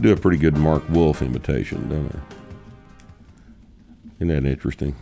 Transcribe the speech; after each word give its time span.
Do 0.00 0.12
a 0.12 0.16
pretty 0.16 0.38
good 0.38 0.56
Mark 0.56 0.88
Wolf 0.88 1.20
imitation, 1.20 1.88
don't 1.90 2.14
I? 2.14 2.20
Isn't 4.16 4.28
that 4.28 4.46
interesting? 4.48 4.96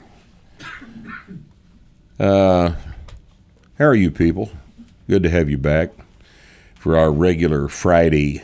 Uh, 2.18 2.72
how 3.78 3.84
are 3.84 3.94
you 3.94 4.10
people? 4.10 4.50
Good 5.08 5.22
to 5.22 5.30
have 5.30 5.48
you 5.48 5.56
back 5.56 5.90
for 6.74 6.98
our 6.98 7.12
regular 7.12 7.68
Friday 7.68 8.42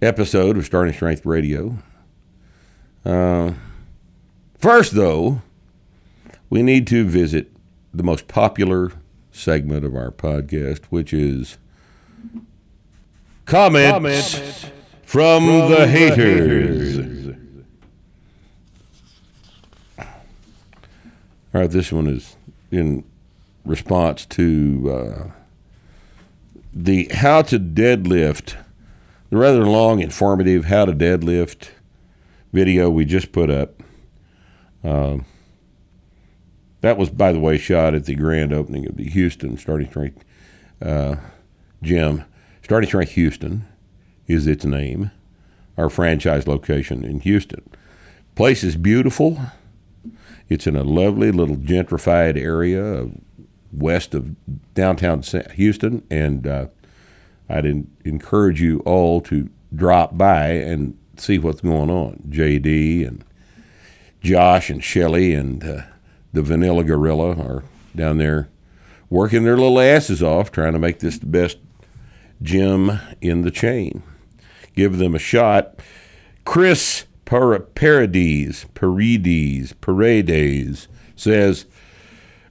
episode 0.00 0.56
of 0.56 0.64
Starting 0.64 0.94
Strength 0.94 1.26
Radio. 1.26 1.78
Uh, 3.04 3.54
first, 4.58 4.94
though, 4.94 5.42
we 6.50 6.62
need 6.62 6.86
to 6.86 7.04
visit 7.04 7.50
the 7.92 8.04
most 8.04 8.28
popular 8.28 8.92
segment 9.32 9.84
of 9.84 9.96
our 9.96 10.12
podcast, 10.12 10.84
which 10.90 11.12
is 11.12 11.58
comments, 13.44 14.66
from, 15.12 15.44
the, 15.68 15.86
haters. 15.86 16.96
All 19.98 21.60
right, 21.60 21.70
this 21.70 21.92
one 21.92 22.06
is 22.06 22.34
in 22.70 23.04
response 23.66 24.24
to 24.24 24.90
uh, 24.90 25.30
the 26.72 27.10
how 27.12 27.42
to 27.42 27.60
deadlift, 27.60 28.56
the 29.28 29.36
rather 29.36 29.66
long, 29.66 30.00
informative 30.00 30.64
how 30.64 30.86
to 30.86 30.94
deadlift 30.94 31.68
video 32.54 32.88
we 32.88 33.04
just 33.04 33.32
put 33.32 33.50
up. 33.50 33.82
Um, 34.82 35.26
that 36.80 36.96
was, 36.96 37.10
by 37.10 37.32
the 37.32 37.38
way, 37.38 37.58
shot 37.58 37.94
at 37.94 38.06
the 38.06 38.14
grand 38.14 38.54
opening 38.54 38.86
of 38.86 38.96
the 38.96 39.10
Houston 39.10 39.58
Starting 39.58 39.90
Strength 39.90 40.24
uh, 40.80 41.16
gym. 41.82 42.24
Starting 42.62 42.88
Strength 42.88 43.12
Houston 43.12 43.66
is 44.26 44.46
its 44.46 44.64
name, 44.64 45.10
our 45.76 45.90
franchise 45.90 46.46
location 46.46 47.04
in 47.04 47.20
Houston. 47.20 47.68
Place 48.34 48.64
is 48.64 48.76
beautiful. 48.76 49.38
It's 50.48 50.66
in 50.66 50.76
a 50.76 50.84
lovely 50.84 51.32
little 51.32 51.56
gentrified 51.56 52.36
area 52.36 53.08
west 53.72 54.14
of 54.14 54.36
downtown 54.74 55.22
Houston, 55.54 56.02
and 56.10 56.46
uh, 56.46 56.66
I'd 57.48 57.64
in, 57.64 57.90
encourage 58.04 58.60
you 58.60 58.80
all 58.80 59.20
to 59.22 59.48
drop 59.74 60.16
by 60.16 60.48
and 60.48 60.98
see 61.16 61.38
what's 61.38 61.62
going 61.62 61.90
on. 61.90 62.22
JD 62.28 63.06
and 63.06 63.24
Josh 64.20 64.70
and 64.70 64.82
Shelly 64.82 65.34
and 65.34 65.64
uh, 65.64 65.82
the 66.32 66.42
Vanilla 66.42 66.84
Gorilla 66.84 67.32
are 67.32 67.64
down 67.94 68.18
there 68.18 68.48
working 69.10 69.44
their 69.44 69.56
little 69.56 69.80
asses 69.80 70.22
off 70.22 70.50
trying 70.50 70.72
to 70.72 70.78
make 70.78 71.00
this 71.00 71.18
the 71.18 71.26
best 71.26 71.58
gym 72.40 72.98
in 73.20 73.42
the 73.42 73.50
chain. 73.50 74.02
Give 74.74 74.98
them 74.98 75.14
a 75.14 75.18
shot. 75.18 75.74
Chris 76.44 77.06
Paradis, 77.24 78.66
Paredes, 78.74 79.72
Paredes 79.74 80.88
says, 81.16 81.66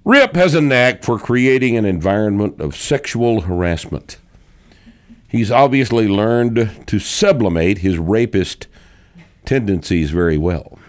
Rip 0.04 0.36
has 0.36 0.56
a 0.56 0.62
knack 0.62 1.04
for 1.04 1.20
creating 1.20 1.78
an 1.78 1.86
environment 1.86 2.60
of 2.60 2.76
sexual 2.76 3.42
harassment. 3.42 4.18
He's 5.28 5.52
obviously 5.52 6.08
learned 6.08 6.88
to 6.88 7.00
sublimate 7.00 7.80
his 7.80 7.98
rapist 7.98 8.68
tendencies 9.46 10.12
very 10.12 10.38
well. 10.38 10.80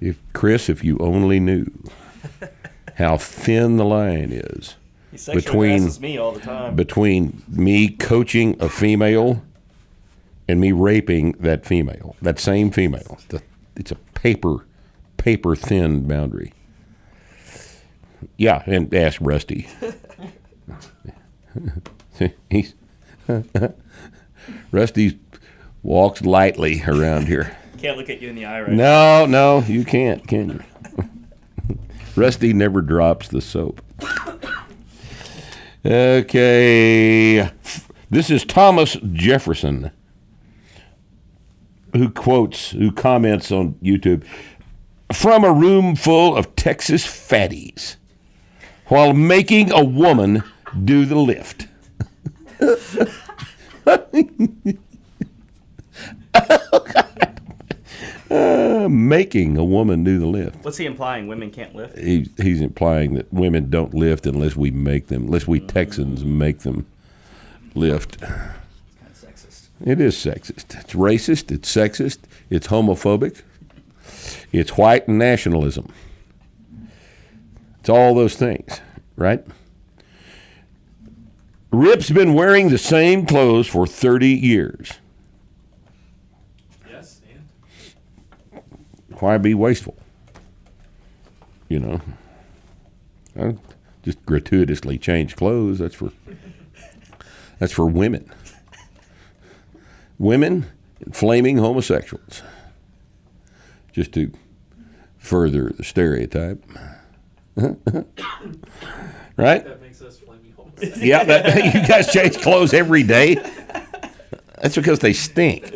If 0.00 0.18
Chris, 0.34 0.68
if 0.68 0.84
you 0.84 0.98
only 0.98 1.40
knew 1.40 1.66
how 2.96 3.16
thin 3.16 3.76
the 3.76 3.84
line 3.84 4.30
is 4.30 4.76
between 5.32 5.90
me 6.00 6.18
all 6.18 6.32
the 6.32 6.40
time. 6.40 6.74
between 6.76 7.42
me 7.48 7.88
coaching 7.88 8.56
a 8.60 8.68
female 8.68 9.42
and 10.48 10.60
me 10.60 10.72
raping 10.72 11.32
that 11.32 11.64
female, 11.64 12.16
that 12.20 12.38
same 12.38 12.70
female. 12.70 13.18
It's 13.76 13.90
a 13.90 13.96
paper, 14.14 14.66
paper 15.16 15.56
thin 15.56 16.06
boundary. 16.06 16.52
Yeah, 18.36 18.62
and 18.66 18.92
ask 18.94 19.20
Rusty. 19.20 19.68
He's 22.50 22.74
Rusty 24.72 25.18
walks 25.82 26.22
lightly 26.22 26.82
around 26.86 27.26
here. 27.26 27.56
Can't 27.78 27.96
look 27.98 28.08
at 28.08 28.22
you 28.22 28.30
in 28.30 28.34
the 28.34 28.44
eye 28.46 28.62
right 28.62 28.72
No, 28.72 29.26
no, 29.26 29.60
you 29.66 29.84
can't, 29.84 30.26
can 30.26 30.48
you? 30.48 30.62
Rusty 32.16 32.52
never 32.52 32.80
drops 32.80 33.28
the 33.28 33.40
soap. 33.40 33.82
Okay. 35.84 37.50
This 38.10 38.30
is 38.30 38.44
Thomas 38.44 38.96
Jefferson 39.12 39.90
who 41.94 42.10
quotes, 42.10 42.70
who 42.70 42.90
comments 42.90 43.52
on 43.52 43.74
YouTube 43.74 44.24
from 45.12 45.44
a 45.44 45.52
room 45.52 45.94
full 45.94 46.36
of 46.36 46.56
Texas 46.56 47.06
fatties 47.06 47.96
while 48.86 49.12
making 49.12 49.70
a 49.70 49.84
woman 49.84 50.42
do 50.84 51.04
the 51.04 51.16
lift. 51.16 51.68
oh, 52.60 53.84
God. 56.92 57.30
Uh, 58.30 58.88
making 58.90 59.56
a 59.58 59.64
woman 59.64 60.02
do 60.02 60.18
the 60.18 60.26
lift. 60.26 60.64
What's 60.64 60.78
he 60.78 60.86
implying? 60.86 61.26
Women 61.26 61.50
can't 61.50 61.74
lift? 61.74 61.98
He, 61.98 62.30
he's 62.38 62.60
implying 62.60 63.14
that 63.14 63.32
women 63.32 63.68
don't 63.70 63.92
lift 63.92 64.26
unless 64.26 64.56
we 64.56 64.70
make 64.70 65.08
them, 65.08 65.24
unless 65.24 65.46
we 65.46 65.60
Texans 65.60 66.24
make 66.24 66.60
them 66.60 66.86
lift. 67.74 68.14
It's 68.22 68.22
Kind 68.22 68.54
of 69.04 69.12
sexist. 69.12 69.68
It 69.84 70.00
is 70.00 70.16
sexist. 70.16 70.80
It's 70.80 70.94
racist. 70.94 71.52
It's 71.52 71.74
sexist. 71.74 72.18
It's 72.48 72.68
homophobic. 72.68 73.42
It's 74.52 74.76
white 74.76 75.08
nationalism. 75.08 75.92
It's 77.80 77.88
all 77.90 78.14
those 78.14 78.36
things, 78.36 78.80
right? 79.16 79.44
Rip's 81.70 82.08
been 82.10 82.34
wearing 82.34 82.70
the 82.70 82.78
same 82.78 83.26
clothes 83.26 83.66
for 83.66 83.86
30 83.86 84.28
years. 84.28 84.92
Yes, 86.88 87.20
and? 87.28 89.13
Why 89.24 89.38
be 89.38 89.54
wasteful? 89.54 89.96
You 91.70 91.80
know, 91.80 92.00
I 93.40 93.56
just 94.02 94.22
gratuitously 94.26 94.98
change 94.98 95.34
clothes. 95.34 95.78
That's 95.78 95.94
for 95.94 96.12
that's 97.58 97.72
for 97.72 97.86
women. 97.86 98.30
Women 100.18 100.66
and 101.00 101.16
flaming 101.16 101.56
homosexuals. 101.56 102.42
Just 103.94 104.12
to 104.12 104.30
further 105.16 105.72
the 105.74 105.84
stereotype. 105.84 106.62
right? 107.56 107.74
That 109.38 109.80
makes 109.80 110.02
us 110.02 110.18
flaming 110.18 110.52
homosexuals. 110.54 111.02
Yeah, 111.02 111.24
that, 111.24 111.64
you 111.74 111.88
guys 111.88 112.12
change 112.12 112.42
clothes 112.42 112.74
every 112.74 113.04
day. 113.04 113.36
That's 114.60 114.74
because 114.74 114.98
they 114.98 115.14
stink. 115.14 115.72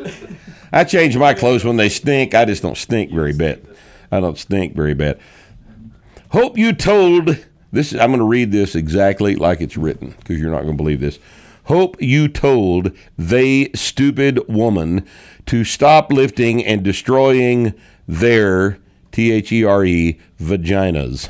I 0.72 0.84
change 0.84 1.16
my 1.16 1.34
clothes 1.34 1.64
when 1.64 1.76
they 1.76 1.88
stink. 1.88 2.34
I 2.34 2.44
just 2.44 2.62
don't 2.62 2.76
stink 2.76 3.12
very 3.12 3.32
bad. 3.32 3.62
I 4.10 4.20
don't 4.20 4.38
stink 4.38 4.74
very 4.74 4.94
bad. 4.94 5.18
Hope 6.30 6.58
you 6.58 6.72
told 6.72 7.44
this. 7.72 7.92
I'm 7.92 8.10
going 8.10 8.18
to 8.18 8.24
read 8.24 8.52
this 8.52 8.74
exactly 8.74 9.34
like 9.34 9.60
it's 9.60 9.76
written 9.76 10.14
because 10.18 10.38
you're 10.38 10.50
not 10.50 10.62
going 10.62 10.76
to 10.76 10.82
believe 10.82 11.00
this. 11.00 11.18
Hope 11.64 12.00
you 12.00 12.28
told 12.28 12.92
they 13.16 13.70
stupid 13.74 14.40
woman 14.48 15.06
to 15.46 15.64
stop 15.64 16.12
lifting 16.12 16.64
and 16.64 16.82
destroying 16.82 17.74
their 18.06 18.78
T 19.12 19.32
H 19.32 19.52
E 19.52 19.64
R 19.64 19.84
E 19.84 20.18
vaginas. 20.40 21.28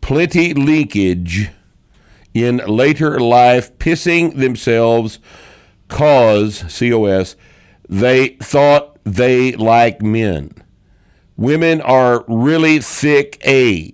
Plenty 0.00 0.54
leakage 0.54 1.50
in 2.34 2.58
later 2.58 3.18
life, 3.18 3.76
pissing 3.78 4.36
themselves, 4.36 5.18
cause 5.88 6.62
cos 6.62 7.36
they 7.88 8.28
thought 8.42 8.98
they 9.04 9.52
like 9.52 10.02
men. 10.02 10.52
Women 11.36 11.80
are 11.82 12.24
really 12.28 12.78
thick. 12.80 13.40
A. 13.46 13.92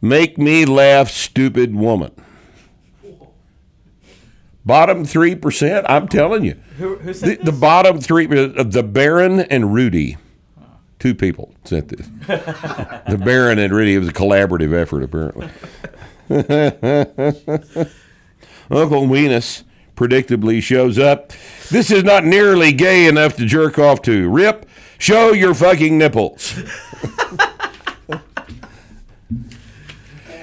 Make 0.00 0.38
me 0.38 0.64
laugh, 0.64 1.10
stupid 1.10 1.74
woman. 1.74 2.12
Bottom 4.64 5.04
three 5.04 5.34
percent. 5.34 5.86
I'm 5.88 6.08
telling 6.08 6.44
you, 6.44 6.56
Who, 6.76 6.96
who 6.96 7.12
the, 7.14 7.36
the 7.42 7.52
bottom 7.52 8.00
three. 8.00 8.26
uh, 8.26 8.62
The 8.64 8.82
Baron 8.82 9.40
and 9.40 9.72
Rudy, 9.72 10.18
two 10.98 11.14
people 11.14 11.54
sent 11.64 11.88
this. 11.88 12.06
the 12.26 13.20
Baron 13.24 13.58
and 13.58 13.72
Rudy. 13.72 13.94
It 13.94 13.98
was 13.98 14.08
a 14.08 14.12
collaborative 14.12 14.74
effort, 14.74 15.02
apparently. 15.02 15.48
Uncle 18.70 19.06
Weenus 19.06 19.64
predictably 19.98 20.62
shows 20.62 20.96
up. 20.96 21.32
This 21.70 21.90
is 21.90 22.04
not 22.04 22.24
nearly 22.24 22.72
gay 22.72 23.06
enough 23.06 23.34
to 23.36 23.44
jerk 23.44 23.80
off 23.80 24.00
to. 24.02 24.30
Rip, 24.30 24.64
show 24.96 25.32
your 25.32 25.54
fucking 25.54 25.98
nipples. 25.98 26.56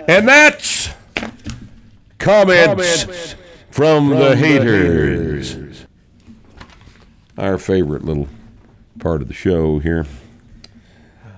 and 0.10 0.28
that's 0.28 0.90
comments, 2.20 3.36
from, 3.72 4.10
the, 4.10 4.36
haters. 4.36 5.86
Our 7.38 7.58
favorite 7.58 8.04
little 8.04 8.28
part 9.00 9.22
of 9.22 9.30
the 9.30 9.34
show 9.34 9.80
here. 9.80 10.06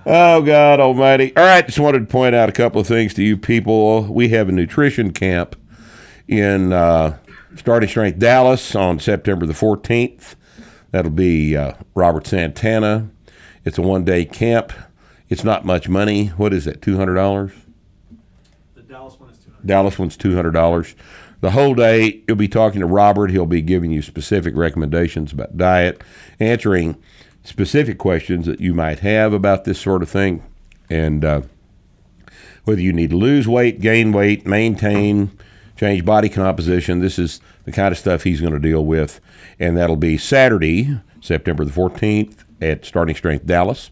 Oh, 0.04 0.42
God 0.42 0.80
Almighty. 0.80 1.36
All 1.36 1.44
right, 1.44 1.64
just 1.64 1.78
wanted 1.78 2.00
to 2.00 2.06
point 2.06 2.34
out 2.34 2.48
a 2.48 2.52
couple 2.52 2.80
of 2.80 2.88
things 2.88 3.14
to 3.14 3.22
you 3.22 3.36
people. 3.36 4.12
We 4.12 4.30
have 4.30 4.48
a 4.48 4.52
nutrition 4.52 5.12
camp 5.12 5.54
in 6.26 6.72
uh, 6.72 7.18
Starting 7.58 7.88
Strength 7.88 8.18
Dallas 8.18 8.74
on 8.74 8.98
September 9.00 9.44
the 9.44 9.52
14th. 9.52 10.36
That'll 10.90 11.10
be 11.10 11.56
uh, 11.56 11.74
Robert 11.94 12.26
Santana. 12.26 13.10
It's 13.64 13.78
a 13.78 13.82
one 13.82 14.04
day 14.04 14.24
camp. 14.24 14.72
It's 15.28 15.44
not 15.44 15.64
much 15.64 15.88
money. 15.88 16.28
What 16.28 16.54
is 16.54 16.66
it, 16.66 16.80
$200? 16.80 17.52
The 18.74 18.82
Dallas 18.82 19.18
one 19.20 19.30
is 19.30 19.38
200. 19.38 19.66
Dallas 19.66 19.98
one's 19.98 20.16
two 20.16 20.34
hundred 20.34 20.52
dollars. 20.52 20.94
The 21.40 21.50
whole 21.50 21.74
day 21.74 22.22
you'll 22.26 22.36
be 22.36 22.48
talking 22.48 22.80
to 22.80 22.86
Robert. 22.86 23.30
He'll 23.30 23.44
be 23.44 23.60
giving 23.60 23.90
you 23.90 24.02
specific 24.02 24.56
recommendations 24.56 25.32
about 25.32 25.56
diet, 25.56 26.02
answering 26.40 26.96
specific 27.44 27.98
questions 27.98 28.46
that 28.46 28.60
you 28.60 28.72
might 28.72 29.00
have 29.00 29.32
about 29.32 29.64
this 29.64 29.80
sort 29.80 30.02
of 30.02 30.08
thing, 30.08 30.42
and 30.88 31.24
uh, 31.24 31.42
whether 32.64 32.80
you 32.80 32.92
need 32.92 33.10
to 33.10 33.16
lose 33.16 33.46
weight, 33.46 33.80
gain 33.80 34.12
weight, 34.12 34.46
maintain, 34.46 35.30
change 35.78 36.04
body 36.04 36.28
composition. 36.28 36.98
This 36.98 37.18
is 37.18 37.40
the 37.64 37.72
kind 37.72 37.92
of 37.92 37.98
stuff 37.98 38.24
he's 38.24 38.40
going 38.40 38.52
to 38.52 38.58
deal 38.58 38.84
with, 38.84 39.20
and 39.58 39.76
that'll 39.76 39.96
be 39.96 40.18
Saturday, 40.18 41.00
September 41.20 41.64
the 41.64 41.72
fourteenth 41.72 42.44
at 42.60 42.84
Starting 42.84 43.14
Strength 43.14 43.46
Dallas. 43.46 43.90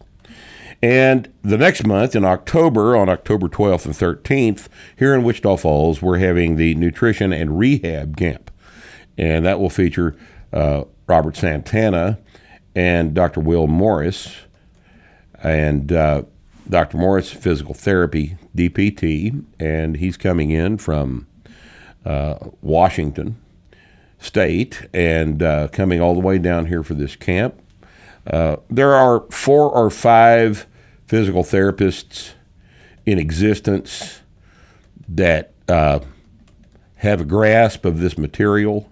And 0.81 1.33
the 1.41 1.57
next 1.57 1.87
month, 1.87 2.15
in 2.15 2.23
October, 2.23 2.95
on 2.95 3.09
October 3.09 3.47
12th 3.47 3.85
and 3.85 3.95
13th, 3.95 4.67
here 4.95 5.15
in 5.15 5.23
Wichita 5.23 5.57
Falls, 5.57 6.03
we're 6.03 6.19
having 6.19 6.55
the 6.55 6.75
Nutrition 6.75 7.33
and 7.33 7.57
Rehab 7.57 8.15
Camp. 8.15 8.51
And 9.17 9.43
that 9.43 9.59
will 9.59 9.71
feature 9.71 10.15
uh, 10.53 10.83
Robert 11.07 11.35
Santana 11.35 12.19
and 12.75 13.15
Dr. 13.15 13.39
Will 13.39 13.65
Morris. 13.65 14.35
And 15.41 15.91
uh, 15.91 16.23
Dr. 16.69 16.97
Morris, 16.97 17.31
physical 17.31 17.73
therapy, 17.73 18.37
DPT, 18.55 19.43
and 19.59 19.97
he's 19.97 20.17
coming 20.17 20.51
in 20.51 20.77
from 20.77 21.26
Washington 22.61 23.37
State 24.19 24.87
and 24.93 25.43
uh, 25.43 25.67
coming 25.67 26.01
all 26.01 26.13
the 26.13 26.19
way 26.19 26.37
down 26.37 26.65
here 26.65 26.83
for 26.83 26.93
this 26.95 27.15
camp. 27.15 27.61
Uh, 28.25 28.57
there 28.69 28.93
are 28.93 29.25
four 29.29 29.69
or 29.69 29.89
five 29.89 30.65
physical 31.05 31.43
therapists 31.43 32.31
in 33.05 33.19
existence 33.19 34.21
that 35.07 35.53
uh, 35.69 35.99
have 36.95 37.21
a 37.21 37.25
grasp 37.25 37.85
of 37.85 37.99
this 37.99 38.17
material. 38.17 38.89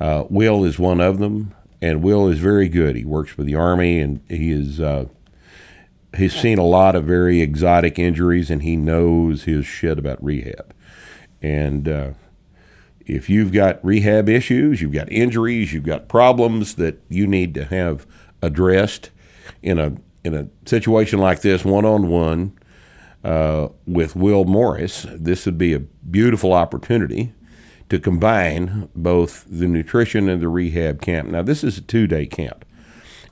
Uh, 0.00 0.24
Will 0.28 0.64
is 0.64 0.78
one 0.78 1.00
of 1.00 1.18
them, 1.18 1.54
and 1.80 2.02
Will 2.02 2.28
is 2.28 2.38
very 2.38 2.68
good. 2.68 2.96
He 2.96 3.04
works 3.04 3.30
for 3.30 3.42
the 3.44 3.54
Army, 3.54 4.00
and 4.00 4.20
he 4.28 4.50
is 4.50 4.80
uh, 4.80 5.06
he's 6.16 6.34
seen 6.34 6.58
a 6.58 6.64
lot 6.64 6.94
of 6.94 7.04
very 7.04 7.40
exotic 7.40 7.98
injuries, 7.98 8.50
and 8.50 8.62
he 8.62 8.76
knows 8.76 9.44
his 9.44 9.66
shit 9.66 9.98
about 9.98 10.22
rehab. 10.22 10.74
And 11.40 11.88
uh, 11.88 12.10
if 13.08 13.28
you've 13.28 13.52
got 13.52 13.84
rehab 13.84 14.28
issues, 14.28 14.80
you've 14.82 14.92
got 14.92 15.10
injuries, 15.10 15.72
you've 15.72 15.84
got 15.84 16.08
problems 16.08 16.74
that 16.76 17.02
you 17.08 17.26
need 17.26 17.54
to 17.54 17.64
have 17.64 18.06
addressed 18.42 19.10
in 19.62 19.78
a 19.78 19.96
in 20.24 20.34
a 20.34 20.48
situation 20.68 21.18
like 21.18 21.40
this, 21.40 21.64
one 21.64 21.84
on 21.84 22.08
one, 22.08 22.52
with 23.86 24.14
Will 24.14 24.44
Morris, 24.44 25.06
this 25.10 25.46
would 25.46 25.58
be 25.58 25.72
a 25.74 25.80
beautiful 25.80 26.52
opportunity 26.52 27.32
to 27.88 27.98
combine 27.98 28.88
both 28.94 29.46
the 29.48 29.66
nutrition 29.66 30.28
and 30.28 30.42
the 30.42 30.48
rehab 30.48 31.00
camp. 31.00 31.28
Now, 31.30 31.42
this 31.42 31.64
is 31.64 31.78
a 31.78 31.80
two 31.80 32.06
day 32.06 32.26
camp, 32.26 32.64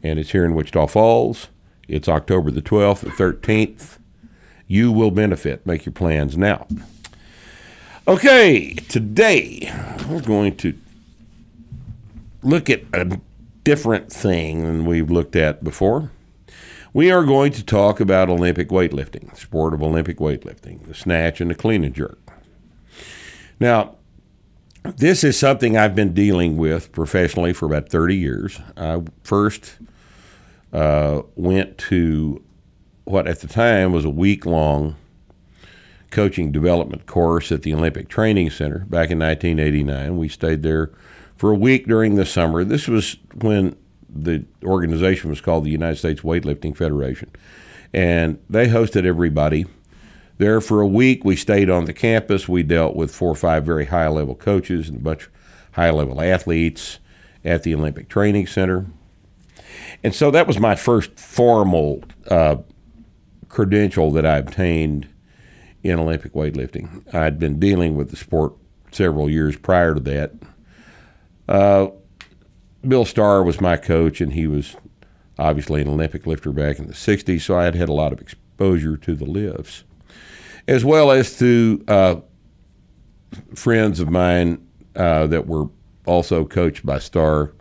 and 0.03 0.19
it's 0.19 0.31
here 0.31 0.45
in 0.45 0.55
Wichita 0.55 0.87
Falls. 0.87 1.49
It's 1.89 2.09
October 2.09 2.51
the 2.51 2.63
12th 2.63 3.03
and 3.03 3.13
13th. 3.13 3.99
You 4.67 4.91
will 4.91 5.11
benefit. 5.13 5.67
Make 5.67 5.87
your 5.87 5.93
plans 5.93 6.37
now. 6.37 6.67
Okay, 8.09 8.75
today 8.75 9.69
we're 10.09 10.21
going 10.21 10.57
to 10.59 10.79
look 12.41 12.71
at 12.71 12.83
a 12.93 13.21
different 13.65 14.13
thing 14.13 14.63
than 14.63 14.87
we've 14.87 15.11
looked 15.11 15.35
at 15.35 15.65
before. 15.65 16.13
We 16.93 17.11
are 17.11 17.25
going 17.25 17.51
to 17.51 17.65
talk 17.65 17.99
about 17.99 18.29
Olympic 18.31 18.69
weightlifting, 18.69 19.29
the 19.29 19.37
sport 19.37 19.75
of 19.75 19.83
Olympic 19.83 20.19
weightlifting, 20.19 20.87
the 20.87 20.95
snatch 20.95 21.41
and 21.41 21.51
the 21.51 21.57
clean 21.57 21.83
and 21.83 21.93
jerk. 21.93 22.21
Now, 23.59 23.97
this 24.85 25.25
is 25.25 25.37
something 25.37 25.77
I've 25.77 25.97
been 25.97 26.15
dealing 26.15 26.57
with 26.57 26.93
professionally 26.93 27.53
for 27.53 27.67
about 27.67 27.89
30 27.89 28.15
years. 28.15 28.61
I 28.77 29.03
first 29.25 29.79
uh, 30.73 31.23
went 31.35 31.77
to 31.79 32.41
what 33.03 33.27
at 33.27 33.41
the 33.41 33.49
time 33.49 33.91
was 33.91 34.05
a 34.05 34.11
week 34.11 34.47
long 34.47 34.95
coaching 36.17 36.51
development 36.51 37.05
course 37.05 37.53
at 37.53 37.61
the 37.61 37.75
Olympic 37.75 38.09
Training 38.09 38.49
Center 38.49 38.87
back 38.87 39.11
in 39.11 39.19
1989. 39.19 40.17
We 40.17 40.29
stayed 40.29 40.63
there 40.63 40.91
for 41.37 41.51
a 41.51 41.55
week 41.55 41.87
during 41.87 42.15
the 42.15 42.25
summer. 42.25 42.65
This 42.65 42.89
was 42.89 43.19
when 43.35 43.77
the 44.09 44.47
organization 44.65 45.29
was 45.29 45.43
called 45.43 45.65
the 45.65 45.71
United 45.71 45.97
States 45.97 46.23
Weightlifting 46.23 46.75
Federation, 46.75 47.31
and 47.93 48.39
they 48.49 48.67
hosted 48.67 49.05
everybody 49.05 49.67
there 50.39 50.63
for 50.63 50.81
a 50.81 50.87
week. 50.87 51.23
We 51.23 51.37
stayed 51.37 51.69
on 51.69 51.85
the 51.85 51.93
campus. 51.93 52.49
We 52.49 52.63
dealt 52.63 52.97
with 52.97 53.15
four 53.15 53.33
or 53.33 53.37
five 53.37 53.67
very 53.67 53.85
high 53.85 54.09
level 54.09 54.35
coaches 54.35 54.89
and 54.89 54.97
a 54.97 55.03
bunch 55.03 55.25
of 55.27 55.33
high 55.73 55.91
level 55.91 56.23
athletes 56.23 56.99
at 57.45 57.63
the 57.63 57.75
Olympic 57.75 58.09
Training 58.09 58.47
Center. 58.47 58.87
And 60.03 60.15
so 60.15 60.31
that 60.31 60.47
was 60.47 60.59
my 60.59 60.77
first 60.77 61.21
formal 61.21 62.05
uh, 62.31 62.57
credential 63.51 64.11
that 64.13 64.25
I 64.25 64.39
obtained 64.39 65.09
in 65.89 65.99
Olympic 65.99 66.33
weightlifting. 66.33 67.15
I'd 67.15 67.39
been 67.39 67.59
dealing 67.59 67.97
with 67.97 68.11
the 68.11 68.17
sport 68.17 68.55
several 68.93 69.29
years 69.29 69.57
prior 69.57 69.95
to 69.95 70.01
that. 70.01 70.33
Uh, 71.49 71.89
Bill 72.87 73.05
Starr 73.05 73.43
was 73.43 73.61
my 73.61 73.77
coach, 73.77 74.21
and 74.21 74.33
he 74.33 74.47
was 74.47 74.77
obviously 75.39 75.83
an 75.83 75.89
Olympic 75.89 76.27
lifter 76.27 76.53
back 76.53 76.79
in 76.79 76.87
the 76.87 76.95
60s, 76.95 77.43
so 77.43 77.59
I 77.59 77.65
had 77.65 77.75
had 77.75 77.89
a 77.89 77.93
lot 77.93 78.13
of 78.13 78.21
exposure 78.21 78.97
to 78.97 79.15
the 79.15 79.25
lifts, 79.25 79.85
as 80.67 80.85
well 80.85 81.11
as 81.11 81.39
to 81.39 81.85
uh, 81.89 82.17
friends 83.55 84.01
of 84.01 84.11
mine 84.11 84.67
uh, 84.95 85.27
that 85.27 85.47
were 85.47 85.69
also 86.07 86.45
coached 86.45 86.87
by 86.87 86.99
Starr. 86.99 87.53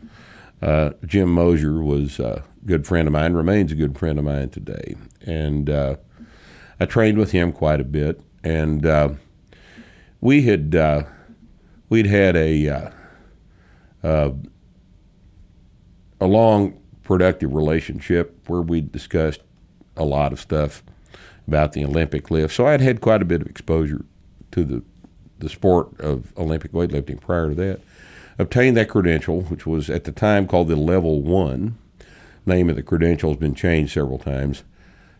Uh, 0.61 0.91
Jim 1.05 1.29
Mosier 1.29 1.83
was 1.83 2.19
a 2.19 2.43
good 2.65 2.87
friend 2.87 3.07
of 3.07 3.11
mine, 3.11 3.33
remains 3.33 3.71
a 3.71 3.75
good 3.75 3.97
friend 3.97 4.17
of 4.17 4.25
mine 4.25 4.49
today. 4.49 4.95
And 5.21 5.69
uh, 5.69 5.97
I 6.79 6.85
trained 6.85 7.17
with 7.17 7.31
him 7.31 7.51
quite 7.51 7.79
a 7.79 7.85
bit. 7.85 8.21
And 8.43 8.85
uh, 8.85 9.09
we 10.21 10.43
had, 10.43 10.75
uh, 10.75 11.03
we'd 11.89 12.05
had 12.05 12.35
a, 12.35 12.69
uh, 12.69 12.89
uh, 14.03 14.31
a 16.19 16.27
long, 16.27 16.79
productive 17.03 17.53
relationship 17.53 18.47
where 18.47 18.61
we 18.61 18.81
discussed 18.81 19.41
a 19.95 20.03
lot 20.03 20.33
of 20.33 20.39
stuff 20.39 20.83
about 21.47 21.73
the 21.73 21.85
Olympic 21.85 22.31
lift. 22.31 22.53
So 22.53 22.65
I'd 22.65 22.81
had 22.81 22.99
quite 22.99 23.21
a 23.21 23.25
bit 23.25 23.41
of 23.41 23.47
exposure 23.47 24.03
to 24.51 24.63
the, 24.63 24.83
the 25.37 25.49
sport 25.49 25.99
of 25.99 26.33
Olympic 26.37 26.71
weightlifting 26.71 27.21
prior 27.21 27.49
to 27.49 27.55
that. 27.55 27.81
Obtained 28.37 28.75
that 28.75 28.89
credential, 28.89 29.41
which 29.41 29.65
was 29.65 29.89
at 29.89 30.03
the 30.03 30.11
time 30.11 30.47
called 30.47 30.67
the 30.67 30.75
Level 30.75 31.21
1. 31.21 31.77
Name 32.47 32.69
of 32.69 32.75
the 32.75 32.83
credential 32.83 33.29
has 33.29 33.39
been 33.39 33.55
changed 33.55 33.93
several 33.93 34.19
times 34.19 34.63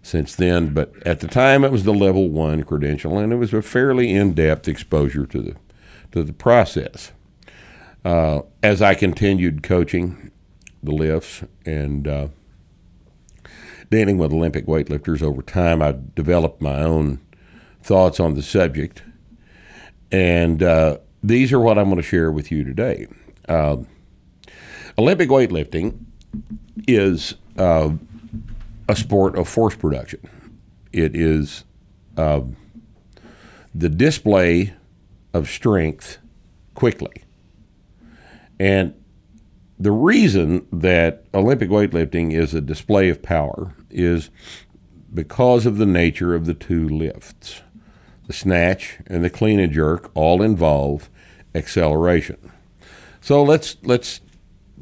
since 0.05 0.35
then, 0.35 0.71
but 0.71 0.93
at 1.03 1.19
the 1.19 1.27
time 1.27 1.63
it 1.63 1.71
was 1.71 1.83
the 1.83 1.93
Level 1.93 2.29
1 2.29 2.61
credential, 2.63 3.17
and 3.17 3.33
it 3.33 3.37
was 3.37 3.51
a 3.55 3.61
fairly 3.63 4.13
in 4.13 4.35
depth 4.35 4.67
exposure 4.67 5.25
to 5.25 5.41
the, 5.41 5.55
to 6.11 6.23
the 6.23 6.31
process. 6.31 7.11
Uh, 8.05 8.41
as 8.61 8.83
I 8.83 8.93
continued 8.93 9.63
coaching 9.63 10.29
the 10.83 10.91
lifts 10.91 11.43
and 11.65 12.07
uh, 12.07 12.27
dealing 13.89 14.19
with 14.19 14.31
Olympic 14.31 14.67
weightlifters 14.67 15.23
over 15.23 15.41
time, 15.41 15.81
I 15.81 15.95
developed 16.13 16.61
my 16.61 16.83
own 16.83 17.19
thoughts 17.81 18.19
on 18.19 18.35
the 18.35 18.43
subject. 18.43 19.01
And 20.11 20.61
uh, 20.61 20.99
these 21.23 21.51
are 21.51 21.59
what 21.59 21.79
I'm 21.79 21.85
going 21.85 21.95
to 21.95 22.03
share 22.03 22.31
with 22.31 22.51
you 22.51 22.63
today. 22.63 23.07
Uh, 23.49 23.77
Olympic 24.99 25.29
weightlifting 25.29 25.97
is 26.87 27.33
uh, 27.57 27.89
a 28.87 28.95
sport 28.95 29.37
of 29.37 29.47
force 29.47 29.75
production. 29.75 30.19
It 30.91 31.15
is 31.15 31.63
uh, 32.17 32.41
the 33.73 33.89
display 33.89 34.73
of 35.33 35.49
strength 35.49 36.19
quickly. 36.73 37.23
And 38.59 38.93
the 39.77 39.91
reason 39.91 40.65
that 40.71 41.25
Olympic 41.33 41.69
weightlifting 41.69 42.31
is 42.31 42.53
a 42.53 42.61
display 42.61 43.09
of 43.09 43.21
power 43.21 43.75
is 43.89 44.29
because 45.13 45.65
of 45.65 45.77
the 45.77 45.85
nature 45.85 46.33
of 46.33 46.45
the 46.45 46.53
two 46.53 46.87
lifts. 46.87 47.61
The 48.27 48.33
snatch 48.33 48.99
and 49.07 49.23
the 49.23 49.29
clean 49.29 49.59
and 49.59 49.71
jerk 49.71 50.09
all 50.13 50.41
involve 50.41 51.09
acceleration. 51.53 52.51
So 53.21 53.43
let's 53.43 53.77
let's 53.83 54.21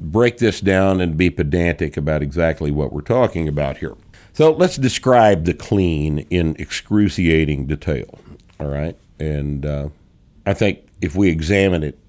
break 0.03 0.37
this 0.37 0.59
down 0.59 1.01
and 1.01 1.17
be 1.17 1.29
pedantic 1.29 1.97
about 1.97 2.21
exactly 2.21 2.71
what 2.71 2.91
we're 2.91 3.01
talking 3.01 3.47
about 3.47 3.77
here. 3.77 3.95
So 4.33 4.51
let's 4.51 4.77
describe 4.77 5.45
the 5.45 5.53
clean 5.53 6.19
in 6.29 6.55
excruciating 6.57 7.67
detail. 7.67 8.19
All 8.59 8.67
right, 8.67 8.97
and 9.19 9.65
uh, 9.65 9.89
I 10.45 10.53
think 10.53 10.87
if 11.01 11.15
we 11.15 11.29
examine 11.29 11.83
it 11.83 11.99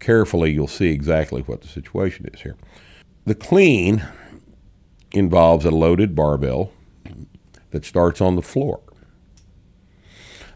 carefully, 0.00 0.52
you'll 0.52 0.68
see 0.68 0.90
exactly 0.90 1.42
what 1.42 1.62
the 1.62 1.68
situation 1.68 2.28
is 2.32 2.42
here. 2.42 2.56
The 3.24 3.34
clean 3.34 4.06
involves 5.12 5.64
a 5.64 5.70
loaded 5.70 6.14
barbell 6.14 6.72
that 7.70 7.84
starts 7.84 8.20
on 8.20 8.36
the 8.36 8.42
floor. 8.42 8.80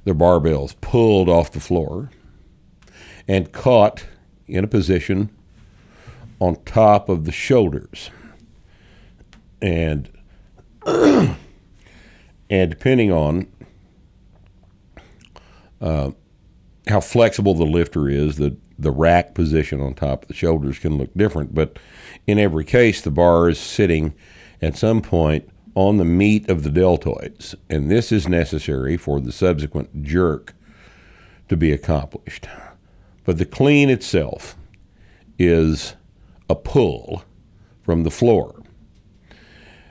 The 0.05 0.15
barbell 0.15 0.65
is 0.65 0.75
pulled 0.75 1.29
off 1.29 1.53
the 1.53 1.61
floor 1.61 2.11
and 3.27 3.53
caught 3.53 4.07
in 4.47 4.65
a 4.65 4.69
position 4.69 5.31
on 6.41 6.57
top 6.65 7.09
of 7.09 7.25
the 7.25 7.33
shoulders. 7.33 8.11
And 9.63 10.11
and 10.87 11.37
depending 12.49 13.13
on 13.13 13.47
uh, 15.81 16.11
how 16.89 17.01
flexible 17.01 17.55
the 17.55 17.65
lifter 17.65 18.09
is, 18.09 18.37
the 18.37 18.57
the 18.79 18.91
rack 18.91 19.35
position 19.35 19.81
on 19.81 19.93
top 19.93 20.23
of 20.23 20.29
the 20.29 20.35
shoulders 20.35 20.79
can 20.79 20.97
look 20.97 21.11
different. 21.15 21.55
But 21.55 21.79
in 22.27 22.39
every 22.39 22.65
case, 22.65 23.03
the 23.03 23.11
bar 23.11 23.51
is 23.51 23.59
sitting 23.59 24.15
at 24.63 24.77
some 24.77 25.03
point 25.03 25.49
on 25.75 25.99
the 25.99 26.05
meat 26.05 26.49
of 26.49 26.63
the 26.63 26.71
deltoids, 26.71 27.55
and 27.69 27.91
this 27.91 28.11
is 28.11 28.27
necessary 28.27 28.97
for 28.97 29.21
the 29.21 29.33
subsequent 29.33 30.03
jerk 30.03 30.55
to 31.49 31.57
be 31.57 31.73
accomplished. 31.73 32.49
But 33.25 33.39
the 33.39 33.45
clean 33.45 33.91
itself 33.91 34.57
is 35.39 35.95
a 36.51 36.55
pull 36.55 37.25
from 37.83 38.03
the 38.03 38.11
floor, 38.11 38.63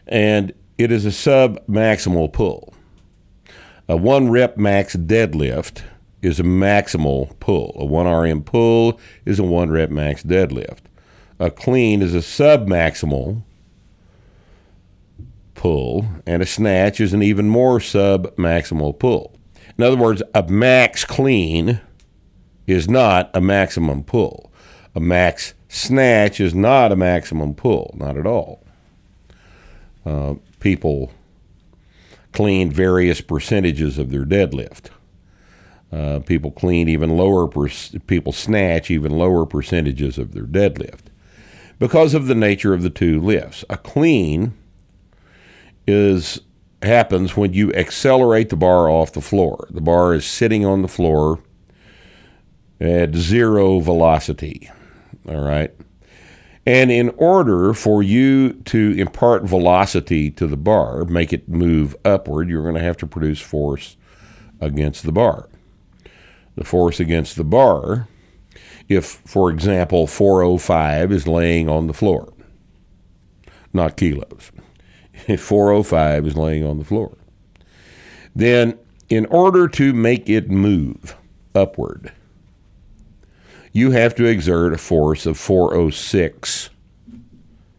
and 0.06 0.54
it 0.78 0.92
is 0.92 1.06
a 1.06 1.12
sub 1.12 1.66
maximal 1.68 2.32
pull. 2.32 2.74
A 3.88 3.98
one 3.98 4.30
rep 4.30 4.58
max 4.58 4.96
deadlift 4.96 5.82
is 6.22 6.40
a 6.40 6.44
maximal 6.44 7.38
pull. 7.40 7.76
A 7.80 7.86
1 7.86 8.06
RM 8.06 8.44
pull 8.44 9.00
is 9.26 9.40
a 9.40 9.44
1 9.44 9.70
rep 9.70 9.90
max 9.90 10.24
deadlift. 10.24 10.82
A 11.40 11.50
clean 11.50 12.02
is 12.02 12.14
a 12.14 12.22
sub 12.22 12.68
maximal 12.68 13.44
pull, 15.56 16.06
and 16.26 16.42
a 16.42 16.46
snatch 16.46 17.00
is 17.00 17.14
an 17.14 17.24
even 17.24 17.48
more 17.48 17.80
sub 17.80 18.36
maximal 18.36 18.98
pull. 18.98 19.36
In 19.78 19.84
other 19.84 19.98
words, 19.98 20.22
a 20.34 20.44
max 20.44 21.06
clean 21.06 21.80
is 22.68 22.90
not 22.90 23.30
a 23.34 23.42
maximum 23.42 24.04
pull. 24.04 24.52
A 24.96 25.00
max 25.00 25.54
snatch 25.70 26.42
is 26.42 26.54
not 26.54 26.92
a 26.92 26.98
maximum 26.98 27.54
pull, 27.54 27.96
not 27.98 28.18
at 28.18 28.28
all. 28.28 28.62
Uh, 30.06 30.34
people 30.60 31.12
clean 32.34 32.70
various 32.72 33.22
percentages 33.22 33.98
of 33.98 34.12
their 34.12 34.26
deadlift. 34.26 34.90
Uh, 35.92 36.20
people 36.20 36.52
clean 36.52 36.88
even 36.90 37.16
lower, 37.16 37.48
per- 37.48 37.70
people 38.08 38.34
snatch 38.34 38.92
even 38.92 39.12
lower 39.12 39.46
percentages 39.46 40.18
of 40.18 40.34
their 40.34 40.44
deadlift 40.44 41.06
because 41.80 42.14
of 42.14 42.28
the 42.28 42.36
nature 42.36 42.74
of 42.74 42.84
the 42.84 42.90
two 42.90 43.20
lifts. 43.20 43.64
A 43.70 43.78
clean 43.78 44.54
is 45.88 46.42
happens 46.82 47.36
when 47.36 47.54
you 47.54 47.74
accelerate 47.74 48.50
the 48.50 48.56
bar 48.56 48.90
off 48.90 49.12
the 49.12 49.22
floor. 49.22 49.68
The 49.70 49.82
bar 49.82 50.14
is 50.14 50.26
sitting 50.26 50.66
on 50.66 50.82
the 50.82 50.88
floor 50.88 51.40
at 52.80 53.16
zero 53.16 53.80
velocity. 53.80 54.70
All 55.30 55.42
right. 55.42 55.74
And 56.66 56.92
in 56.92 57.10
order 57.18 57.74
for 57.74 58.04
you 58.04 58.54
to 58.66 58.94
impart 58.98 59.44
velocity 59.44 60.30
to 60.32 60.48
the 60.48 60.58
bar, 60.58 61.06
make 61.06 61.34
it 61.34 61.50
move 61.50 61.96
upward, 62.04 62.50
you're 62.50 62.64
going 62.64 62.76
to 62.76 62.82
have 62.82 62.98
to 62.98 63.08
produce 63.08 63.40
force 63.40 63.98
against 64.60 65.04
the 65.04 65.12
bar 65.12 65.50
the 66.60 66.66
force 66.66 67.00
against 67.00 67.38
the 67.38 67.44
bar 67.44 68.10
if, 68.90 69.06
for 69.06 69.50
example, 69.50 70.06
405 70.06 71.12
is 71.12 71.26
laying 71.26 71.70
on 71.70 71.88
the 71.88 71.94
floor, 71.94 72.34
not 73.74 73.98
kilos. 73.98 74.52
If 75.28 75.42
405 75.42 76.28
is 76.28 76.38
laying 76.38 76.66
on 76.66 76.80
the 76.80 76.86
floor, 76.86 77.18
then 78.34 78.80
in 79.10 79.26
order 79.26 79.68
to 79.68 79.94
make 79.94 80.30
it 80.30 80.50
move 80.50 81.18
upward, 81.54 82.14
you 83.72 83.92
have 83.92 84.16
to 84.16 84.26
exert 84.26 84.74
a 84.74 84.78
force 84.78 85.26
of 85.26 85.38
406 85.38 86.70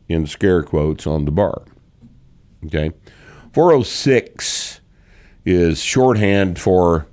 in 0.08 0.26
scare 0.26 0.62
quotes 0.62 1.06
on 1.06 1.24
the 1.24 1.30
bar. 1.30 1.62
Okay? 2.66 2.92
406 3.52 4.80
is 5.44 5.82
shorthand 5.82 6.58
for 6.58 7.06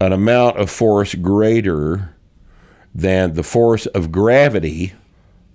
an 0.00 0.12
amount 0.12 0.58
of 0.58 0.70
force 0.70 1.14
greater 1.14 2.14
than 2.94 3.34
the 3.34 3.42
force 3.42 3.86
of 3.86 4.12
gravity 4.12 4.94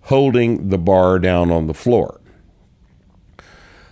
holding 0.01 0.69
the 0.69 0.77
bar 0.77 1.19
down 1.19 1.51
on 1.51 1.67
the 1.67 1.73
floor. 1.73 2.19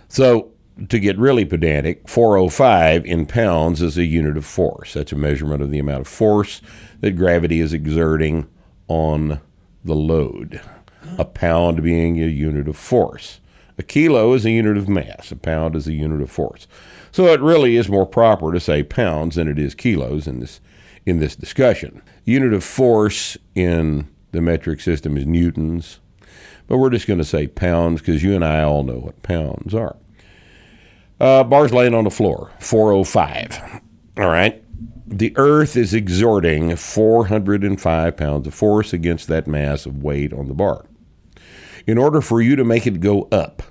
So, 0.08 0.52
to 0.88 0.98
get 0.98 1.18
really 1.18 1.44
pedantic, 1.44 2.08
405 2.08 3.04
in 3.04 3.26
pounds 3.26 3.82
is 3.82 3.98
a 3.98 4.04
unit 4.04 4.36
of 4.36 4.46
force. 4.46 4.94
That's 4.94 5.12
a 5.12 5.16
measurement 5.16 5.62
of 5.62 5.70
the 5.70 5.78
amount 5.78 6.02
of 6.02 6.08
force 6.08 6.62
that 7.00 7.12
gravity 7.12 7.60
is 7.60 7.72
exerting 7.72 8.48
on 8.90 9.40
the 9.84 9.94
load. 9.94 10.60
A 11.16 11.24
pound 11.24 11.82
being 11.82 12.20
a 12.20 12.26
unit 12.26 12.68
of 12.68 12.76
force. 12.76 13.40
A 13.78 13.82
kilo 13.82 14.34
is 14.34 14.44
a 14.44 14.50
unit 14.50 14.76
of 14.76 14.88
mass. 14.88 15.30
A 15.30 15.36
pound 15.36 15.76
is 15.76 15.86
a 15.86 15.92
unit 15.92 16.20
of 16.20 16.30
force. 16.30 16.66
So 17.12 17.26
it 17.26 17.40
really 17.40 17.76
is 17.76 17.88
more 17.88 18.04
proper 18.04 18.52
to 18.52 18.60
say 18.60 18.82
pounds 18.82 19.36
than 19.36 19.48
it 19.48 19.58
is 19.58 19.74
kilos 19.74 20.26
in 20.26 20.40
this 20.40 20.60
in 21.06 21.18
this 21.18 21.34
discussion. 21.34 22.02
Unit 22.24 22.52
of 22.52 22.62
force 22.62 23.38
in 23.54 24.08
the 24.32 24.42
metric 24.42 24.80
system 24.80 25.16
is 25.16 25.26
newtons, 25.26 26.00
but 26.66 26.76
we're 26.76 26.90
just 26.90 27.06
going 27.06 27.18
to 27.18 27.24
say 27.24 27.46
pounds 27.46 28.00
because 28.00 28.22
you 28.22 28.34
and 28.34 28.44
I 28.44 28.62
all 28.62 28.82
know 28.82 28.98
what 28.98 29.22
pounds 29.22 29.74
are. 29.74 29.96
Uh, 31.18 31.44
bars 31.44 31.72
laying 31.72 31.94
on 31.94 32.04
the 32.04 32.10
floor, 32.10 32.50
405. 32.60 33.80
All 34.18 34.28
right. 34.28 34.62
The 35.12 35.32
Earth 35.36 35.76
is 35.76 35.92
exerting 35.92 36.76
405 36.76 38.16
pounds 38.16 38.46
of 38.46 38.54
force 38.54 38.92
against 38.92 39.26
that 39.26 39.48
mass 39.48 39.84
of 39.84 40.04
weight 40.04 40.32
on 40.32 40.46
the 40.46 40.54
bar. 40.54 40.84
In 41.84 41.98
order 41.98 42.20
for 42.20 42.40
you 42.40 42.54
to 42.54 42.62
make 42.62 42.86
it 42.86 43.00
go 43.00 43.22
up, 43.32 43.64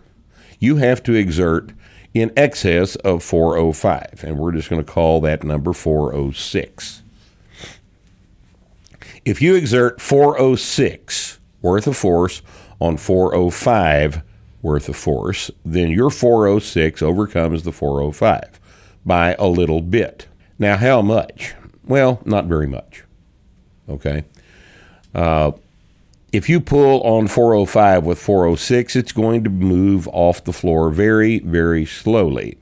you 0.60 0.76
have 0.76 1.02
to 1.04 1.14
exert 1.14 1.72
in 2.14 2.34
excess 2.36 2.98
of 2.98 3.24
405, 3.24 4.26
and 4.26 4.38
we're 4.38 4.52
just 4.52 4.70
going 4.70 4.84
to 4.84 4.92
call 4.92 5.22
that 5.22 5.46
number 5.46 5.72
406. 5.72 7.04
If 9.24 9.42
you 9.42 9.56
exert 9.56 10.02
406 10.02 11.40
worth 11.62 11.88
of 11.88 11.96
force 11.96 12.42
on 12.82 12.98
405 12.98 14.24
worth 14.62 14.90
of 14.90 14.96
force, 14.98 15.50
then 15.64 15.90
your 15.90 16.10
406 16.10 17.02
overcomes 17.02 17.64
the 17.64 17.72
405 17.72 18.60
by 19.06 19.36
a 19.40 19.48
little 19.48 19.80
bit. 19.80 20.28
Now, 20.60 20.76
how 20.76 21.02
much? 21.02 21.56
Well, 21.86 22.22
not 22.26 22.46
very 22.46 22.68
much. 22.68 23.04
Okay. 23.88 24.26
Uh, 25.16 25.54
if 26.32 26.48
you 26.50 26.60
pull 26.60 27.02
on 27.02 27.28
405 27.28 28.06
with 28.06 28.20
406, 28.20 28.96
it's 28.96 29.12
going 29.12 29.44
to 29.46 29.50
move 29.50 30.08
off 30.10 30.44
the 30.44 30.54
floor 30.54 30.92
very, 30.92 31.40
very 31.40 31.86
slowly. 31.86 32.60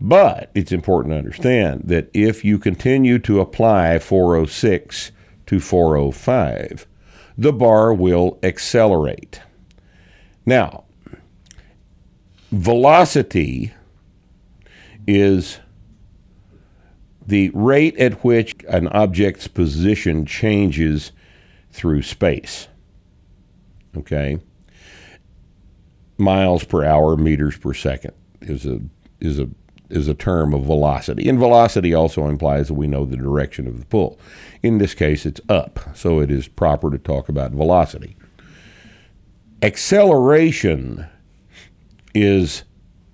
But 0.00 0.50
it's 0.54 0.72
important 0.72 1.12
to 1.12 1.18
understand 1.18 1.82
that 1.84 2.08
if 2.14 2.44
you 2.44 2.58
continue 2.58 3.18
to 3.20 3.40
apply 3.40 3.98
406 3.98 5.12
to 5.46 5.60
405, 5.60 6.86
the 7.36 7.52
bar 7.52 7.92
will 7.92 8.38
accelerate. 8.42 9.40
Now, 10.46 10.84
velocity 12.50 13.72
is 15.06 15.58
the 17.32 17.48
rate 17.54 17.96
at 17.96 18.22
which 18.22 18.54
an 18.68 18.86
object's 18.88 19.48
position 19.48 20.26
changes 20.26 21.12
through 21.70 22.02
space. 22.02 22.68
Okay? 23.96 24.38
Miles 26.18 26.62
per 26.62 26.84
hour, 26.84 27.16
meters 27.16 27.56
per 27.56 27.72
second 27.72 28.12
is 28.42 28.66
a 28.66 28.82
is 29.18 29.38
a 29.38 29.48
is 29.88 30.08
a 30.08 30.14
term 30.14 30.52
of 30.52 30.64
velocity. 30.64 31.26
And 31.26 31.38
velocity 31.38 31.94
also 31.94 32.28
implies 32.28 32.68
that 32.68 32.74
we 32.74 32.86
know 32.86 33.06
the 33.06 33.16
direction 33.16 33.66
of 33.66 33.80
the 33.80 33.86
pull. 33.86 34.18
In 34.62 34.76
this 34.76 34.92
case, 34.92 35.24
it's 35.24 35.40
up, 35.48 35.80
so 35.94 36.20
it 36.20 36.30
is 36.30 36.48
proper 36.48 36.90
to 36.90 36.98
talk 36.98 37.30
about 37.30 37.52
velocity. 37.52 38.14
Acceleration 39.62 41.06
is 42.14 42.64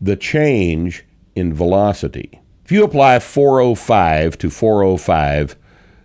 the 0.00 0.16
change 0.16 1.04
in 1.36 1.54
velocity. 1.54 2.40
If 2.68 2.72
you 2.72 2.84
apply 2.84 3.18
405 3.20 4.36
to 4.36 4.50
405, 4.50 5.56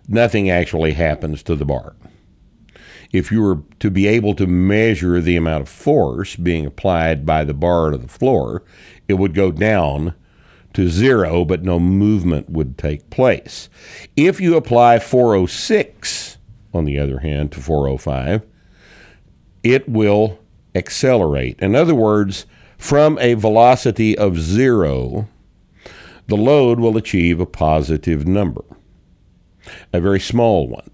nothing 0.08 0.48
actually 0.48 0.94
happens 0.94 1.42
to 1.42 1.54
the 1.54 1.66
bar. 1.66 1.94
If 3.12 3.30
you 3.30 3.42
were 3.42 3.58
to 3.80 3.90
be 3.90 4.06
able 4.06 4.34
to 4.36 4.46
measure 4.46 5.20
the 5.20 5.36
amount 5.36 5.60
of 5.60 5.68
force 5.68 6.36
being 6.36 6.64
applied 6.64 7.26
by 7.26 7.44
the 7.44 7.52
bar 7.52 7.90
to 7.90 7.98
the 7.98 8.08
floor, 8.08 8.62
it 9.08 9.14
would 9.14 9.34
go 9.34 9.52
down 9.52 10.14
to 10.72 10.88
zero, 10.88 11.44
but 11.44 11.62
no 11.62 11.78
movement 11.78 12.48
would 12.48 12.78
take 12.78 13.10
place. 13.10 13.68
If 14.16 14.40
you 14.40 14.56
apply 14.56 15.00
406, 15.00 16.38
on 16.72 16.86
the 16.86 16.98
other 16.98 17.18
hand, 17.18 17.52
to 17.52 17.60
405, 17.60 18.40
it 19.62 19.86
will 19.86 20.38
accelerate. 20.74 21.60
In 21.60 21.74
other 21.74 21.94
words, 21.94 22.46
from 22.78 23.18
a 23.18 23.34
velocity 23.34 24.16
of 24.16 24.40
zero, 24.40 25.28
the 26.26 26.36
load 26.36 26.80
will 26.80 26.96
achieve 26.96 27.40
a 27.40 27.46
positive 27.46 28.26
number, 28.26 28.64
a 29.92 30.00
very 30.00 30.20
small 30.20 30.68
one. 30.68 30.90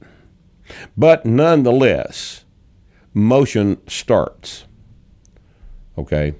But 0.97 1.25
nonetheless, 1.27 2.45
motion 3.15 3.79
starts. 3.89 4.67
Okay? 5.99 6.35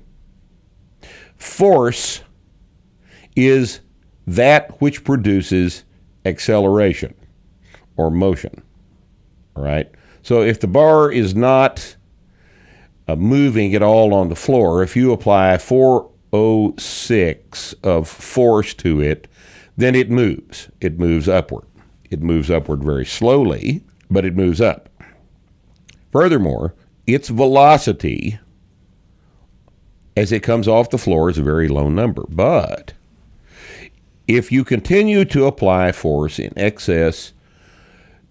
Force 1.37 2.23
is 3.37 3.80
that 4.26 4.80
which 4.80 5.04
produces 5.04 5.85
acceleration 6.25 7.14
or 7.97 8.11
motion. 8.11 8.62
All 9.56 9.64
right? 9.64 9.90
So 10.23 10.42
if 10.42 10.61
the 10.61 10.66
bar 10.66 11.11
is 11.11 11.35
not 11.35 11.97
uh, 13.09 13.16
moving 13.16 13.75
at 13.75 13.82
all 13.82 14.14
on 14.14 14.28
the 14.28 14.37
floor, 14.37 14.82
if 14.82 14.94
you 14.94 15.12
apply 15.12 15.59
406 16.30 17.75
of 17.82 18.08
force 18.08 18.75
to 18.75 19.00
it, 19.00 19.28
then 19.76 19.94
it 19.94 20.10
moves. 20.10 20.68
It 20.80 20.99
moves 20.99 21.28
upward. 21.28 21.64
It 22.10 22.22
moves 22.22 22.50
upward 22.50 22.82
very 22.82 23.06
slowly, 23.06 23.82
but 24.10 24.25
it 24.25 24.37
moves 24.37 24.60
up. 24.60 24.88
Furthermore, 26.12 26.75
its 27.06 27.28
velocity 27.28 28.38
as 30.16 30.32
it 30.32 30.42
comes 30.42 30.68
off 30.68 30.90
the 30.90 30.99
floor 30.99 31.30
is 31.30 31.38
a 31.38 31.42
very 31.42 31.68
low 31.68 31.88
number. 31.88 32.25
But 32.28 32.92
if 34.28 34.52
you 34.52 34.64
continue 34.64 35.25
to 35.26 35.46
apply 35.46 35.92
force 35.92 36.38
in 36.38 36.52
excess 36.56 37.32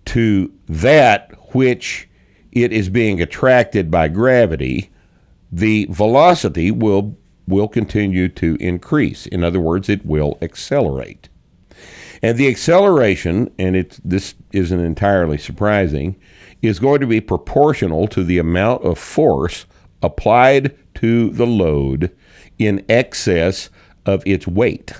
to 0.05 0.51
that 0.67 1.31
which 1.53 2.07
it 2.51 2.71
is 2.71 2.89
being 2.89 3.21
attracted 3.21 3.89
by 3.89 4.07
gravity, 4.07 4.89
the 5.51 5.87
velocity 5.89 6.71
will 6.71 7.17
will 7.49 7.67
continue 7.67 8.29
to 8.29 8.55
increase. 8.59 9.25
In 9.25 9.43
other 9.43 9.59
words, 9.59 9.89
it 9.89 10.05
will 10.05 10.37
accelerate. 10.41 11.29
And 12.21 12.37
the 12.37 12.49
acceleration, 12.49 13.51
and 13.57 13.75
it's 13.75 13.99
this 14.03 14.35
isn't 14.51 14.79
entirely 14.79 15.37
surprising, 15.37 16.19
is 16.61 16.79
going 16.79 16.99
to 17.01 17.07
be 17.07 17.21
proportional 17.21 18.07
to 18.09 18.23
the 18.23 18.37
amount 18.37 18.83
of 18.83 18.99
force 18.99 19.65
applied 20.01 20.75
to 20.95 21.29
the 21.29 21.47
load 21.47 22.15
in 22.57 22.85
excess 22.89 23.69
of 24.05 24.21
its 24.25 24.45
weight, 24.45 24.93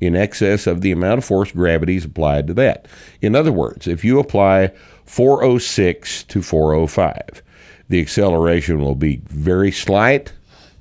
in 0.00 0.16
excess 0.16 0.66
of 0.66 0.80
the 0.80 0.90
amount 0.90 1.18
of 1.18 1.24
force 1.24 1.52
gravity 1.52 1.96
is 1.96 2.04
applied 2.04 2.46
to 2.48 2.54
that. 2.54 2.86
In 3.20 3.36
other 3.36 3.52
words, 3.52 3.86
if 3.86 4.04
you 4.04 4.18
apply 4.18 4.72
406 5.06 6.24
to 6.24 6.42
405. 6.42 7.42
The 7.88 8.00
acceleration 8.00 8.80
will 8.80 8.96
be 8.96 9.22
very 9.24 9.70
slight 9.70 10.32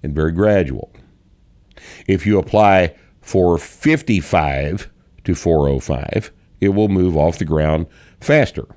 and 0.03 0.13
very 0.13 0.31
gradual. 0.31 0.91
If 2.07 2.25
you 2.25 2.37
apply 2.39 2.95
455 3.21 4.89
to 5.23 5.35
405, 5.35 6.31
it 6.61 6.69
will 6.69 6.87
move 6.87 7.17
off 7.17 7.37
the 7.37 7.45
ground 7.45 7.87
faster 8.19 8.67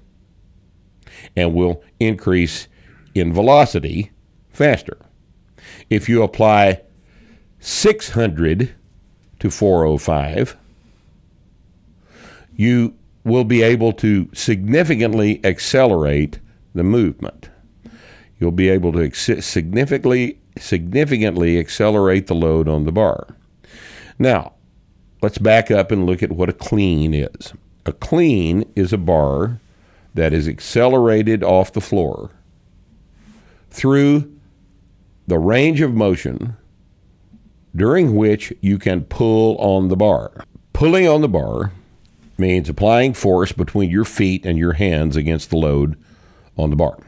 and 1.36 1.54
will 1.54 1.82
increase 2.00 2.68
in 3.14 3.32
velocity 3.32 4.10
faster. 4.50 4.98
If 5.90 6.08
you 6.08 6.22
apply 6.22 6.82
600 7.60 8.74
to 9.40 9.50
405, 9.50 10.56
you 12.54 12.94
will 13.24 13.44
be 13.44 13.62
able 13.62 13.92
to 13.92 14.28
significantly 14.32 15.40
accelerate 15.44 16.40
the 16.74 16.82
movement. 16.82 17.50
You'll 18.38 18.52
be 18.52 18.68
able 18.68 18.92
to 18.92 19.02
ex- 19.02 19.44
significantly 19.44 20.40
significantly 20.60 21.58
accelerate 21.58 22.26
the 22.26 22.34
load 22.34 22.68
on 22.68 22.84
the 22.84 22.92
bar. 22.92 23.36
Now, 24.18 24.52
let's 25.22 25.38
back 25.38 25.70
up 25.70 25.90
and 25.90 26.06
look 26.06 26.22
at 26.22 26.32
what 26.32 26.48
a 26.48 26.52
clean 26.52 27.14
is. 27.14 27.52
A 27.86 27.92
clean 27.92 28.70
is 28.76 28.92
a 28.92 28.98
bar 28.98 29.60
that 30.14 30.32
is 30.32 30.48
accelerated 30.48 31.42
off 31.42 31.72
the 31.72 31.80
floor 31.80 32.30
through 33.70 34.32
the 35.26 35.38
range 35.38 35.80
of 35.80 35.94
motion 35.94 36.56
during 37.76 38.16
which 38.16 38.52
you 38.60 38.78
can 38.78 39.04
pull 39.04 39.56
on 39.58 39.88
the 39.88 39.96
bar. 39.96 40.44
Pulling 40.72 41.06
on 41.06 41.20
the 41.20 41.28
bar 41.28 41.72
means 42.36 42.68
applying 42.68 43.14
force 43.14 43.52
between 43.52 43.90
your 43.90 44.04
feet 44.04 44.44
and 44.44 44.58
your 44.58 44.74
hands 44.74 45.16
against 45.16 45.50
the 45.50 45.56
load 45.56 45.96
on 46.56 46.70
the 46.70 46.76
bar. 46.76 46.98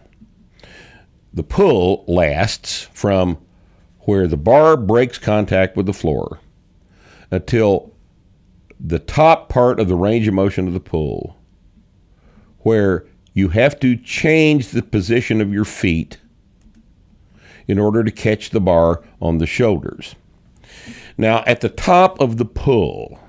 The 1.32 1.42
pull 1.44 2.04
lasts 2.08 2.88
from 2.92 3.38
where 4.00 4.26
the 4.26 4.36
bar 4.36 4.76
breaks 4.76 5.18
contact 5.18 5.76
with 5.76 5.86
the 5.86 5.92
floor 5.92 6.40
until 7.30 7.94
the 8.78 8.98
top 8.98 9.48
part 9.48 9.78
of 9.78 9.88
the 9.88 9.94
range 9.94 10.26
of 10.26 10.34
motion 10.34 10.66
of 10.66 10.74
the 10.74 10.80
pull, 10.80 11.36
where 12.60 13.06
you 13.32 13.50
have 13.50 13.78
to 13.80 13.96
change 13.96 14.68
the 14.68 14.82
position 14.82 15.40
of 15.40 15.52
your 15.52 15.64
feet 15.64 16.18
in 17.68 17.78
order 17.78 18.02
to 18.02 18.10
catch 18.10 18.50
the 18.50 18.60
bar 18.60 19.04
on 19.20 19.38
the 19.38 19.46
shoulders. 19.46 20.16
Now, 21.16 21.44
at 21.46 21.60
the 21.60 21.68
top 21.68 22.20
of 22.20 22.38
the 22.38 22.44
pull, 22.44 23.20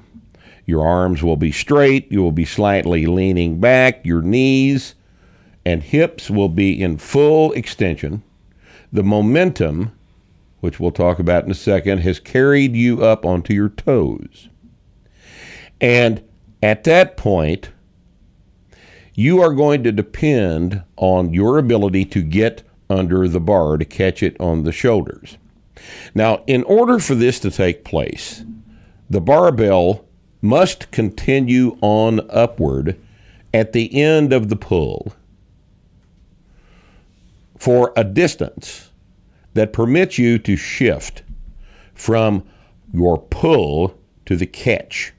your 0.66 0.88
arms 0.88 1.22
will 1.22 1.36
be 1.36 1.52
straight. 1.52 2.12
You 2.12 2.24
will 2.24 2.32
be 2.32 2.46
slightly 2.46 3.06
leaning 3.06 3.60
back. 3.60 4.06
Your 4.06 4.22
knees 4.22 4.96
and 5.65 5.84
hips 5.84 6.30
will 6.30 6.50
be 6.50 6.82
in 6.82 6.97
full 6.97 7.52
extension. 7.54 8.24
The 8.91 9.04
momentum, 9.04 9.91
which 10.60 10.80
we'll 10.80 10.91
talk 10.91 11.19
about 11.19 11.45
in 11.45 11.52
a 11.52 11.56
second, 11.56 12.00
has 12.00 12.19
carried 12.19 12.76
you 12.76 13.04
up 13.04 13.26
onto 13.26 13.54
your 13.54 13.69
toes. 13.69 14.50
And 15.80 16.24
at 16.62 16.84
that 16.84 17.17
point, 17.17 17.71
you 19.13 19.41
are 19.41 19.54
going 19.54 19.84
to 19.84 19.91
depend 19.91 20.84
on 20.97 21.34
your 21.34 21.58
ability 21.58 22.06
to 22.06 22.21
get 22.21 22.63
under 22.89 23.28
the 23.28 23.39
bar 23.39 23.78
to 23.78 23.86
catch 23.86 24.21
it 24.21 24.39
on 24.39 24.63
the 24.63 24.71
shoulders. 24.71 25.38
Now, 26.13 26.43
in 26.47 26.63
order 26.63 27.00
for 27.00 27.15
this 27.15 27.39
to 27.39 27.52
take 27.52 27.84
place, 27.84 28.43
the 29.10 29.21
barbell 29.21 30.06
must 30.41 30.91
continue 30.91 31.78
on 31.82 32.21
upward 32.30 33.00
at 33.54 33.74
the 33.74 34.02
end 34.02 34.34
of 34.34 34.50
the 34.50 34.56
pull 34.56 35.13
for 37.62 37.93
a 37.95 38.04
distance 38.04 38.89
that 39.54 39.71
permits 39.71 40.17
you 40.17 40.39
to 40.39 40.56
shift 40.56 41.21
from 41.93 42.43
your 42.91 43.19
pull 43.19 43.95
to 44.26 44.36
the 44.36 44.47
catch. 44.47 45.13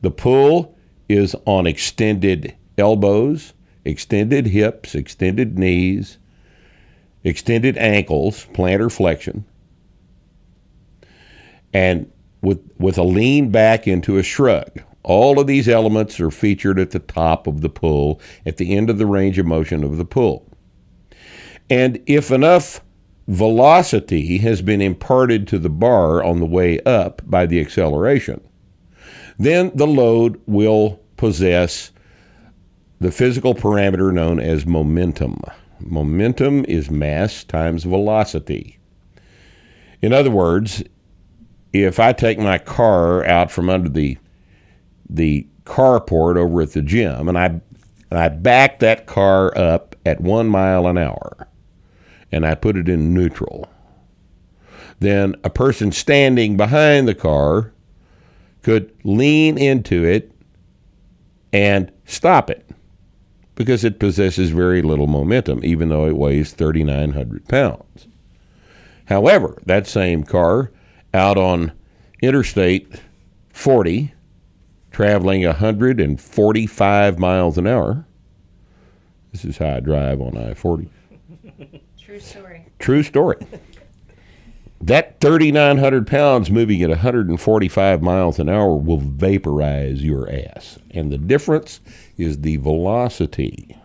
The 0.00 0.10
pull 0.10 0.74
is 1.10 1.36
on 1.44 1.66
extended 1.66 2.56
elbows, 2.78 3.52
extended 3.84 4.46
hips, 4.46 4.94
extended 4.94 5.58
knees, 5.58 6.16
extended 7.24 7.76
ankles, 7.76 8.46
plantar 8.54 8.90
flexion, 8.90 9.44
and 11.74 12.10
with, 12.40 12.58
with 12.78 12.96
a 12.96 13.04
lean 13.04 13.50
back 13.50 13.86
into 13.86 14.16
a 14.16 14.22
shrug. 14.22 14.80
All 15.02 15.38
of 15.38 15.46
these 15.46 15.68
elements 15.68 16.18
are 16.20 16.30
featured 16.30 16.78
at 16.78 16.92
the 16.92 17.00
top 17.00 17.46
of 17.46 17.60
the 17.60 17.68
pull, 17.68 18.18
at 18.46 18.56
the 18.56 18.74
end 18.74 18.88
of 18.88 18.96
the 18.96 19.04
range 19.04 19.38
of 19.38 19.44
motion 19.44 19.84
of 19.84 19.98
the 19.98 20.06
pull. 20.06 20.48
And 21.72 22.00
if 22.04 22.30
enough 22.30 22.82
velocity 23.28 24.36
has 24.36 24.60
been 24.60 24.82
imparted 24.82 25.48
to 25.48 25.58
the 25.58 25.70
bar 25.70 26.22
on 26.22 26.38
the 26.38 26.44
way 26.44 26.78
up 26.80 27.22
by 27.24 27.46
the 27.46 27.62
acceleration, 27.62 28.42
then 29.38 29.72
the 29.74 29.86
load 29.86 30.38
will 30.44 31.00
possess 31.16 31.90
the 33.00 33.10
physical 33.10 33.54
parameter 33.54 34.12
known 34.12 34.38
as 34.38 34.66
momentum. 34.66 35.40
Momentum 35.80 36.66
is 36.66 36.90
mass 36.90 37.42
times 37.42 37.84
velocity. 37.84 38.78
In 40.02 40.12
other 40.12 40.30
words, 40.30 40.82
if 41.72 41.98
I 41.98 42.12
take 42.12 42.38
my 42.38 42.58
car 42.58 43.24
out 43.24 43.50
from 43.50 43.70
under 43.70 43.88
the 43.88 44.18
the 45.08 45.46
carport 45.64 46.36
over 46.36 46.60
at 46.60 46.72
the 46.72 46.82
gym 46.82 47.30
and 47.30 47.38
I 47.38 47.46
and 47.46 48.20
I 48.20 48.28
back 48.28 48.80
that 48.80 49.06
car 49.06 49.56
up 49.56 49.96
at 50.04 50.20
one 50.20 50.48
mile 50.48 50.86
an 50.86 50.98
hour 50.98 51.48
and 52.32 52.46
I 52.46 52.54
put 52.54 52.76
it 52.76 52.88
in 52.88 53.12
neutral, 53.12 53.68
then 54.98 55.36
a 55.44 55.50
person 55.50 55.92
standing 55.92 56.56
behind 56.56 57.06
the 57.06 57.14
car 57.14 57.72
could 58.62 58.92
lean 59.04 59.58
into 59.58 60.04
it 60.04 60.32
and 61.52 61.92
stop 62.06 62.48
it 62.50 62.68
because 63.54 63.84
it 63.84 64.00
possesses 64.00 64.50
very 64.50 64.80
little 64.80 65.06
momentum, 65.06 65.60
even 65.62 65.90
though 65.90 66.06
it 66.06 66.16
weighs 66.16 66.52
3,900 66.52 67.46
pounds. 67.48 68.08
However, 69.06 69.60
that 69.66 69.86
same 69.86 70.24
car 70.24 70.70
out 71.12 71.36
on 71.36 71.72
Interstate 72.22 73.00
40, 73.52 74.14
traveling 74.90 75.44
145 75.44 77.18
miles 77.18 77.58
an 77.58 77.66
hour, 77.66 78.06
this 79.32 79.44
is 79.44 79.58
how 79.58 79.76
I 79.76 79.80
drive 79.80 80.20
on 80.20 80.36
I 80.36 80.54
40. 80.54 80.88
True 82.12 82.20
story. 82.20 82.66
True 82.78 83.02
story. 83.02 83.36
That 84.82 85.18
3,900 85.22 86.06
pounds 86.06 86.50
moving 86.50 86.82
at 86.82 86.90
145 86.90 88.02
miles 88.02 88.38
an 88.38 88.50
hour 88.50 88.76
will 88.76 88.98
vaporize 88.98 90.04
your 90.04 90.30
ass. 90.30 90.78
And 90.90 91.10
the 91.10 91.16
difference 91.16 91.80
is 92.18 92.42
the 92.42 92.58
velocity. 92.58 93.78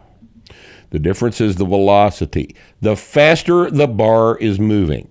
The 0.89 0.99
difference 0.99 1.39
is 1.39 1.55
the 1.55 1.63
velocity. 1.63 2.53
The 2.81 2.97
faster 2.97 3.71
the 3.71 3.87
bar 3.87 4.37
is 4.39 4.59
moving 4.59 5.09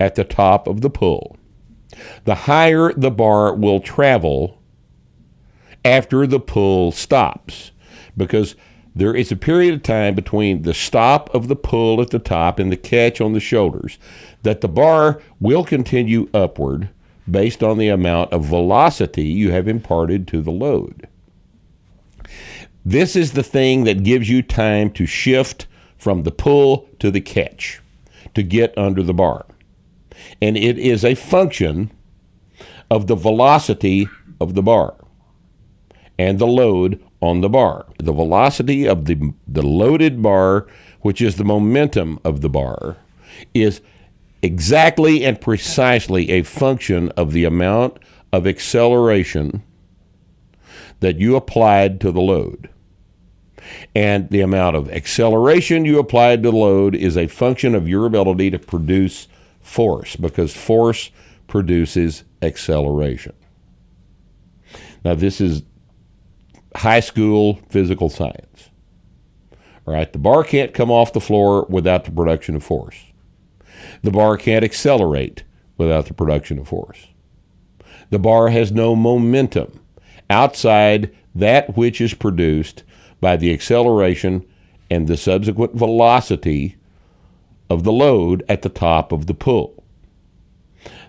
at 0.00 0.14
the 0.14 0.24
top 0.24 0.66
of 0.66 0.80
the 0.80 0.88
pull, 0.88 1.36
the 2.24 2.34
higher 2.34 2.90
the 2.94 3.10
bar 3.10 3.54
will 3.54 3.80
travel 3.80 4.62
after 5.84 6.26
the 6.26 6.40
pull 6.40 6.90
stops. 6.90 7.72
Because 8.16 8.56
there 8.94 9.14
is 9.14 9.32
a 9.32 9.36
period 9.36 9.74
of 9.74 9.82
time 9.82 10.14
between 10.14 10.62
the 10.62 10.74
stop 10.74 11.34
of 11.34 11.48
the 11.48 11.56
pull 11.56 12.00
at 12.00 12.10
the 12.10 12.18
top 12.18 12.58
and 12.58 12.70
the 12.70 12.76
catch 12.76 13.20
on 13.20 13.32
the 13.32 13.40
shoulders 13.40 13.98
that 14.42 14.60
the 14.60 14.68
bar 14.68 15.20
will 15.40 15.64
continue 15.64 16.28
upward 16.32 16.88
based 17.28 17.62
on 17.62 17.78
the 17.78 17.88
amount 17.88 18.32
of 18.32 18.44
velocity 18.44 19.24
you 19.24 19.50
have 19.50 19.66
imparted 19.66 20.28
to 20.28 20.42
the 20.42 20.50
load. 20.50 21.08
This 22.84 23.16
is 23.16 23.32
the 23.32 23.42
thing 23.42 23.84
that 23.84 24.04
gives 24.04 24.28
you 24.28 24.42
time 24.42 24.90
to 24.92 25.06
shift 25.06 25.66
from 25.96 26.22
the 26.22 26.30
pull 26.30 26.88
to 26.98 27.10
the 27.10 27.20
catch 27.20 27.80
to 28.34 28.42
get 28.42 28.76
under 28.76 29.02
the 29.02 29.14
bar. 29.14 29.46
And 30.40 30.56
it 30.56 30.78
is 30.78 31.04
a 31.04 31.14
function 31.14 31.90
of 32.90 33.06
the 33.06 33.14
velocity 33.14 34.08
of 34.40 34.54
the 34.54 34.62
bar 34.62 34.94
and 36.18 36.38
the 36.38 36.46
load 36.46 37.02
on 37.24 37.40
the 37.40 37.48
bar. 37.48 37.86
The 37.98 38.12
velocity 38.12 38.86
of 38.86 39.06
the, 39.06 39.32
the 39.46 39.62
loaded 39.62 40.22
bar, 40.22 40.66
which 41.00 41.20
is 41.20 41.36
the 41.36 41.44
momentum 41.44 42.18
of 42.24 42.40
the 42.40 42.50
bar, 42.50 42.96
is 43.52 43.80
exactly 44.42 45.24
and 45.24 45.40
precisely 45.40 46.30
a 46.30 46.42
function 46.42 47.08
of 47.10 47.32
the 47.32 47.44
amount 47.44 47.98
of 48.32 48.46
acceleration 48.46 49.62
that 51.00 51.18
you 51.18 51.36
applied 51.36 52.00
to 52.00 52.12
the 52.12 52.20
load. 52.20 52.68
And 53.94 54.28
the 54.30 54.42
amount 54.42 54.76
of 54.76 54.90
acceleration 54.90 55.84
you 55.84 55.98
applied 55.98 56.42
to 56.42 56.50
the 56.50 56.56
load 56.56 56.94
is 56.94 57.16
a 57.16 57.26
function 57.26 57.74
of 57.74 57.88
your 57.88 58.04
ability 58.04 58.50
to 58.50 58.58
produce 58.58 59.28
force 59.60 60.16
because 60.16 60.54
force 60.54 61.10
produces 61.46 62.24
acceleration. 62.42 63.32
Now, 65.04 65.14
this 65.14 65.40
is 65.40 65.62
high 66.76 67.00
school 67.00 67.60
physical 67.68 68.08
science. 68.08 68.70
All 69.86 69.94
right, 69.94 70.10
the 70.12 70.18
bar 70.18 70.44
can't 70.44 70.74
come 70.74 70.90
off 70.90 71.12
the 71.12 71.20
floor 71.20 71.66
without 71.68 72.04
the 72.04 72.10
production 72.10 72.56
of 72.56 72.64
force. 72.64 72.96
The 74.02 74.10
bar 74.10 74.36
can't 74.36 74.64
accelerate 74.64 75.44
without 75.76 76.06
the 76.06 76.14
production 76.14 76.58
of 76.58 76.68
force. 76.68 77.08
The 78.10 78.18
bar 78.18 78.48
has 78.48 78.72
no 78.72 78.96
momentum 78.96 79.80
outside 80.30 81.14
that 81.34 81.76
which 81.76 82.00
is 82.00 82.14
produced 82.14 82.82
by 83.20 83.36
the 83.36 83.52
acceleration 83.52 84.46
and 84.90 85.06
the 85.06 85.16
subsequent 85.16 85.74
velocity 85.74 86.76
of 87.68 87.84
the 87.84 87.92
load 87.92 88.42
at 88.48 88.62
the 88.62 88.68
top 88.68 89.12
of 89.12 89.26
the 89.26 89.34
pull. 89.34 89.82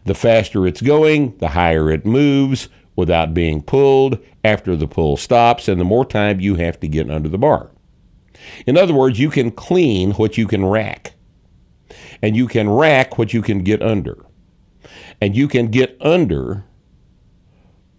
The 0.05 0.15
faster 0.15 0.67
it's 0.67 0.81
going, 0.81 1.37
the 1.37 1.49
higher 1.49 1.89
it 1.89 2.05
moves 2.05 2.69
without 2.95 3.33
being 3.33 3.61
pulled 3.61 4.17
after 4.43 4.75
the 4.75 4.87
pull 4.87 5.17
stops, 5.17 5.67
and 5.67 5.79
the 5.79 5.85
more 5.85 6.05
time 6.05 6.39
you 6.39 6.55
have 6.55 6.79
to 6.79 6.87
get 6.87 7.09
under 7.09 7.29
the 7.29 7.37
bar. 7.37 7.71
In 8.65 8.77
other 8.77 8.93
words, 8.93 9.19
you 9.19 9.29
can 9.29 9.51
clean 9.51 10.11
what 10.11 10.37
you 10.37 10.47
can 10.47 10.65
rack, 10.65 11.13
and 12.21 12.35
you 12.35 12.47
can 12.47 12.69
rack 12.69 13.17
what 13.17 13.33
you 13.33 13.41
can 13.41 13.63
get 13.63 13.81
under, 13.81 14.25
and 15.19 15.35
you 15.35 15.47
can 15.47 15.67
get 15.67 15.97
under 15.99 16.63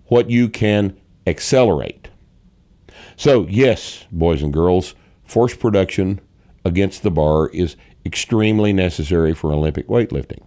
what 0.07 0.31
you 0.31 0.49
can 0.49 0.97
accelerate. 1.27 2.09
So, 3.17 3.47
yes, 3.49 4.05
boys 4.13 4.43
and 4.43 4.53
girls, 4.53 4.95
force 5.25 5.55
production 5.57 6.21
against 6.65 7.03
the 7.03 7.11
bar 7.11 7.49
is 7.49 7.77
extremely 8.05 8.73
necessary 8.73 9.35
for 9.35 9.53
Olympic 9.53 9.89
weightlifting. 9.89 10.45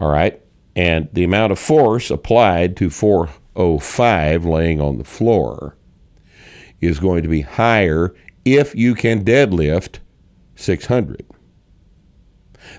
All 0.00 0.10
right. 0.10 0.40
And 0.80 1.10
the 1.12 1.24
amount 1.24 1.52
of 1.52 1.58
force 1.58 2.10
applied 2.10 2.74
to 2.78 2.88
405 2.88 4.46
laying 4.46 4.80
on 4.80 4.96
the 4.96 5.04
floor 5.04 5.76
is 6.80 6.98
going 6.98 7.22
to 7.22 7.28
be 7.28 7.42
higher 7.42 8.14
if 8.46 8.74
you 8.74 8.94
can 8.94 9.22
deadlift 9.22 9.98
600 10.56 11.26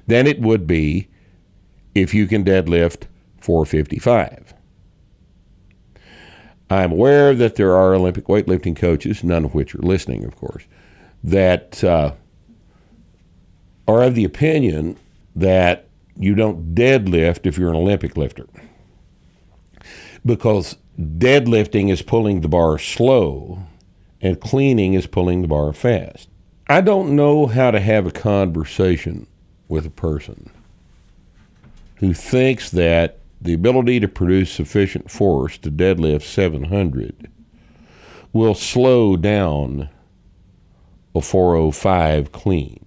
than 0.07 0.25
it 0.25 0.41
would 0.41 0.65
be 0.65 1.09
if 1.93 2.11
you 2.11 2.25
can 2.25 2.43
deadlift 2.43 3.03
455. 3.39 4.55
I'm 6.71 6.93
aware 6.93 7.35
that 7.35 7.55
there 7.55 7.75
are 7.75 7.93
Olympic 7.93 8.25
weightlifting 8.25 8.75
coaches, 8.75 9.23
none 9.23 9.45
of 9.45 9.53
which 9.53 9.75
are 9.75 9.81
listening, 9.83 10.23
of 10.23 10.35
course, 10.37 10.63
that 11.23 11.83
uh, 11.83 12.13
are 13.87 14.01
of 14.01 14.15
the 14.15 14.23
opinion 14.23 14.97
that 15.35 15.87
you 16.17 16.35
don't 16.35 16.75
deadlift 16.75 17.45
if 17.45 17.57
you're 17.57 17.69
an 17.69 17.75
Olympic 17.75 18.17
lifter. 18.17 18.47
Because 20.25 20.77
deadlifting 20.99 21.91
is 21.91 22.01
pulling 22.01 22.41
the 22.41 22.47
bar 22.47 22.77
slow 22.77 23.63
and 24.21 24.39
cleaning 24.39 24.93
is 24.93 25.07
pulling 25.07 25.41
the 25.41 25.47
bar 25.47 25.73
fast. 25.73 26.29
I 26.67 26.81
don't 26.81 27.15
know 27.15 27.47
how 27.47 27.71
to 27.71 27.79
have 27.79 28.05
a 28.05 28.11
conversation 28.11 29.27
with 29.67 29.85
a 29.85 29.89
person 29.89 30.49
who 31.95 32.13
thinks 32.13 32.69
that 32.71 33.19
the 33.41 33.53
ability 33.53 33.99
to 33.99 34.07
produce 34.07 34.51
sufficient 34.51 35.09
force 35.09 35.57
to 35.59 35.71
deadlift 35.71 36.23
700 36.23 37.29
will 38.33 38.55
slow 38.55 39.17
down 39.17 39.89
a 41.15 41.21
405 41.21 42.31
clean. 42.31 42.80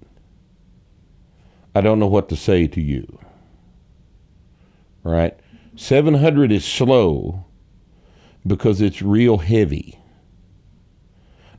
I 1.74 1.80
don't 1.80 1.98
know 1.98 2.06
what 2.06 2.28
to 2.28 2.36
say 2.36 2.66
to 2.68 2.80
you. 2.80 3.18
All 5.04 5.12
right? 5.12 5.38
700 5.76 6.52
is 6.52 6.64
slow 6.64 7.44
because 8.46 8.80
it's 8.80 9.02
real 9.02 9.38
heavy, 9.38 9.98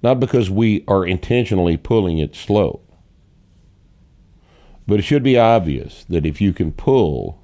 not 0.01 0.19
because 0.19 0.49
we 0.49 0.85
are 0.87 1.05
intentionally 1.05 1.75
pulling 1.75 2.17
it 2.19 2.35
slow. 2.35 2.81
But 4.87 4.99
it 4.99 5.03
should 5.03 5.23
be 5.23 5.37
obvious 5.37 6.05
that 6.09 6.25
if 6.25 6.39
you 6.39 6.53
can 6.53 6.71
pull 6.71 7.41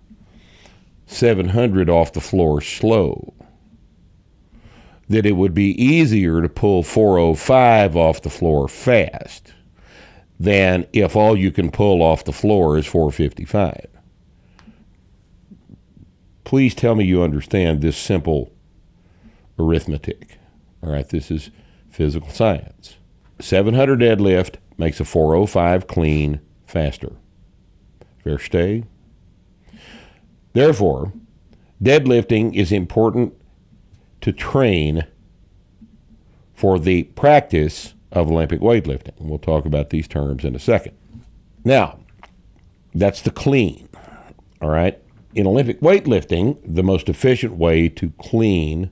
700 1.08 1.90
off 1.90 2.14
the 2.14 2.22
floor 2.22 2.62
slow, 2.62 3.34
that 5.10 5.26
it 5.26 5.34
would 5.34 5.54
be 5.54 5.72
easier 5.84 6.42
to 6.42 6.48
pull 6.48 6.84
405 6.84 7.98
off 7.98 8.22
the 8.22 8.30
floor 8.30 8.70
fast 8.70 9.54
than 10.42 10.88
if 10.92 11.16
all 11.16 11.38
you 11.38 11.52
can 11.52 11.70
pull 11.70 12.02
off 12.02 12.26
the 12.26 12.32
floor 12.32 12.76
is 12.76 12.88
455. 12.88 13.86
Please 16.44 16.74
tell 16.74 16.96
me 16.96 17.06
you 17.06 17.22
understand 17.22 17.82
this 17.82 17.96
simple 17.96 18.52
arithmetic. 19.60 20.40
All 20.82 20.92
right, 20.92 21.08
this 21.08 21.30
is 21.30 21.52
physical 21.92 22.32
science. 22.32 22.98
700 23.40 24.00
deadlift 24.00 24.56
makes 24.80 25.00
a 25.00 25.06
405 25.06 25.86
clean 25.86 26.42
faster. 26.66 27.12
Stay? 28.40 28.84
Therefore, 30.54 31.14
deadlifting 31.84 32.56
is 32.56 32.72
important 32.72 33.36
to 34.22 34.32
train 34.32 35.06
for 36.56 36.80
the 36.80 37.04
practice 37.04 37.94
of 38.12 38.30
Olympic 38.30 38.60
weightlifting. 38.60 39.14
We'll 39.20 39.40
talk 39.40 39.66
about 39.66 39.90
these 39.90 40.08
terms 40.08 40.44
in 40.44 40.56
a 40.56 40.60
second. 40.60 40.96
Now, 41.64 42.00
that's 42.94 43.22
the 43.22 43.32
clean. 43.32 43.88
All 44.62 44.70
right. 44.70 45.02
In 45.34 45.48
Olympic 45.48 45.80
weightlifting, 45.80 46.58
the 46.66 46.84
most 46.84 47.08
efficient 47.08 47.56
way 47.56 47.88
to 47.90 48.12
clean 48.20 48.92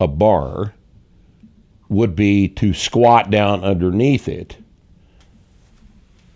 a 0.00 0.06
bar 0.06 0.74
would 1.88 2.14
be 2.14 2.48
to 2.48 2.74
squat 2.74 3.30
down 3.30 3.62
underneath 3.62 4.28
it. 4.28 4.56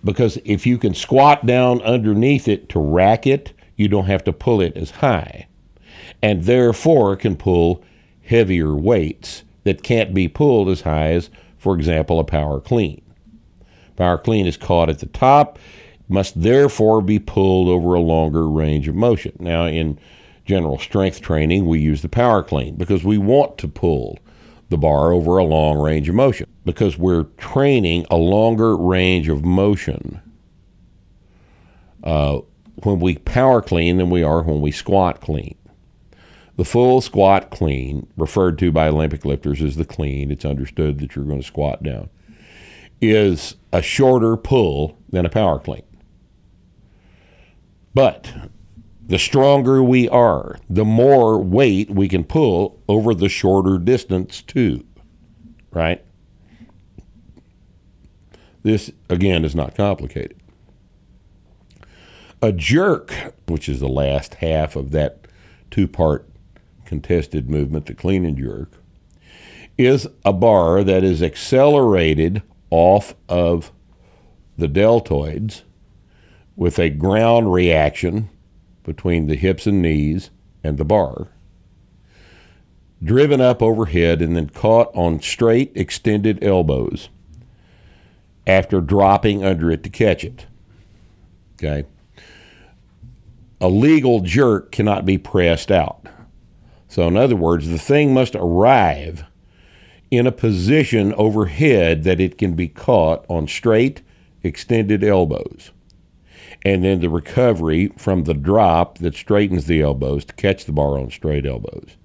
Because 0.04 0.38
if 0.44 0.66
you 0.66 0.78
can 0.78 0.94
squat 0.94 1.46
down 1.46 1.82
underneath 1.82 2.48
it 2.48 2.68
to 2.70 2.78
rack 2.78 3.26
it, 3.26 3.52
you 3.76 3.88
don't 3.88 4.06
have 4.06 4.24
to 4.24 4.32
pull 4.32 4.60
it 4.60 4.76
as 4.76 4.90
high. 4.90 5.48
And 6.22 6.44
therefore 6.44 7.16
can 7.16 7.36
pull 7.36 7.82
heavier 8.22 8.74
weights 8.74 9.42
that 9.64 9.82
can't 9.82 10.14
be 10.14 10.28
pulled 10.28 10.68
as 10.68 10.82
high 10.82 11.10
as, 11.10 11.28
for 11.66 11.74
example, 11.74 12.20
a 12.20 12.24
power 12.24 12.60
clean. 12.60 13.02
Power 13.96 14.18
clean 14.18 14.46
is 14.46 14.56
caught 14.56 14.88
at 14.88 15.00
the 15.00 15.06
top, 15.06 15.58
must 16.08 16.40
therefore 16.40 17.02
be 17.02 17.18
pulled 17.18 17.66
over 17.66 17.94
a 17.94 18.00
longer 18.00 18.48
range 18.48 18.86
of 18.86 18.94
motion. 18.94 19.32
Now, 19.40 19.66
in 19.66 19.98
general 20.44 20.78
strength 20.78 21.20
training, 21.20 21.66
we 21.66 21.80
use 21.80 22.02
the 22.02 22.08
power 22.08 22.44
clean 22.44 22.76
because 22.76 23.02
we 23.02 23.18
want 23.18 23.58
to 23.58 23.66
pull 23.66 24.20
the 24.68 24.78
bar 24.78 25.10
over 25.10 25.38
a 25.38 25.42
long 25.42 25.76
range 25.78 26.08
of 26.08 26.14
motion 26.14 26.46
because 26.64 26.96
we're 26.96 27.24
training 27.36 28.06
a 28.12 28.16
longer 28.16 28.76
range 28.76 29.28
of 29.28 29.44
motion 29.44 30.20
uh, 32.04 32.38
when 32.84 33.00
we 33.00 33.18
power 33.18 33.60
clean 33.60 33.96
than 33.96 34.08
we 34.08 34.22
are 34.22 34.44
when 34.44 34.60
we 34.60 34.70
squat 34.70 35.20
clean. 35.20 35.56
The 36.56 36.64
full 36.64 37.02
squat 37.02 37.50
clean, 37.50 38.06
referred 38.16 38.58
to 38.58 38.72
by 38.72 38.88
Olympic 38.88 39.24
lifters 39.24 39.60
as 39.62 39.76
the 39.76 39.84
clean, 39.84 40.30
it's 40.30 40.44
understood 40.44 40.98
that 41.00 41.14
you're 41.14 41.26
going 41.26 41.40
to 41.40 41.46
squat 41.46 41.82
down, 41.82 42.08
is 43.00 43.56
a 43.72 43.82
shorter 43.82 44.36
pull 44.38 44.96
than 45.10 45.26
a 45.26 45.30
power 45.30 45.58
clean. 45.58 45.82
But 47.92 48.32
the 49.06 49.18
stronger 49.18 49.82
we 49.82 50.08
are, 50.08 50.58
the 50.68 50.84
more 50.84 51.38
weight 51.38 51.90
we 51.90 52.08
can 52.08 52.24
pull 52.24 52.82
over 52.88 53.14
the 53.14 53.28
shorter 53.28 53.78
distance, 53.78 54.40
too. 54.40 54.84
Right? 55.72 56.02
This, 58.62 58.90
again, 59.10 59.44
is 59.44 59.54
not 59.54 59.76
complicated. 59.76 60.40
A 62.40 62.50
jerk, 62.50 63.34
which 63.46 63.68
is 63.68 63.80
the 63.80 63.88
last 63.88 64.34
half 64.34 64.74
of 64.74 64.90
that 64.92 65.28
two 65.70 65.86
part 65.86 66.28
contested 66.86 67.50
movement, 67.50 67.86
the 67.86 67.94
clean 67.94 68.24
and 68.24 68.38
jerk, 68.38 68.72
is 69.76 70.08
a 70.24 70.32
bar 70.32 70.82
that 70.82 71.04
is 71.04 71.22
accelerated 71.22 72.42
off 72.70 73.14
of 73.28 73.72
the 74.56 74.68
deltoids 74.68 75.62
with 76.56 76.78
a 76.78 76.88
ground 76.88 77.52
reaction 77.52 78.30
between 78.82 79.26
the 79.26 79.36
hips 79.36 79.66
and 79.66 79.82
knees 79.82 80.30
and 80.64 80.78
the 80.78 80.84
bar, 80.84 81.28
driven 83.02 83.40
up 83.40 83.62
overhead 83.62 84.22
and 84.22 84.34
then 84.34 84.48
caught 84.48 84.90
on 84.94 85.20
straight 85.20 85.72
extended 85.74 86.42
elbows 86.42 87.10
after 88.46 88.80
dropping 88.80 89.44
under 89.44 89.70
it 89.70 89.82
to 89.82 89.90
catch 89.90 90.24
it. 90.24 90.46
Okay. 91.54 91.84
A 93.60 93.68
legal 93.68 94.20
jerk 94.20 94.70
cannot 94.70 95.04
be 95.04 95.18
pressed 95.18 95.70
out. 95.70 96.06
So, 96.88 97.06
in 97.08 97.16
other 97.16 97.36
words, 97.36 97.68
the 97.68 97.78
thing 97.78 98.14
must 98.14 98.34
arrive 98.34 99.24
in 100.10 100.26
a 100.26 100.32
position 100.32 101.12
overhead 101.14 102.04
that 102.04 102.20
it 102.20 102.38
can 102.38 102.54
be 102.54 102.68
caught 102.68 103.24
on 103.28 103.48
straight, 103.48 104.02
extended 104.42 105.02
elbows. 105.02 105.72
And 106.64 106.84
then 106.84 107.00
the 107.00 107.10
recovery 107.10 107.88
from 107.96 108.24
the 108.24 108.34
drop 108.34 108.98
that 108.98 109.14
straightens 109.14 109.66
the 109.66 109.82
elbows 109.82 110.24
to 110.26 110.34
catch 110.34 110.64
the 110.64 110.72
bar 110.72 110.98
on 110.98 111.10
straight 111.10 111.46
elbows 111.46 111.96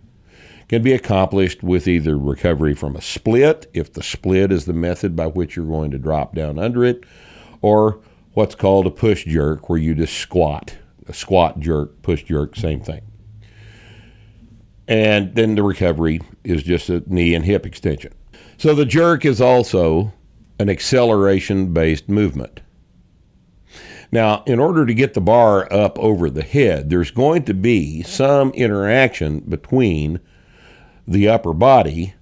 can 0.71 0.81
be 0.81 0.93
accomplished 0.93 1.63
with 1.63 1.85
either 1.85 2.17
recovery 2.17 2.73
from 2.73 2.95
a 2.95 3.01
split, 3.01 3.69
if 3.73 3.91
the 3.91 4.01
split 4.01 4.53
is 4.53 4.63
the 4.63 4.71
method 4.71 5.17
by 5.17 5.27
which 5.27 5.57
you're 5.57 5.65
going 5.65 5.91
to 5.91 5.97
drop 5.97 6.33
down 6.33 6.57
under 6.57 6.85
it, 6.85 7.03
or 7.61 7.99
what's 8.35 8.55
called 8.55 8.87
a 8.87 8.89
push 8.89 9.25
jerk, 9.25 9.67
where 9.67 9.77
you 9.77 9.93
just 9.93 10.15
squat. 10.15 10.77
A 11.07 11.13
squat 11.13 11.59
jerk, 11.59 12.01
push 12.03 12.23
jerk, 12.23 12.55
same 12.55 12.79
thing. 12.79 13.01
And 14.91 15.35
then 15.35 15.55
the 15.55 15.63
recovery 15.63 16.19
is 16.43 16.63
just 16.63 16.89
a 16.89 17.01
knee 17.07 17.33
and 17.33 17.45
hip 17.45 17.65
extension. 17.65 18.11
So 18.57 18.75
the 18.75 18.85
jerk 18.85 19.23
is 19.23 19.39
also 19.39 20.11
an 20.59 20.69
acceleration 20.69 21.71
based 21.71 22.09
movement. 22.09 22.59
Now, 24.11 24.43
in 24.45 24.59
order 24.59 24.85
to 24.85 24.93
get 24.93 25.13
the 25.13 25.21
bar 25.21 25.71
up 25.71 25.97
over 25.97 26.29
the 26.29 26.43
head, 26.43 26.89
there's 26.89 27.09
going 27.09 27.45
to 27.45 27.53
be 27.53 28.03
some 28.03 28.51
interaction 28.51 29.39
between 29.39 30.19
the 31.07 31.29
upper 31.29 31.53
body 31.53 32.13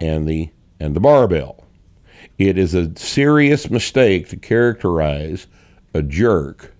and 0.00 0.26
the 0.26 0.48
and 0.80 0.96
the 0.96 1.00
barbell. 1.00 1.66
It 2.38 2.56
is 2.56 2.72
a 2.72 2.96
serious 2.96 3.68
mistake 3.68 4.30
to 4.30 4.38
characterize 4.38 5.46
a 5.92 6.00
jerk 6.00 6.74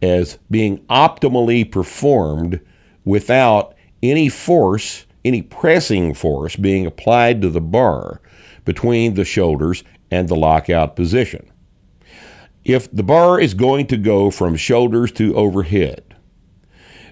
as 0.00 0.38
being 0.50 0.78
optimally 0.86 1.70
performed 1.70 2.60
without 3.04 3.74
any 4.02 4.28
force, 4.28 5.06
any 5.24 5.42
pressing 5.42 6.14
force 6.14 6.56
being 6.56 6.86
applied 6.86 7.42
to 7.42 7.50
the 7.50 7.60
bar 7.60 8.20
between 8.64 9.14
the 9.14 9.24
shoulders 9.24 9.84
and 10.10 10.28
the 10.28 10.36
lockout 10.36 10.96
position. 10.96 11.50
If 12.64 12.90
the 12.92 13.02
bar 13.02 13.40
is 13.40 13.54
going 13.54 13.86
to 13.88 13.96
go 13.96 14.30
from 14.30 14.56
shoulders 14.56 15.10
to 15.12 15.34
overhead, 15.34 16.14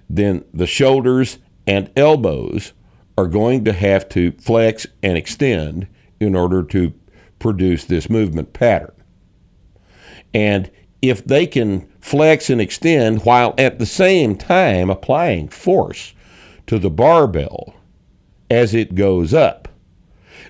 then 0.08 0.44
the 0.52 0.66
shoulders 0.66 1.38
and 1.66 1.90
elbows 1.96 2.72
are 3.18 3.26
going 3.26 3.64
to 3.64 3.72
have 3.72 4.08
to 4.10 4.32
flex 4.32 4.86
and 5.02 5.16
extend 5.16 5.86
in 6.20 6.36
order 6.36 6.62
to 6.62 6.92
produce 7.38 7.84
this 7.84 8.10
movement 8.10 8.52
pattern. 8.52 8.92
And 10.34 10.70
if 11.00 11.24
they 11.24 11.46
can 11.46 11.88
flex 12.00 12.50
and 12.50 12.60
extend 12.60 13.24
while 13.24 13.54
at 13.58 13.78
the 13.78 13.86
same 13.86 14.36
time 14.36 14.90
applying 14.90 15.48
force 15.48 16.14
to 16.66 16.78
the 16.78 16.90
barbell 16.90 17.74
as 18.50 18.74
it 18.74 18.94
goes 18.94 19.34
up, 19.34 19.68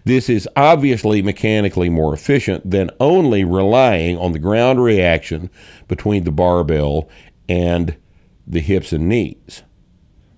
this 0.05 0.29
is 0.29 0.49
obviously 0.57 1.23
mechanically 1.23 1.89
more 1.89 2.15
efficient 2.15 2.71
than 2.71 2.91
only 3.01 3.45
relying 3.45 4.17
on 4.19 4.33
the 4.33 4.39
ground 4.39 4.83
reaction 4.83 5.51
between 5.89 6.25
the 6.25 6.31
barbell 6.31 7.09
and 7.49 7.97
the 8.47 8.61
hips 8.61 8.93
and 8.93 9.09
knees 9.09 9.63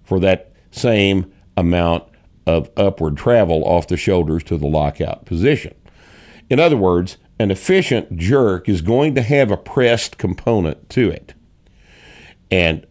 for 0.05 0.19
that 0.21 0.53
same 0.71 1.31
amount 1.57 2.05
of 2.47 2.71
upward 2.77 3.17
travel 3.17 3.63
off 3.65 3.89
the 3.89 3.97
shoulders 3.97 4.43
to 4.45 4.57
the 4.57 4.67
lockout 4.67 5.27
position. 5.27 5.75
In 6.49 6.59
other 6.59 6.77
words, 6.77 7.19
an 7.39 7.51
efficient 7.51 8.17
jerk 8.17 8.69
is 8.69 8.81
going 8.81 9.15
to 9.15 9.23
have 9.23 9.51
a 9.51 9.57
pressed 9.57 10.17
component 10.17 10.89
to 10.91 11.11
it. 11.11 11.35
And 12.51 12.87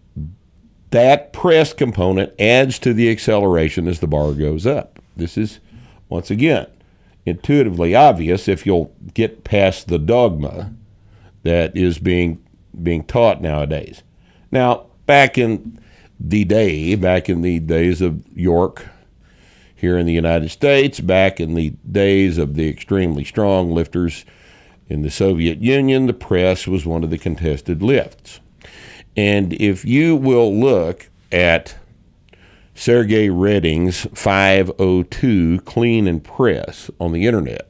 that 0.91 1.34
press 1.34 1.73
component 1.73 2.34
adds 2.39 2.80
to 2.80 2.93
the 2.93 3.10
acceleration 3.10 3.88
as 3.88 4.00
the 4.00 4.08
bar 4.08 4.34
goes 4.34 4.65
up. 4.65 5.00
This 5.15 5.38
is, 5.38 5.60
once 6.10 6.32
again, 6.32 6.67
intuitively 7.26 7.93
obvious 7.93 8.47
if 8.47 8.65
you'll 8.65 8.93
get 9.13 9.43
past 9.43 9.88
the 9.88 10.00
dogma 10.00 10.73
that 11.43 11.76
is 11.76 12.00
being 12.00 12.43
being 12.82 13.04
taught 13.04 13.41
nowadays. 13.41 14.04
Now, 14.52 14.86
back 15.08 15.38
in 15.38 15.80
the 16.19 16.45
day, 16.45 16.95
back 16.95 17.28
in 17.28 17.41
the 17.41 17.60
days 17.60 18.02
of 18.02 18.23
York 18.38 18.86
here 19.76 19.97
in 19.97 20.06
the 20.06 20.13
United 20.13 20.50
States, 20.50 21.00
back 21.00 21.39
in 21.39 21.56
the 21.56 21.71
days 21.89 22.38
of 22.38 22.56
the 22.56 22.69
extremely 22.69 23.23
strong 23.23 23.71
lifters 23.71 24.26
in 24.88 25.02
the 25.02 25.10
Soviet 25.10 25.60
Union, 25.60 26.08
the 26.08 26.13
press 26.13 26.67
was 26.67 26.86
one 26.86 27.04
of 27.04 27.10
the 27.10 27.17
contested 27.17 27.82
lifts. 27.82 28.39
And 29.17 29.53
if 29.53 29.84
you 29.84 30.15
will 30.15 30.56
look 30.56 31.10
at 31.32 31.75
Sergey 32.75 33.30
Reding's 33.30 34.08
502 34.13 35.62
Clean 35.62 36.08
and 36.08 36.23
Press 36.23 36.91
on 36.99 37.12
the 37.12 37.25
internet, 37.25 37.69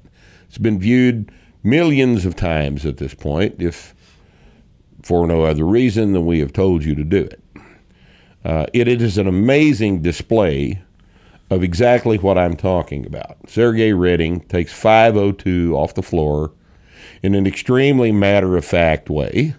it's 0.50 0.58
been 0.58 0.78
viewed 0.78 1.32
millions 1.64 2.26
of 2.26 2.36
times 2.36 2.86
at 2.86 2.98
this 2.98 3.14
point, 3.14 3.62
if 3.62 3.96
for 5.02 5.26
no 5.26 5.44
other 5.44 5.64
reason 5.64 6.12
than 6.12 6.26
we 6.26 6.40
have 6.40 6.52
told 6.52 6.84
you 6.84 6.94
to 6.94 7.04
do 7.06 7.24
it. 7.24 7.42
Uh, 8.44 8.66
it 8.74 8.90
is 8.90 9.18
an 9.18 9.28
amazing 9.28 10.02
display 10.02 10.82
of 11.50 11.64
exactly 11.64 12.18
what 12.18 12.38
I'm 12.38 12.58
talking 12.58 13.06
about. 13.06 13.38
Sergey 13.48 13.94
Reding 13.94 14.42
takes 14.42 14.74
502 14.74 15.76
off 15.76 15.94
the 15.94 16.04
floor 16.04 16.52
in 17.24 17.36
an 17.36 17.48
extremely 17.48 18.12
matter 18.12 18.58
of 18.58 18.66
fact 18.66 19.10
way, 19.10 19.56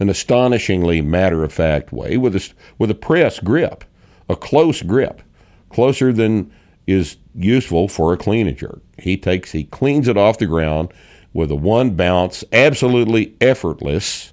an 0.00 0.08
astonishingly 0.08 1.00
matter 1.00 1.44
of 1.44 1.52
fact 1.52 1.92
way, 1.92 2.16
with 2.16 2.34
a, 2.34 2.52
with 2.78 2.90
a 2.90 2.94
press 2.94 3.40
grip, 3.40 3.84
a 4.28 4.36
close 4.36 4.82
grip, 4.82 5.22
closer 5.70 6.12
than 6.12 6.52
is 6.86 7.16
useful 7.34 7.88
for 7.88 8.12
a 8.12 8.16
clean 8.16 8.46
and 8.46 8.56
jerk. 8.56 8.82
He 8.98 9.16
takes 9.16 9.52
he 9.52 9.64
cleans 9.64 10.08
it 10.08 10.16
off 10.16 10.38
the 10.38 10.46
ground 10.46 10.92
with 11.32 11.50
a 11.50 11.56
one 11.56 11.90
bounce, 11.90 12.44
absolutely 12.52 13.34
effortless. 13.40 14.32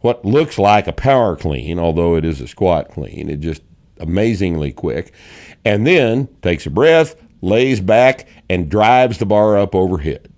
What 0.00 0.24
looks 0.24 0.58
like 0.58 0.86
a 0.86 0.92
power 0.92 1.36
clean, 1.36 1.78
although 1.78 2.14
it 2.16 2.24
is 2.24 2.40
a 2.40 2.48
squat 2.48 2.88
clean, 2.88 3.28
it 3.28 3.40
just 3.40 3.62
amazingly 3.98 4.72
quick. 4.72 5.12
And 5.64 5.86
then 5.86 6.28
takes 6.42 6.66
a 6.66 6.70
breath, 6.70 7.16
lays 7.40 7.80
back, 7.80 8.26
and 8.48 8.70
drives 8.70 9.18
the 9.18 9.26
bar 9.26 9.58
up 9.58 9.74
overhead. 9.74 10.28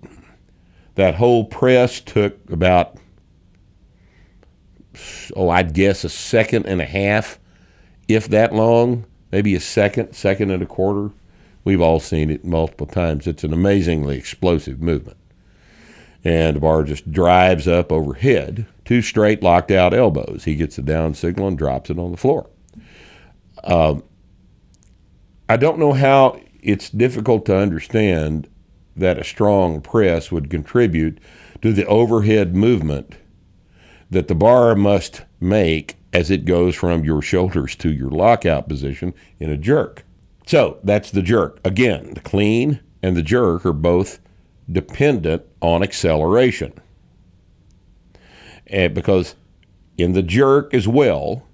That 0.95 1.15
whole 1.15 1.45
press 1.45 1.99
took 1.99 2.49
about 2.49 2.97
oh, 5.35 5.49
I'd 5.49 5.73
guess 5.73 6.03
a 6.03 6.09
second 6.09 6.65
and 6.65 6.81
a 6.81 6.85
half, 6.85 7.39
if 8.07 8.27
that 8.29 8.53
long, 8.53 9.05
maybe 9.31 9.55
a 9.55 9.59
second, 9.59 10.13
second 10.13 10.51
and 10.51 10.63
a 10.63 10.65
quarter. 10.65 11.11
We've 11.63 11.81
all 11.81 11.99
seen 11.99 12.31
it 12.31 12.43
multiple 12.43 12.87
times. 12.87 13.27
It's 13.27 13.43
an 13.43 13.53
amazingly 13.53 14.17
explosive 14.17 14.81
movement. 14.81 15.17
And 16.23 16.55
the 16.55 16.59
bar 16.59 16.83
just 16.83 17.11
drives 17.11 17.67
up 17.67 17.91
overhead, 17.91 18.65
two 18.85 19.01
straight 19.01 19.43
locked 19.43 19.71
out 19.71 19.93
elbows. 19.93 20.43
He 20.45 20.55
gets 20.55 20.75
the 20.75 20.81
down 20.81 21.13
signal 21.13 21.47
and 21.47 21.57
drops 21.57 21.89
it 21.89 21.99
on 21.99 22.11
the 22.11 22.17
floor. 22.17 22.49
Um, 23.63 24.03
I 25.49 25.57
don't 25.57 25.79
know 25.79 25.93
how 25.93 26.39
it's 26.61 26.89
difficult 26.89 27.45
to 27.47 27.57
understand 27.57 28.47
that 28.95 29.17
a 29.17 29.23
strong 29.23 29.81
press 29.81 30.31
would 30.31 30.49
contribute 30.49 31.19
to 31.61 31.73
the 31.73 31.85
overhead 31.85 32.55
movement 32.55 33.15
that 34.11 34.27
the 34.27 34.35
bar 34.35 34.75
must 34.75 35.23
make 35.39 35.97
as 36.13 36.29
it 36.29 36.45
goes 36.45 36.75
from 36.75 37.03
your 37.03 37.21
shoulders 37.21 37.75
to 37.77 37.91
your 37.91 38.09
lockout 38.09 38.67
position 38.67 39.13
in 39.39 39.49
a 39.49 39.57
jerk. 39.57 40.03
So 40.45 40.79
that's 40.83 41.11
the 41.11 41.21
jerk. 41.21 41.59
Again, 41.63 42.13
the 42.13 42.19
clean 42.19 42.81
and 43.01 43.15
the 43.15 43.23
jerk 43.23 43.65
are 43.65 43.73
both 43.73 44.19
dependent 44.69 45.43
on 45.61 45.81
acceleration. 45.81 46.73
And 48.67 48.93
because 48.93 49.35
in 49.97 50.13
the 50.13 50.21
jerk 50.21 50.73
as 50.73 50.87
well, 50.87 51.47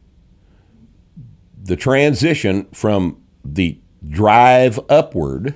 the 1.62 1.76
transition 1.76 2.65
from 2.74 3.22
the 3.43 3.80
drive 4.10 4.80
upward 4.89 5.56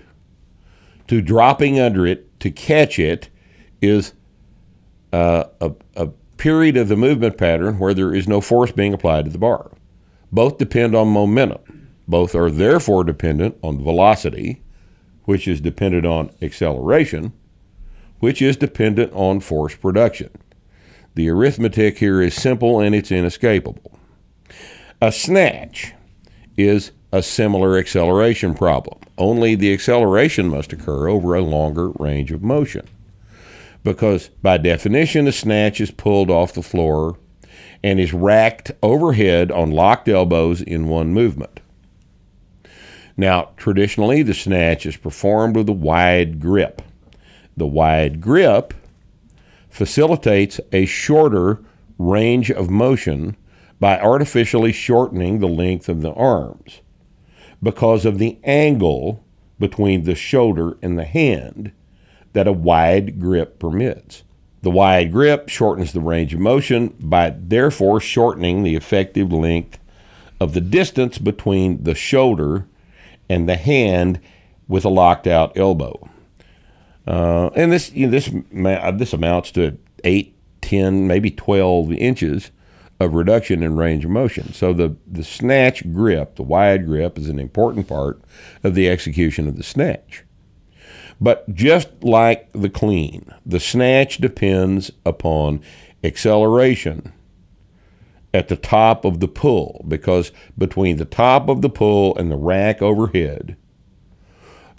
to 1.08 1.22
dropping 1.22 1.80
under 1.80 2.06
it 2.06 2.40
to 2.42 2.52
catch 2.52 3.00
it 3.00 3.30
is 3.82 4.14
uh, 5.14 5.46
a, 5.60 5.72
a 5.96 6.10
period 6.42 6.76
of 6.76 6.88
the 6.88 6.96
movement 6.96 7.38
pattern 7.38 7.78
where 7.78 7.94
there 7.94 8.16
is 8.16 8.28
no 8.28 8.42
force 8.42 8.72
being 8.72 8.96
applied 8.96 9.24
to 9.24 9.30
the 9.30 9.38
bar. 9.38 9.70
Both 10.32 10.58
depend 10.58 10.96
on 10.96 11.08
momentum. 11.08 11.60
Both 12.08 12.34
are 12.34 12.50
therefore 12.50 13.04
dependent 13.04 13.60
on 13.62 13.84
velocity, 13.84 14.64
which 15.26 15.48
is 15.48 15.62
dependent 15.62 16.08
on 16.08 16.32
acceleration, 16.42 17.34
which 18.22 18.42
is 18.42 18.58
dependent 18.58 19.14
on 19.14 19.40
force 19.40 19.76
production. 19.76 20.32
The 21.14 21.30
arithmetic 21.30 22.00
here 22.00 22.24
is 22.24 22.34
simple 22.34 22.80
and 22.80 22.96
it's 22.96 23.12
inescapable. 23.12 24.00
A 25.00 25.12
snatch 25.12 25.94
is 26.58 26.92
a 27.12 27.22
similar 27.22 27.78
acceleration 27.78 28.56
problem, 28.56 28.98
only 29.16 29.54
the 29.54 29.72
acceleration 29.72 30.50
must 30.50 30.74
occur 30.74 31.08
over 31.08 31.36
a 31.36 31.42
longer 31.42 31.92
range 32.00 32.32
of 32.32 32.42
motion 32.42 32.88
because 33.84 34.30
by 34.42 34.58
definition, 34.58 35.28
a 35.28 35.32
snatch 35.32 35.82
is 35.82 35.92
pulled 35.92 36.30
off 36.30 36.54
the 36.54 36.62
floor 36.62 37.18
and 37.84 38.00
is 38.00 38.14
racked 38.14 38.72
overhead 38.84 39.52
on 39.52 39.72
locked 39.72 40.08
elbows 40.08 40.62
in 40.62 40.88
one 40.88 41.14
movement. 41.14 41.60
Now, 43.18 43.52
traditionally, 43.58 44.24
the 44.24 44.34
snatch 44.34 44.86
is 44.86 44.98
performed 44.98 45.56
with 45.56 45.68
a 45.70 45.74
wide 45.74 46.40
grip. 46.40 46.82
The 47.58 47.68
wide 47.68 48.22
grip 48.22 48.74
facilitates 49.70 50.60
a 50.72 50.86
shorter 50.86 51.64
range 51.98 52.52
of 52.52 52.70
motion 52.70 53.36
by 53.80 54.00
artificially 54.00 54.72
shortening 54.72 55.40
the 55.40 55.48
length 55.48 55.90
of 55.90 56.02
the 56.02 56.14
arms 56.14 56.82
because 57.62 58.06
of 58.06 58.18
the 58.18 58.40
angle 58.44 59.24
between 59.60 60.04
the 60.04 60.16
shoulder 60.16 60.78
and 60.82 60.98
the 60.98 61.06
hand 61.06 61.72
that 62.34 62.48
a 62.48 62.54
wide 62.54 63.20
grip 63.20 63.60
permits. 63.60 64.24
The 64.62 64.72
wide 64.72 65.12
grip 65.12 65.50
shortens 65.50 65.92
the 65.92 66.02
range 66.02 66.34
of 66.34 66.40
motion 66.40 66.96
by 67.00 67.36
therefore 67.38 68.00
shortening 68.00 68.64
the 68.64 68.76
effective 68.76 69.32
length 69.32 69.80
of 70.40 70.54
the 70.54 70.62
distance 70.62 71.18
between 71.18 71.84
the 71.84 71.96
shoulder 71.96 72.68
and 73.30 73.50
the 73.50 73.56
hand 73.56 74.20
with 74.68 74.86
a 74.86 74.90
locked 74.90 75.28
out 75.28 75.58
elbow. 75.58 76.10
Uh, 77.08 77.50
and 77.56 77.72
this 77.72 77.92
you 77.92 78.08
know, 78.08 78.12
this 78.12 78.30
this 79.00 79.14
amounts 79.14 79.52
to 79.52 79.78
8, 80.04 80.36
10, 80.62 81.08
maybe 81.08 81.32
12 81.32 81.92
inches 81.94 82.52
of 83.00 83.16
reduction 83.16 83.64
in 83.64 83.76
range 83.76 84.06
of 84.06 84.12
motion. 84.12 84.54
So 84.54 84.74
the, 84.74 84.96
the 85.08 85.24
snatch 85.24 85.92
grip, 85.92 86.36
the 86.36 86.44
wide 86.44 86.86
grip, 86.86 87.18
is 87.18 87.30
an 87.30 87.40
important 87.40 87.88
part 87.88 88.22
of 88.64 88.76
the 88.76 88.88
execution 88.90 89.48
of 89.48 89.58
the 89.58 89.64
snatch. 89.64 90.24
But 91.22 91.54
just 91.54 91.90
like 92.04 92.52
the 92.52 92.70
clean, 92.70 93.32
the 93.46 93.60
snatch 93.60 94.18
depends 94.18 94.92
upon 95.06 95.62
acceleration 96.04 97.14
at 98.34 98.48
the 98.48 98.56
top 98.56 99.06
of 99.06 99.20
the 99.20 99.28
pull 99.28 99.86
because 99.88 100.32
between 100.58 100.98
the 100.98 101.06
top 101.06 101.48
of 101.48 101.62
the 101.62 101.70
pull 101.70 102.18
and 102.18 102.32
the 102.32 102.38
rack 102.38 102.82
overhead, 102.82 103.56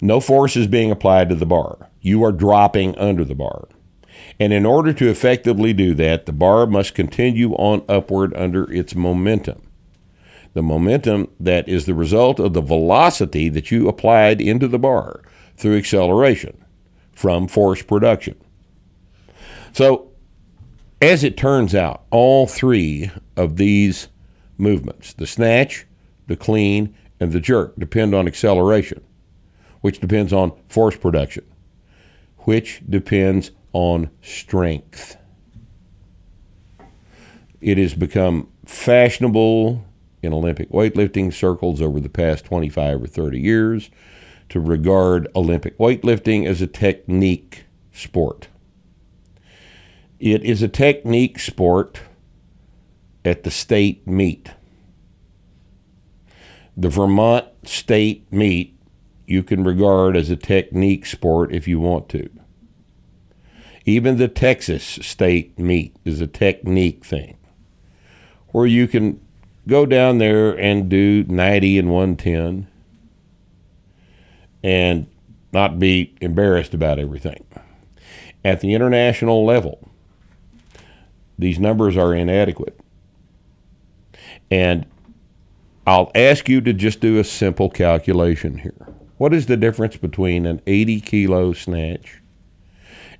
no 0.01 0.19
force 0.19 0.57
is 0.57 0.67
being 0.67 0.91
applied 0.91 1.29
to 1.29 1.35
the 1.35 1.45
bar. 1.45 1.89
You 2.01 2.25
are 2.25 2.33
dropping 2.33 2.97
under 2.97 3.23
the 3.23 3.35
bar. 3.35 3.69
And 4.37 4.51
in 4.51 4.65
order 4.65 4.91
to 4.91 5.09
effectively 5.09 5.71
do 5.71 5.93
that, 5.95 6.25
the 6.25 6.33
bar 6.33 6.67
must 6.67 6.93
continue 6.93 7.53
on 7.53 7.85
upward 7.87 8.35
under 8.35 8.69
its 8.69 8.95
momentum. 8.95 9.61
The 10.53 10.61
momentum 10.61 11.29
that 11.39 11.69
is 11.69 11.85
the 11.85 11.93
result 11.93 12.39
of 12.39 12.51
the 12.51 12.61
velocity 12.61 13.47
that 13.49 13.71
you 13.71 13.87
applied 13.87 14.41
into 14.41 14.67
the 14.67 14.77
bar 14.77 15.21
through 15.57 15.77
acceleration 15.77 16.63
from 17.13 17.47
force 17.47 17.81
production. 17.81 18.35
So, 19.71 20.11
as 21.01 21.23
it 21.23 21.35
turns 21.35 21.75
out, 21.75 22.03
all 22.11 22.47
three 22.47 23.11
of 23.35 23.57
these 23.57 24.07
movements 24.57 25.13
the 25.13 25.27
snatch, 25.27 25.85
the 26.27 26.35
clean, 26.35 26.95
and 27.19 27.31
the 27.31 27.39
jerk 27.39 27.75
depend 27.77 28.13
on 28.13 28.27
acceleration, 28.27 29.01
which 29.81 29.99
depends 29.99 30.31
on 30.33 30.51
force 30.69 30.95
production, 30.95 31.45
which 32.39 32.81
depends 32.89 33.51
on 33.73 34.09
strength. 34.21 35.17
It 37.61 37.77
has 37.77 37.93
become 37.93 38.49
fashionable 38.65 39.85
in 40.21 40.33
Olympic 40.33 40.69
weightlifting 40.69 41.33
circles 41.33 41.81
over 41.81 41.99
the 41.99 42.09
past 42.09 42.45
25 42.45 43.03
or 43.03 43.07
30 43.07 43.39
years 43.39 43.89
to 44.53 44.59
regard 44.59 45.27
Olympic 45.35 45.75
weightlifting 45.79 46.45
as 46.45 46.61
a 46.61 46.67
technique 46.67 47.65
sport. 47.91 48.49
It 50.19 50.43
is 50.43 50.61
a 50.61 50.67
technique 50.67 51.39
sport 51.39 52.01
at 53.25 53.41
the 53.41 53.49
state 53.49 54.05
meet. 54.05 54.51
The 56.77 56.89
Vermont 56.89 57.47
state 57.63 58.31
meet 58.31 58.79
you 59.25 59.41
can 59.41 59.63
regard 59.63 60.15
as 60.15 60.29
a 60.29 60.35
technique 60.35 61.07
sport 61.07 61.51
if 61.51 61.67
you 61.67 61.79
want 61.79 62.07
to. 62.09 62.29
Even 63.85 64.17
the 64.17 64.27
Texas 64.27 64.83
state 64.83 65.57
meet 65.57 65.95
is 66.05 66.21
a 66.21 66.27
technique 66.27 67.03
thing 67.03 67.37
where 68.49 68.67
you 68.67 68.87
can 68.87 69.19
go 69.67 69.87
down 69.87 70.19
there 70.19 70.51
and 70.51 70.89
do 70.89 71.23
90 71.23 71.79
and 71.79 71.89
110 71.89 72.67
and 74.63 75.07
not 75.51 75.79
be 75.79 76.15
embarrassed 76.21 76.73
about 76.73 76.99
everything. 76.99 77.45
At 78.45 78.61
the 78.61 78.73
international 78.73 79.45
level, 79.45 79.89
these 81.37 81.59
numbers 81.59 81.97
are 81.97 82.13
inadequate. 82.13 82.79
And 84.49 84.85
I'll 85.85 86.11
ask 86.15 86.47
you 86.47 86.61
to 86.61 86.73
just 86.73 86.99
do 86.99 87.19
a 87.19 87.23
simple 87.23 87.69
calculation 87.69 88.57
here. 88.57 88.87
What 89.17 89.33
is 89.33 89.45
the 89.45 89.57
difference 89.57 89.97
between 89.97 90.45
an 90.45 90.61
80 90.65 91.01
kilo 91.01 91.53
snatch 91.53 92.21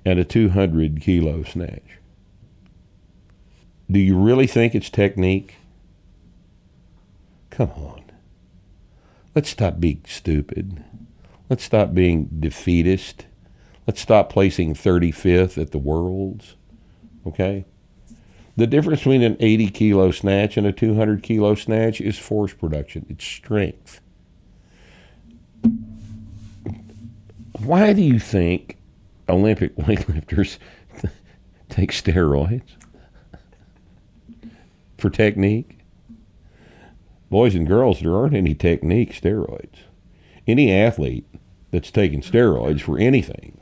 and 0.04 0.18
a 0.18 0.24
200 0.24 1.00
kilo 1.00 1.42
snatch? 1.44 1.98
Do 3.90 3.98
you 3.98 4.18
really 4.18 4.46
think 4.46 4.74
it's 4.74 4.90
technique? 4.90 5.56
Come 7.50 7.70
on. 7.70 8.04
Let's 9.34 9.50
stop 9.50 9.78
being 9.80 10.02
stupid. 10.06 10.82
Let's 11.48 11.64
stop 11.64 11.92
being 11.92 12.28
defeatist. 12.40 13.26
Let's 13.86 14.00
stop 14.00 14.30
placing 14.30 14.74
35th 14.74 15.60
at 15.60 15.72
the 15.72 15.78
Worlds. 15.78 16.56
Okay? 17.26 17.64
The 18.56 18.66
difference 18.66 19.00
between 19.00 19.22
an 19.22 19.36
80 19.40 19.70
kilo 19.70 20.10
snatch 20.10 20.56
and 20.56 20.66
a 20.66 20.72
200 20.72 21.22
kilo 21.22 21.54
snatch 21.54 22.00
is 22.00 22.18
force 22.18 22.54
production, 22.54 23.04
it's 23.08 23.24
strength. 23.24 24.00
Why 27.58 27.92
do 27.92 28.02
you 28.02 28.18
think 28.18 28.76
Olympic 29.28 29.74
weightlifters 29.76 30.58
take 31.68 31.90
steroids? 31.90 32.62
For 34.98 35.10
technique? 35.10 35.78
Boys 37.28 37.54
and 37.54 37.66
girls, 37.66 38.00
there 38.00 38.14
aren't 38.14 38.34
any 38.34 38.54
technique 38.54 39.12
steroids. 39.12 39.78
Any 40.46 40.72
athlete 40.72 41.26
that's 41.70 41.90
taking 41.90 42.20
steroids 42.20 42.82
for 42.82 42.98
anything 42.98 43.60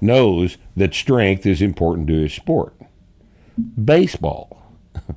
knows 0.00 0.56
that 0.76 0.94
strength 0.94 1.44
is 1.44 1.60
important 1.60 2.06
to 2.08 2.14
his 2.14 2.32
sport. 2.32 2.74
Baseball. 3.82 4.62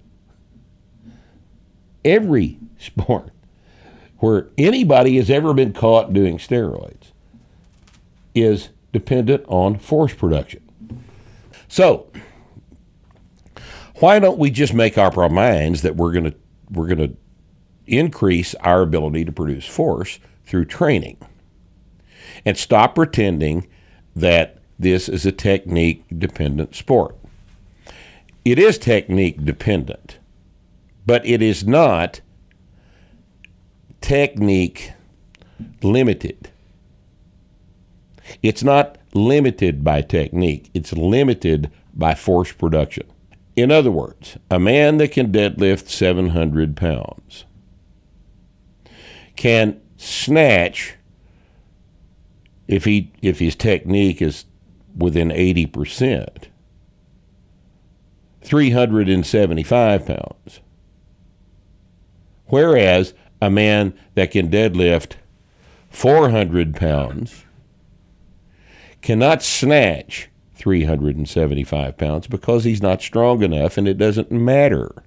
Every 2.05 2.59
sport 2.79 3.29
where 4.17 4.47
anybody 4.57 5.17
has 5.17 5.29
ever 5.29 5.53
been 5.53 5.73
caught 5.73 6.13
doing 6.13 6.37
steroids 6.37 7.11
is 8.33 8.69
dependent 8.91 9.43
on 9.47 9.77
force 9.77 10.13
production. 10.13 10.61
So, 11.67 12.11
why 13.95 14.19
don't 14.19 14.37
we 14.37 14.49
just 14.51 14.73
make 14.73 14.97
up 14.97 15.17
our 15.17 15.29
minds 15.29 15.83
that 15.83 15.95
we're 15.95 16.11
going 16.11 16.25
to 16.25 16.35
we're 16.69 16.87
going 16.87 17.09
to 17.09 17.17
increase 17.85 18.55
our 18.55 18.81
ability 18.81 19.25
to 19.25 19.31
produce 19.31 19.65
force 19.65 20.19
through 20.51 20.65
training 20.65 21.17
and 22.43 22.57
stop 22.57 22.93
pretending 22.93 23.65
that 24.13 24.57
this 24.77 25.07
is 25.07 25.25
a 25.25 25.31
technique 25.31 26.03
dependent 26.15 26.75
sport. 26.75 27.15
It 28.43 28.59
is 28.59 28.77
technique 28.77 29.45
dependent, 29.45 30.19
but 31.05 31.25
it 31.25 31.41
is 31.41 31.65
not 31.65 32.19
technique 34.01 34.91
limited. 35.81 36.51
It's 38.43 38.63
not 38.63 38.97
limited 39.13 39.85
by 39.85 40.01
technique, 40.01 40.69
it's 40.73 40.91
limited 40.91 41.71
by 41.93 42.13
force 42.13 42.51
production. 42.51 43.07
In 43.55 43.71
other 43.71 43.91
words, 43.91 44.37
a 44.49 44.59
man 44.59 44.97
that 44.97 45.13
can 45.13 45.31
deadlift 45.31 45.87
700 45.87 46.75
pounds 46.75 47.45
can 49.35 49.79
snatch 50.01 50.95
if 52.67 52.85
he 52.85 53.11
if 53.21 53.39
his 53.39 53.55
technique 53.55 54.21
is 54.21 54.45
within 54.97 55.29
80%, 55.29 56.45
375 58.41 60.05
pounds. 60.05 60.59
Whereas 62.47 63.13
a 63.41 63.49
man 63.49 63.93
that 64.15 64.31
can 64.31 64.49
deadlift 64.49 65.13
400 65.89 66.75
pounds 66.75 67.45
cannot 69.01 69.41
snatch 69.41 70.29
375 70.55 71.97
pounds 71.97 72.27
because 72.27 72.63
he's 72.63 72.81
not 72.81 73.01
strong 73.01 73.43
enough 73.43 73.77
and 73.77 73.87
it 73.87 73.97
doesn't 73.97 74.31
matter 74.31 75.03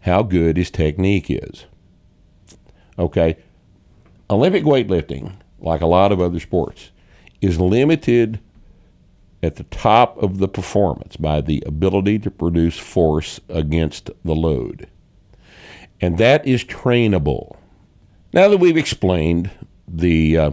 how 0.00 0.22
good 0.22 0.56
his 0.56 0.70
technique 0.70 1.26
is. 1.28 1.66
Okay, 2.98 3.36
Olympic 4.30 4.62
weightlifting, 4.62 5.32
like 5.58 5.80
a 5.80 5.86
lot 5.86 6.12
of 6.12 6.20
other 6.20 6.38
sports, 6.38 6.92
is 7.40 7.60
limited 7.60 8.40
at 9.42 9.56
the 9.56 9.64
top 9.64 10.22
of 10.22 10.38
the 10.38 10.48
performance 10.48 11.16
by 11.16 11.40
the 11.40 11.62
ability 11.66 12.18
to 12.20 12.30
produce 12.30 12.78
force 12.78 13.40
against 13.48 14.10
the 14.24 14.34
load. 14.34 14.86
And 16.00 16.16
that 16.18 16.46
is 16.46 16.64
trainable. 16.64 17.56
Now 18.32 18.48
that 18.48 18.58
we've 18.58 18.76
explained 18.76 19.50
the, 19.88 20.38
uh, 20.38 20.50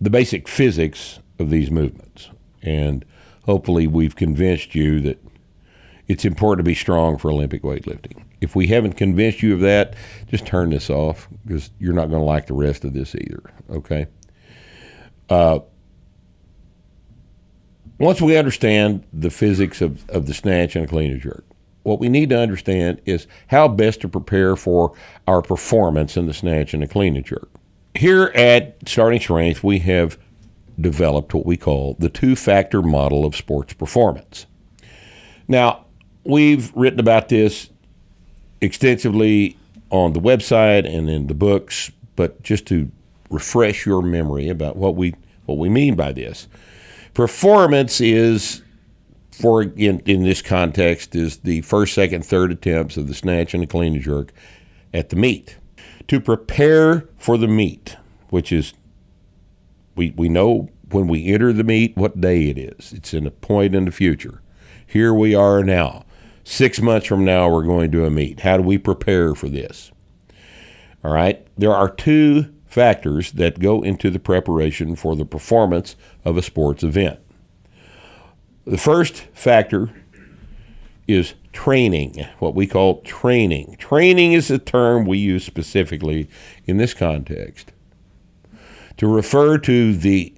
the 0.00 0.10
basic 0.10 0.46
physics 0.46 1.20
of 1.38 1.50
these 1.50 1.70
movements, 1.70 2.30
and 2.62 3.04
hopefully 3.44 3.86
we've 3.86 4.16
convinced 4.16 4.74
you 4.74 5.00
that 5.00 5.24
it's 6.06 6.24
important 6.24 6.64
to 6.64 6.68
be 6.68 6.74
strong 6.74 7.16
for 7.16 7.30
Olympic 7.30 7.62
weightlifting. 7.62 8.24
If 8.40 8.54
we 8.54 8.66
haven't 8.68 8.94
convinced 8.94 9.42
you 9.42 9.54
of 9.54 9.60
that, 9.60 9.94
just 10.28 10.46
turn 10.46 10.70
this 10.70 10.90
off 10.90 11.28
because 11.44 11.70
you're 11.78 11.92
not 11.92 12.08
going 12.08 12.20
to 12.20 12.26
like 12.26 12.46
the 12.46 12.54
rest 12.54 12.84
of 12.84 12.92
this 12.92 13.14
either. 13.14 13.42
Okay. 13.70 14.06
Uh, 15.28 15.60
once 17.98 18.20
we 18.20 18.36
understand 18.36 19.04
the 19.12 19.30
physics 19.30 19.80
of, 19.80 20.08
of 20.10 20.26
the 20.26 20.34
snatch 20.34 20.76
and 20.76 20.84
a 20.84 20.88
clean 20.88 21.10
and 21.10 21.20
jerk, 21.20 21.44
what 21.82 21.98
we 21.98 22.08
need 22.08 22.28
to 22.28 22.38
understand 22.38 23.00
is 23.06 23.26
how 23.48 23.66
best 23.66 24.00
to 24.02 24.08
prepare 24.08 24.54
for 24.56 24.94
our 25.26 25.42
performance 25.42 26.16
in 26.16 26.26
the 26.26 26.34
snatch 26.34 26.74
and 26.74 26.82
the 26.82 26.86
clean 26.86 27.16
and 27.16 27.24
jerk. 27.24 27.48
Here 27.94 28.26
at 28.34 28.76
Starting 28.86 29.20
Strength, 29.20 29.64
we 29.64 29.80
have 29.80 30.18
developed 30.80 31.34
what 31.34 31.46
we 31.46 31.56
call 31.56 31.96
the 31.98 32.08
two 32.08 32.36
factor 32.36 32.82
model 32.82 33.24
of 33.24 33.34
sports 33.34 33.72
performance. 33.72 34.46
Now, 35.48 35.86
we've 36.24 36.72
written 36.76 37.00
about 37.00 37.28
this 37.28 37.70
extensively 38.60 39.56
on 39.90 40.12
the 40.12 40.20
website 40.20 40.86
and 40.86 41.08
in 41.08 41.26
the 41.26 41.34
books, 41.34 41.90
but 42.16 42.42
just 42.42 42.66
to 42.66 42.90
refresh 43.30 43.86
your 43.86 44.02
memory 44.02 44.48
about 44.48 44.76
what 44.76 44.96
we 44.96 45.14
what 45.46 45.58
we 45.58 45.68
mean 45.68 45.94
by 45.94 46.12
this. 46.12 46.46
Performance 47.14 48.00
is 48.00 48.62
for 49.30 49.62
in, 49.62 50.00
in 50.00 50.24
this 50.24 50.42
context 50.42 51.14
is 51.14 51.38
the 51.38 51.60
first, 51.62 51.94
second, 51.94 52.24
third 52.24 52.50
attempts 52.50 52.96
of 52.96 53.08
the 53.08 53.14
snatch 53.14 53.54
and 53.54 53.62
the 53.62 53.66
clean 53.66 53.94
and 53.94 54.02
jerk 54.02 54.32
at 54.92 55.10
the 55.10 55.16
meet. 55.16 55.56
To 56.08 56.20
prepare 56.20 57.08
for 57.18 57.36
the 57.36 57.48
meet, 57.48 57.96
which 58.30 58.50
is 58.50 58.72
we 59.94 60.12
we 60.16 60.28
know 60.28 60.68
when 60.90 61.06
we 61.06 61.26
enter 61.26 61.52
the 61.52 61.64
meet 61.64 61.96
what 61.96 62.20
day 62.20 62.48
it 62.48 62.58
is. 62.58 62.92
It's 62.92 63.12
in 63.12 63.26
a 63.26 63.30
point 63.30 63.74
in 63.74 63.84
the 63.84 63.92
future. 63.92 64.40
Here 64.86 65.12
we 65.12 65.34
are 65.34 65.62
now. 65.62 66.04
Six 66.50 66.80
months 66.80 67.06
from 67.06 67.26
now, 67.26 67.50
we're 67.50 67.62
going 67.62 67.90
to 67.90 68.06
a 68.06 68.10
meet. 68.10 68.40
How 68.40 68.56
do 68.56 68.62
we 68.62 68.78
prepare 68.78 69.34
for 69.34 69.50
this? 69.50 69.92
All 71.04 71.12
right. 71.12 71.46
There 71.58 71.74
are 71.74 71.90
two 71.90 72.54
factors 72.64 73.32
that 73.32 73.58
go 73.58 73.82
into 73.82 74.08
the 74.08 74.18
preparation 74.18 74.96
for 74.96 75.14
the 75.14 75.26
performance 75.26 75.94
of 76.24 76.38
a 76.38 76.42
sports 76.42 76.82
event. 76.82 77.20
The 78.64 78.78
first 78.78 79.26
factor 79.34 79.90
is 81.06 81.34
training, 81.52 82.26
what 82.38 82.54
we 82.54 82.66
call 82.66 83.02
training. 83.02 83.76
Training 83.78 84.32
is 84.32 84.50
a 84.50 84.58
term 84.58 85.04
we 85.04 85.18
use 85.18 85.44
specifically 85.44 86.30
in 86.64 86.78
this 86.78 86.94
context 86.94 87.72
to 88.96 89.06
refer 89.06 89.58
to 89.58 89.94
the 89.94 90.34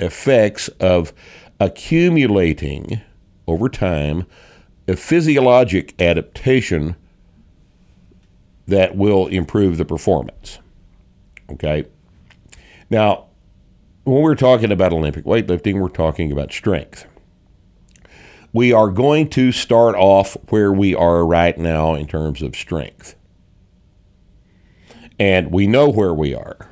effects 0.00 0.66
of 0.80 1.12
accumulating 1.60 3.00
over 3.46 3.68
time 3.68 4.26
a 4.86 4.96
physiologic 4.96 6.00
adaptation 6.00 6.96
that 8.66 8.96
will 8.96 9.26
improve 9.26 9.78
the 9.78 9.84
performance. 9.84 10.58
Okay? 11.50 11.86
Now, 12.90 13.26
when 14.04 14.22
we're 14.22 14.34
talking 14.34 14.70
about 14.70 14.92
Olympic 14.92 15.24
weightlifting, 15.24 15.80
we're 15.80 15.88
talking 15.88 16.30
about 16.30 16.52
strength. 16.52 17.06
We 18.52 18.72
are 18.72 18.88
going 18.88 19.30
to 19.30 19.50
start 19.50 19.96
off 19.96 20.36
where 20.50 20.72
we 20.72 20.94
are 20.94 21.26
right 21.26 21.56
now 21.58 21.94
in 21.94 22.06
terms 22.06 22.40
of 22.42 22.54
strength. 22.54 23.16
And 25.18 25.50
we 25.50 25.66
know 25.66 25.88
where 25.88 26.14
we 26.14 26.34
are. 26.34 26.70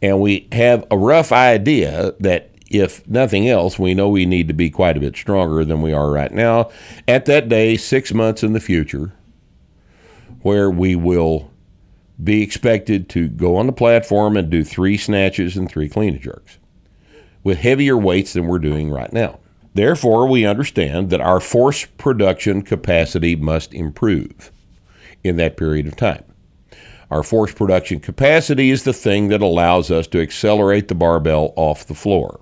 And 0.00 0.20
we 0.20 0.48
have 0.52 0.86
a 0.90 0.98
rough 0.98 1.32
idea 1.32 2.14
that 2.20 2.50
if 2.70 3.06
nothing 3.08 3.48
else, 3.48 3.78
we 3.78 3.94
know 3.94 4.08
we 4.08 4.26
need 4.26 4.48
to 4.48 4.54
be 4.54 4.70
quite 4.70 4.96
a 4.96 5.00
bit 5.00 5.16
stronger 5.16 5.64
than 5.64 5.82
we 5.82 5.92
are 5.92 6.10
right 6.10 6.32
now 6.32 6.70
at 7.06 7.26
that 7.26 7.48
day, 7.48 7.76
six 7.76 8.12
months 8.12 8.42
in 8.42 8.52
the 8.52 8.60
future, 8.60 9.12
where 10.42 10.70
we 10.70 10.94
will 10.94 11.50
be 12.22 12.42
expected 12.42 13.08
to 13.08 13.28
go 13.28 13.56
on 13.56 13.66
the 13.66 13.72
platform 13.72 14.36
and 14.36 14.50
do 14.50 14.64
three 14.64 14.96
snatches 14.96 15.56
and 15.56 15.70
three 15.70 15.88
clean 15.88 16.14
and 16.14 16.22
jerks 16.22 16.58
with 17.44 17.58
heavier 17.58 17.96
weights 17.96 18.32
than 18.32 18.46
we're 18.46 18.58
doing 18.58 18.90
right 18.90 19.12
now. 19.12 19.38
Therefore, 19.74 20.26
we 20.26 20.44
understand 20.44 21.10
that 21.10 21.20
our 21.20 21.40
force 21.40 21.86
production 21.96 22.62
capacity 22.62 23.36
must 23.36 23.72
improve 23.72 24.50
in 25.22 25.36
that 25.36 25.56
period 25.56 25.86
of 25.86 25.96
time. 25.96 26.24
Our 27.10 27.22
force 27.22 27.54
production 27.54 28.00
capacity 28.00 28.70
is 28.70 28.82
the 28.82 28.92
thing 28.92 29.28
that 29.28 29.40
allows 29.40 29.90
us 29.90 30.06
to 30.08 30.20
accelerate 30.20 30.88
the 30.88 30.94
barbell 30.94 31.52
off 31.56 31.86
the 31.86 31.94
floor. 31.94 32.40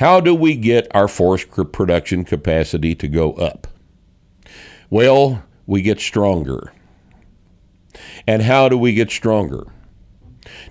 How 0.00 0.18
do 0.18 0.34
we 0.34 0.56
get 0.56 0.88
our 0.92 1.08
force 1.08 1.44
production 1.44 2.24
capacity 2.24 2.94
to 2.94 3.06
go 3.06 3.34
up? 3.34 3.66
Well, 4.88 5.44
we 5.66 5.82
get 5.82 6.00
stronger. 6.00 6.72
And 8.26 8.40
how 8.40 8.70
do 8.70 8.78
we 8.78 8.94
get 8.94 9.10
stronger? 9.10 9.66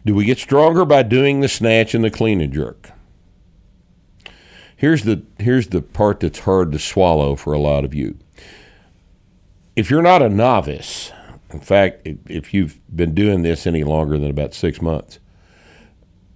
Do 0.04 0.16
we 0.16 0.26
get 0.26 0.40
stronger 0.40 0.84
by 0.84 1.04
doing 1.04 1.42
the 1.42 1.48
snatch 1.48 1.94
and 1.94 2.04
the 2.04 2.10
clean 2.10 2.42
and 2.42 2.52
jerk? 2.52 2.90
Here's 4.76 5.04
the 5.04 5.22
here's 5.38 5.68
the 5.68 5.84
part 5.84 6.22
that's 6.22 6.40
hard 6.40 6.72
to 6.72 6.80
swallow 6.80 7.36
for 7.36 7.54
a 7.54 7.60
lot 7.60 7.86
of 7.86 7.94
you. 7.94 8.18
If 9.76 9.92
you're 9.92 10.02
not 10.02 10.24
a 10.24 10.30
novice, 10.30 11.12
in 11.52 11.60
fact, 11.60 12.02
if 12.26 12.52
you've 12.52 12.80
been 12.96 13.14
doing 13.14 13.44
this 13.44 13.68
any 13.68 13.84
longer 13.84 14.18
than 14.18 14.32
about 14.32 14.56
six 14.56 14.82
months, 14.82 15.20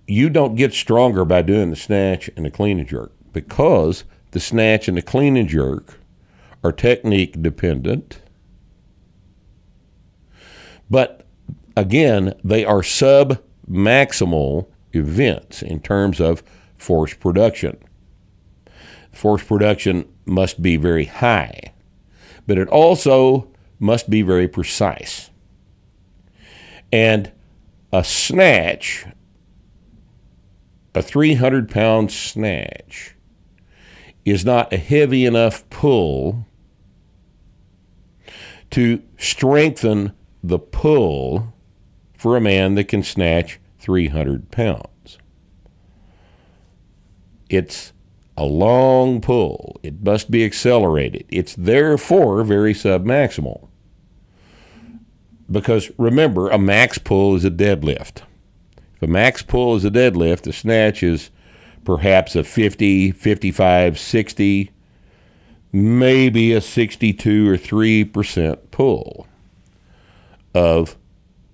you 0.08 0.30
don't 0.30 0.56
get 0.56 0.74
stronger 0.74 1.26
by 1.26 1.42
doing 1.42 1.70
the 1.70 1.76
snatch 1.76 2.30
and 2.36 2.46
the 2.46 2.52
clean 2.52 2.80
and 2.80 2.88
jerk 2.88 3.12
because 3.32 4.04
the 4.32 4.40
snatch 4.40 4.88
and 4.88 4.98
the 4.98 5.02
clean 5.02 5.38
and 5.38 5.50
jerk 5.50 6.00
are 6.64 6.72
technique 6.72 7.42
dependent. 7.42 8.22
But 10.90 11.26
again, 11.76 12.34
they 12.44 12.66
are 12.66 12.84
sub 12.84 13.42
maximal 13.70 14.68
events 14.94 15.62
in 15.62 15.80
terms 15.80 16.20
of 16.20 16.44
force 16.78 17.14
production. 17.14 17.78
Force 19.12 19.44
production 19.44 20.08
must 20.26 20.62
be 20.62 20.76
very 20.78 21.06
high, 21.06 21.74
but 22.48 22.58
it 22.58 22.68
also 22.68 23.48
must 23.80 24.10
be 24.10 24.22
very 24.22 24.48
precise. 24.48 25.30
And 26.92 27.32
a 27.92 28.04
snatch, 28.04 29.06
a 30.96 31.02
300 31.02 31.70
pound 31.70 32.12
snatch, 32.12 33.16
is 34.26 34.46
not 34.46 34.72
a 34.72 34.78
heavy 34.78 35.26
enough 35.26 35.70
pull 35.70 36.46
to 38.72 39.02
strengthen 39.18 40.14
the 40.44 40.60
pull 40.60 41.54
for 42.18 42.38
a 42.38 42.42
man 42.42 42.76
that 42.76 42.88
can 42.88 43.04
snatch 43.04 43.60
300 43.80 44.50
pounds. 44.50 45.18
It's 47.50 47.94
a 48.38 48.46
long 48.46 49.22
pull. 49.22 49.80
It 49.84 50.02
must 50.02 50.32
be 50.32 50.44
accelerated. 50.46 51.26
It's 51.30 51.56
therefore 51.56 52.44
very 52.44 52.74
submaximal. 52.74 53.68
Because 55.52 55.92
remember, 55.98 56.50
a 56.50 56.58
max 56.58 56.98
pull 56.98 57.36
is 57.36 57.46
a 57.46 57.52
deadlift. 57.52 58.24
A 59.04 59.08
max 59.08 59.42
pull 59.42 59.76
is 59.76 59.84
a 59.84 59.92
deadlift, 59.92 60.44
the 60.44 60.54
snatch 60.54 61.04
is 61.04 61.30
perhaps 61.84 62.38
a 62.38 62.44
50, 62.46 63.12
55, 63.12 64.00
60, 64.00 64.72
maybe 65.74 66.54
a 66.54 66.62
62 66.62 67.50
or 67.50 67.58
3% 67.58 68.58
pull 68.72 69.28
of 70.56 70.96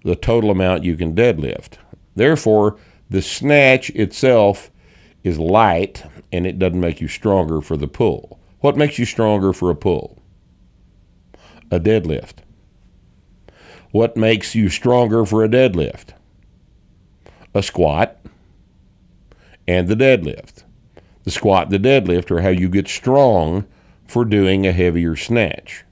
the 0.04 0.16
total 0.16 0.52
amount 0.52 0.84
you 0.84 0.96
can 0.96 1.16
deadlift. 1.16 1.78
Therefore, 2.16 2.78
the 3.10 3.24
snatch 3.24 3.90
itself 3.92 4.70
is 5.24 5.40
light 5.40 6.04
and 6.32 6.46
it 6.46 6.60
doesn't 6.60 6.80
make 6.80 7.02
you 7.02 7.08
stronger 7.08 7.62
for 7.62 7.76
the 7.76 7.88
pull. 7.88 8.40
What 8.60 8.78
makes 8.78 9.00
you 9.00 9.06
stronger 9.06 9.54
for 9.54 9.72
a 9.72 9.76
pull? 9.76 10.22
A 11.72 11.80
deadlift. 11.80 12.44
What 13.90 14.16
makes 14.16 14.54
you 14.54 14.70
stronger 14.70 15.26
for 15.26 15.44
a 15.44 15.50
deadlift? 15.50 16.14
A 17.54 17.64
squat 17.64 18.20
and 19.68 19.88
the 19.88 19.96
deadlift. 19.96 20.64
The 21.24 21.32
squat 21.32 21.70
the 21.70 21.80
deadlift 21.80 22.32
are 22.32 22.42
how 22.42 22.50
you 22.50 22.70
get 22.70 22.88
strong 22.88 23.66
for 24.08 24.26
doing 24.26 24.66
a 24.66 24.72
heavier 24.72 25.16
snatch. 25.16 25.84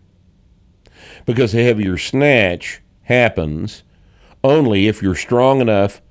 Because 1.25 1.53
a 1.53 1.63
heavier 1.63 1.97
snatch 1.97 2.81
happens 3.03 3.83
only 4.43 4.87
if 4.87 5.01
you're 5.01 5.15
strong 5.15 5.61
enough 5.61 6.01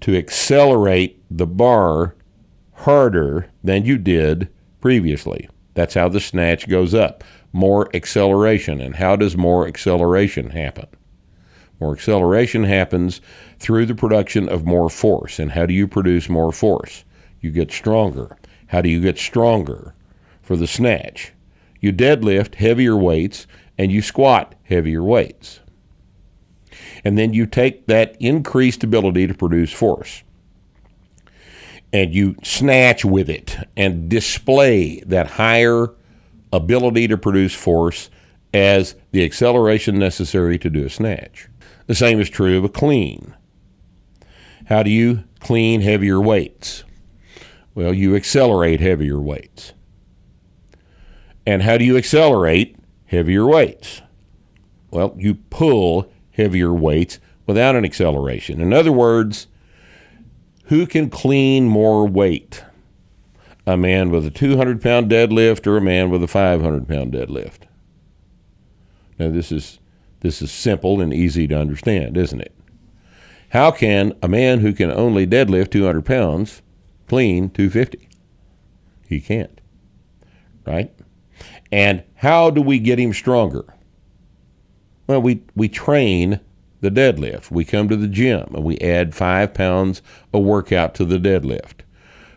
to 0.00 0.16
accelerate 0.16 1.22
the 1.30 1.46
bar 1.46 2.16
harder 2.72 3.48
than 3.62 3.84
you 3.84 3.98
did 3.98 4.48
previously. 4.80 5.48
That's 5.74 5.94
how 5.94 6.08
the 6.08 6.20
snatch 6.20 6.68
goes 6.68 6.94
up. 6.94 7.22
More 7.52 7.88
acceleration. 7.94 8.80
And 8.80 8.96
how 8.96 9.16
does 9.16 9.36
more 9.36 9.66
acceleration 9.68 10.50
happen? 10.50 10.88
More 11.80 11.92
acceleration 11.94 12.64
happens 12.64 13.20
through 13.62 13.86
the 13.86 13.94
production 13.94 14.48
of 14.48 14.66
more 14.66 14.90
force. 14.90 15.38
And 15.38 15.52
how 15.52 15.66
do 15.66 15.72
you 15.72 15.86
produce 15.86 16.28
more 16.28 16.52
force? 16.52 17.04
You 17.40 17.50
get 17.50 17.70
stronger. 17.70 18.36
How 18.66 18.80
do 18.80 18.88
you 18.88 19.00
get 19.00 19.18
stronger 19.18 19.94
for 20.42 20.56
the 20.56 20.66
snatch? 20.66 21.32
You 21.80 21.92
deadlift 21.92 22.56
heavier 22.56 22.96
weights 22.96 23.46
and 23.78 23.92
you 23.92 24.02
squat 24.02 24.56
heavier 24.64 25.02
weights. 25.02 25.60
And 27.04 27.16
then 27.16 27.32
you 27.32 27.46
take 27.46 27.86
that 27.86 28.16
increased 28.20 28.82
ability 28.82 29.28
to 29.28 29.34
produce 29.34 29.72
force 29.72 30.24
and 31.92 32.14
you 32.14 32.34
snatch 32.42 33.04
with 33.04 33.28
it 33.28 33.56
and 33.76 34.08
display 34.08 35.00
that 35.06 35.26
higher 35.26 35.88
ability 36.52 37.06
to 37.08 37.18
produce 37.18 37.54
force 37.54 38.10
as 38.54 38.94
the 39.12 39.24
acceleration 39.24 39.98
necessary 39.98 40.58
to 40.58 40.70
do 40.70 40.84
a 40.84 40.90
snatch. 40.90 41.48
The 41.86 41.94
same 41.94 42.20
is 42.20 42.30
true 42.30 42.56
of 42.56 42.64
a 42.64 42.68
clean. 42.68 43.34
How 44.72 44.82
do 44.82 44.90
you 44.90 45.24
clean 45.38 45.82
heavier 45.82 46.18
weights? 46.18 46.84
Well, 47.74 47.92
you 47.92 48.16
accelerate 48.16 48.80
heavier 48.80 49.20
weights. 49.20 49.74
And 51.44 51.60
how 51.60 51.76
do 51.76 51.84
you 51.84 51.98
accelerate 51.98 52.78
heavier 53.04 53.44
weights? 53.44 54.00
Well, 54.90 55.14
you 55.18 55.34
pull 55.34 56.10
heavier 56.30 56.72
weights 56.72 57.20
without 57.46 57.76
an 57.76 57.84
acceleration. 57.84 58.62
In 58.62 58.72
other 58.72 58.92
words, 58.92 59.46
who 60.68 60.86
can 60.86 61.10
clean 61.10 61.68
more 61.68 62.08
weight? 62.08 62.64
A 63.66 63.76
man 63.76 64.08
with 64.08 64.24
a 64.24 64.30
200 64.30 64.80
pound 64.80 65.10
deadlift 65.10 65.66
or 65.66 65.76
a 65.76 65.82
man 65.82 66.08
with 66.08 66.22
a 66.22 66.28
500 66.28 66.88
pound 66.88 67.12
deadlift? 67.12 67.64
Now, 69.18 69.30
this 69.30 69.52
is, 69.52 69.80
this 70.20 70.40
is 70.40 70.50
simple 70.50 70.98
and 71.02 71.12
easy 71.12 71.46
to 71.48 71.58
understand, 71.58 72.16
isn't 72.16 72.40
it? 72.40 72.54
How 73.52 73.70
can 73.70 74.14
a 74.22 74.28
man 74.28 74.60
who 74.60 74.72
can 74.72 74.90
only 74.90 75.26
deadlift 75.26 75.72
200 75.72 76.06
pounds 76.06 76.62
clean 77.06 77.50
250? 77.50 78.08
He 79.06 79.20
can't. 79.20 79.60
Right? 80.66 80.90
And 81.70 82.02
how 82.14 82.48
do 82.48 82.62
we 82.62 82.78
get 82.78 82.98
him 82.98 83.12
stronger? 83.12 83.74
Well, 85.06 85.20
we, 85.20 85.42
we 85.54 85.68
train 85.68 86.40
the 86.80 86.90
deadlift. 86.90 87.50
We 87.50 87.66
come 87.66 87.90
to 87.90 87.96
the 87.96 88.08
gym 88.08 88.54
and 88.54 88.64
we 88.64 88.78
add 88.78 89.14
five 89.14 89.52
pounds 89.52 90.00
a 90.32 90.40
workout 90.40 90.94
to 90.94 91.04
the 91.04 91.18
deadlift 91.18 91.80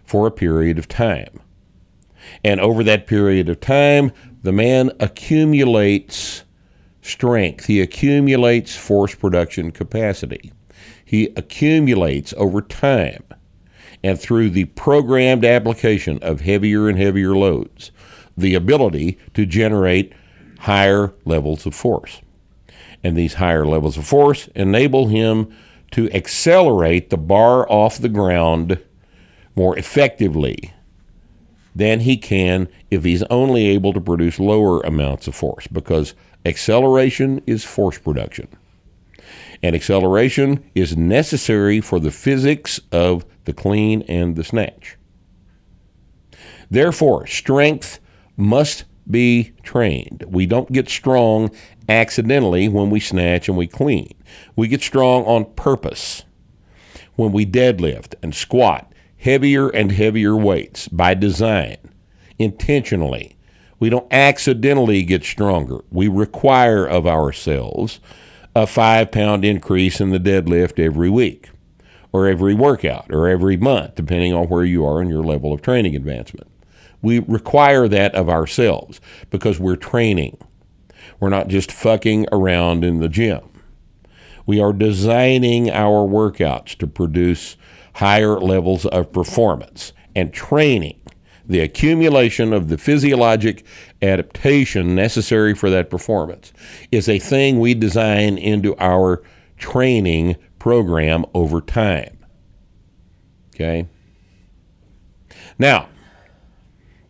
for 0.04 0.28
a 0.28 0.32
period 0.32 0.78
of 0.78 0.90
time. 0.90 1.40
And 2.44 2.60
over 2.60 2.84
that 2.84 3.08
period 3.08 3.48
of 3.48 3.62
time, 3.62 4.12
the 4.44 4.52
man 4.52 4.92
accumulates 5.00 6.44
strength, 7.02 7.68
he 7.68 7.80
accumulates 7.80 8.76
force 8.76 9.16
production 9.16 9.72
capacity, 9.72 10.52
he 11.06 11.28
accumulates 11.38 12.34
over 12.36 12.62
time. 12.62 13.24
And 14.04 14.20
through 14.20 14.50
the 14.50 14.66
programmed 14.66 15.46
application 15.46 16.20
of 16.20 16.42
heavier 16.42 16.90
and 16.90 16.98
heavier 16.98 17.36
loads, 17.36 17.92
the 18.38 18.56
ability 18.56 19.18
to 19.34 19.46
generate 19.46 20.12
higher 20.60 21.14
levels 21.24 21.66
of 21.66 21.74
force 21.74 22.22
and 23.06 23.16
these 23.16 23.36
higher 23.36 23.68
levels 23.68 23.98
of 23.98 24.08
force 24.08 24.50
enable 24.56 25.08
him 25.10 25.56
to 25.92 26.12
accelerate 26.12 27.12
the 27.12 27.18
bar 27.18 27.72
off 27.72 28.00
the 28.00 28.10
ground 28.10 28.82
more 29.56 29.78
effectively 29.78 30.74
than 31.76 32.00
he 32.00 32.18
can 32.18 32.68
if 32.90 33.04
he's 33.04 33.22
only 33.30 33.68
able 33.68 33.94
to 33.94 34.02
produce 34.02 34.40
lower 34.40 34.82
amounts 34.82 35.28
of 35.28 35.36
force 35.36 35.68
because 35.68 36.16
acceleration 36.46 37.44
is 37.46 37.64
force 37.64 38.00
production. 38.00 38.48
And 39.66 39.76
acceleration 39.76 40.64
is 40.76 40.96
necessary 40.96 41.82
for 41.82 42.00
the 42.00 42.12
physics 42.12 42.80
of 42.92 43.26
the 43.46 43.54
clean 43.54 44.04
and 44.04 44.36
the 44.36 44.44
snatch. 44.44 44.96
Therefore, 46.70 47.26
strength 47.26 48.00
must 48.38 48.84
be 49.10 49.54
trained. 49.64 50.24
We 50.28 50.46
don't 50.46 50.72
get 50.72 50.88
strong 50.88 51.50
accidentally 51.90 52.68
when 52.68 52.92
we 52.92 53.00
snatch 53.00 53.50
and 53.50 53.58
we 53.58 53.66
clean. 53.66 54.14
We 54.56 54.68
get 54.68 54.84
strong 54.84 55.24
on 55.24 55.52
purpose 55.56 56.26
when 57.16 57.32
we 57.32 57.44
deadlift 57.44 58.14
and 58.22 58.36
squat 58.36 58.94
heavier 59.18 59.70
and 59.70 59.92
heavier 59.92 60.36
weights 60.36 60.88
by 60.90 61.16
design, 61.16 61.78
intentionally. 62.38 63.36
We 63.80 63.90
don't 63.90 64.14
accidentally 64.14 65.02
get 65.02 65.24
stronger. 65.24 65.80
We 65.90 66.08
require 66.08 66.86
of 66.86 67.08
ourselves 67.08 68.00
a 68.56 68.66
five 68.66 69.12
pound 69.12 69.44
increase 69.44 70.00
in 70.00 70.12
the 70.12 70.20
deadlift 70.20 70.80
every 70.80 71.10
week, 71.10 71.50
or 72.14 72.28
every 72.28 72.54
workout, 72.54 73.06
or 73.12 73.28
every 73.28 73.58
month, 73.58 73.96
depending 73.96 74.34
on 74.34 74.48
where 74.48 74.64
you 74.64 74.86
are 74.86 75.02
in 75.02 75.10
your 75.10 75.24
level 75.24 75.52
of 75.52 75.62
training 75.62 75.96
advancement. 75.96 76.48
We 77.02 77.20
require 77.20 77.88
that 77.90 78.16
of 78.16 78.30
ourselves 78.30 79.02
because 79.30 79.60
we're 79.60 79.76
training. 79.76 80.38
We're 81.20 81.30
not 81.30 81.50
just 81.50 81.72
fucking 81.72 82.28
around 82.32 82.84
in 82.84 83.00
the 83.00 83.10
gym. 83.10 83.42
We 84.46 84.60
are 84.62 84.74
designing 84.74 85.70
our 85.70 86.08
workouts 86.08 86.78
to 86.78 86.88
produce 86.88 87.58
higher 87.96 88.40
levels 88.40 88.86
of 88.86 89.12
performance 89.12 89.92
and 90.16 90.34
training. 90.34 91.02
The 91.46 91.60
accumulation 91.60 92.54
of 92.54 92.70
the 92.70 92.78
physiologic 92.78 93.66
adaptation 94.06 94.96
necessary 94.96 95.54
for 95.54 95.70
that 95.70 95.90
performance 95.90 96.54
is 96.92 97.10
a 97.10 97.20
thing 97.20 97.60
we 97.60 97.74
design 97.74 98.38
into 98.38 98.76
our 98.78 99.24
training 99.58 100.36
program 100.60 101.26
over 101.34 101.62
time. 101.62 102.18
Okay. 103.54 103.88
Now, 105.58 105.88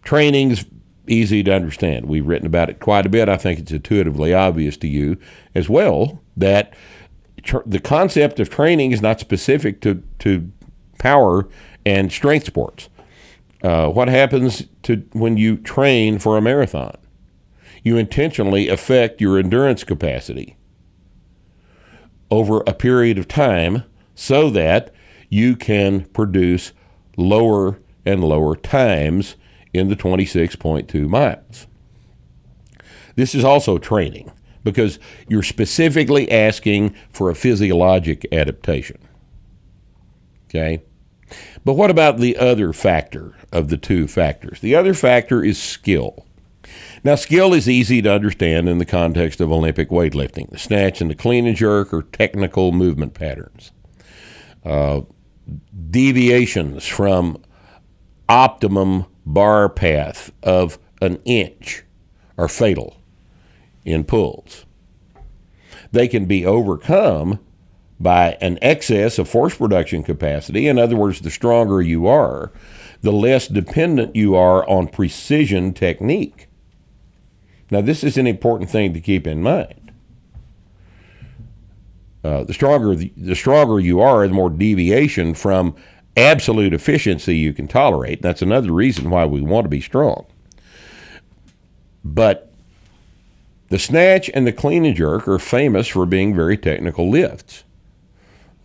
training's 0.04 0.66
easy 1.08 1.44
to 1.44 1.54
understand. 1.54 2.06
We've 2.06 2.26
written 2.26 2.48
about 2.48 2.70
it 2.70 2.80
quite 2.80 3.06
a 3.06 3.10
bit. 3.10 3.30
I 3.30 3.38
think 3.38 3.60
it's 3.60 3.72
intuitively 3.72 4.34
obvious 4.34 4.78
to 4.78 4.88
you 4.88 5.18
as 5.54 5.70
well 5.70 6.22
that 6.38 6.74
tr- 7.44 7.58
the 7.66 7.80
concept 7.80 8.40
of 8.40 8.50
training 8.50 8.92
is 8.92 9.02
not 9.02 9.20
specific 9.20 9.82
to, 9.82 10.04
to 10.20 10.52
power 11.00 11.48
and 11.86 12.12
strength 12.12 12.46
sports. 12.48 12.90
Uh, 13.66 13.90
what 13.90 14.08
happens 14.08 14.68
to 14.84 14.98
when 15.14 15.38
you 15.38 15.58
train 15.58 16.20
for 16.20 16.38
a 16.38 16.42
marathon? 16.42 16.96
You 17.84 17.98
intentionally 17.98 18.70
affect 18.70 19.20
your 19.20 19.40
endurance 19.40 19.84
capacity 19.84 20.56
over 22.30 22.62
a 22.68 22.76
period 22.76 23.18
of 23.18 23.28
time 23.28 23.84
so 24.14 24.52
that 24.52 24.94
you 25.30 25.56
can 25.56 26.06
produce 26.10 26.74
lower 27.18 27.80
and 28.06 28.24
lower 28.24 28.56
times 28.56 29.36
in 29.74 29.88
the 29.90 29.96
26.2 29.96 31.10
miles. 31.10 31.66
This 33.16 33.34
is 33.34 33.44
also 33.44 33.80
training 33.80 34.32
because 34.64 35.00
you're 35.28 35.42
specifically 35.42 36.30
asking 36.30 36.94
for 37.12 37.32
a 37.32 37.36
physiologic 37.36 38.28
adaptation. 38.32 39.00
Okay? 40.50 40.84
But 41.64 41.74
what 41.74 41.90
about 41.90 42.20
the 42.20 42.38
other 42.38 42.74
factor 42.74 43.36
of 43.56 43.70
the 43.70 43.78
two 43.78 44.08
factors? 44.08 44.60
The 44.60 44.76
other 44.76 44.94
factor 44.94 45.44
is 45.44 45.58
skill. 45.58 46.26
Now, 47.04 47.16
skill 47.16 47.54
is 47.54 47.70
easy 47.70 48.02
to 48.02 48.12
understand 48.12 48.68
in 48.68 48.80
the 48.80 48.86
context 48.86 49.40
of 49.40 49.52
Olympic 49.52 49.90
weightlifting. 49.90 50.50
The 50.50 50.58
snatch 50.58 51.02
and 51.02 51.10
the 51.10 51.16
clean 51.16 51.46
and 51.46 51.56
jerk 51.56 51.94
are 51.94 52.02
technical 52.02 52.72
movement 52.72 53.14
patterns. 53.14 53.72
Uh, 54.64 55.02
deviations 55.92 56.86
from 56.86 57.38
optimum 58.28 59.06
bar 59.26 59.70
path 59.70 60.32
of 60.42 60.80
an 61.02 61.20
inch 61.26 61.84
are 62.38 62.48
fatal 62.48 62.98
in 63.86 64.04
pulls. 64.04 64.66
They 65.92 66.08
can 66.08 66.26
be 66.26 66.46
overcome 66.46 67.40
by 68.00 68.38
an 68.42 68.58
excess 68.62 69.20
of 69.20 69.30
force 69.30 69.56
production 69.56 70.04
capacity. 70.04 70.68
In 70.68 70.78
other 70.78 70.96
words, 70.96 71.22
the 71.22 71.30
stronger 71.30 71.82
you 71.82 72.08
are, 72.08 72.52
the 73.06 73.14
less 73.14 73.48
dependent 73.48 74.16
you 74.16 74.36
are 74.36 74.68
on 74.68 74.88
precision 74.88 75.74
technique. 75.74 76.48
Now, 77.70 77.82
this 77.82 78.04
is 78.04 78.18
an 78.18 78.26
important 78.26 78.72
thing 78.72 78.94
to 78.94 79.00
keep 79.00 79.28
in 79.28 79.44
mind. 79.44 79.92
Uh, 82.24 82.44
the 82.44 82.54
stronger 82.54 82.96
the, 82.96 83.14
the 83.16 83.36
stronger 83.36 83.80
you 83.80 84.02
are, 84.02 84.28
the 84.28 84.34
more 84.34 84.50
deviation 84.50 85.36
from 85.36 85.76
absolute 86.18 86.74
efficiency 86.74 87.38
you 87.38 87.54
can 87.54 87.68
tolerate. 87.68 88.24
That's 88.24 88.42
another 88.42 88.72
reason 88.72 89.12
why 89.12 89.26
we 89.26 89.40
want 89.40 89.66
to 89.66 89.70
be 89.70 89.82
strong. 89.82 90.26
But 92.04 92.52
the 93.70 93.78
snatch 93.78 94.32
and 94.34 94.48
the 94.48 94.52
clean 94.52 94.84
and 94.84 94.96
jerk 94.96 95.28
are 95.28 95.38
famous 95.38 95.88
for 95.88 96.08
being 96.08 96.34
very 96.34 96.58
technical 96.58 97.08
lifts. 97.08 97.66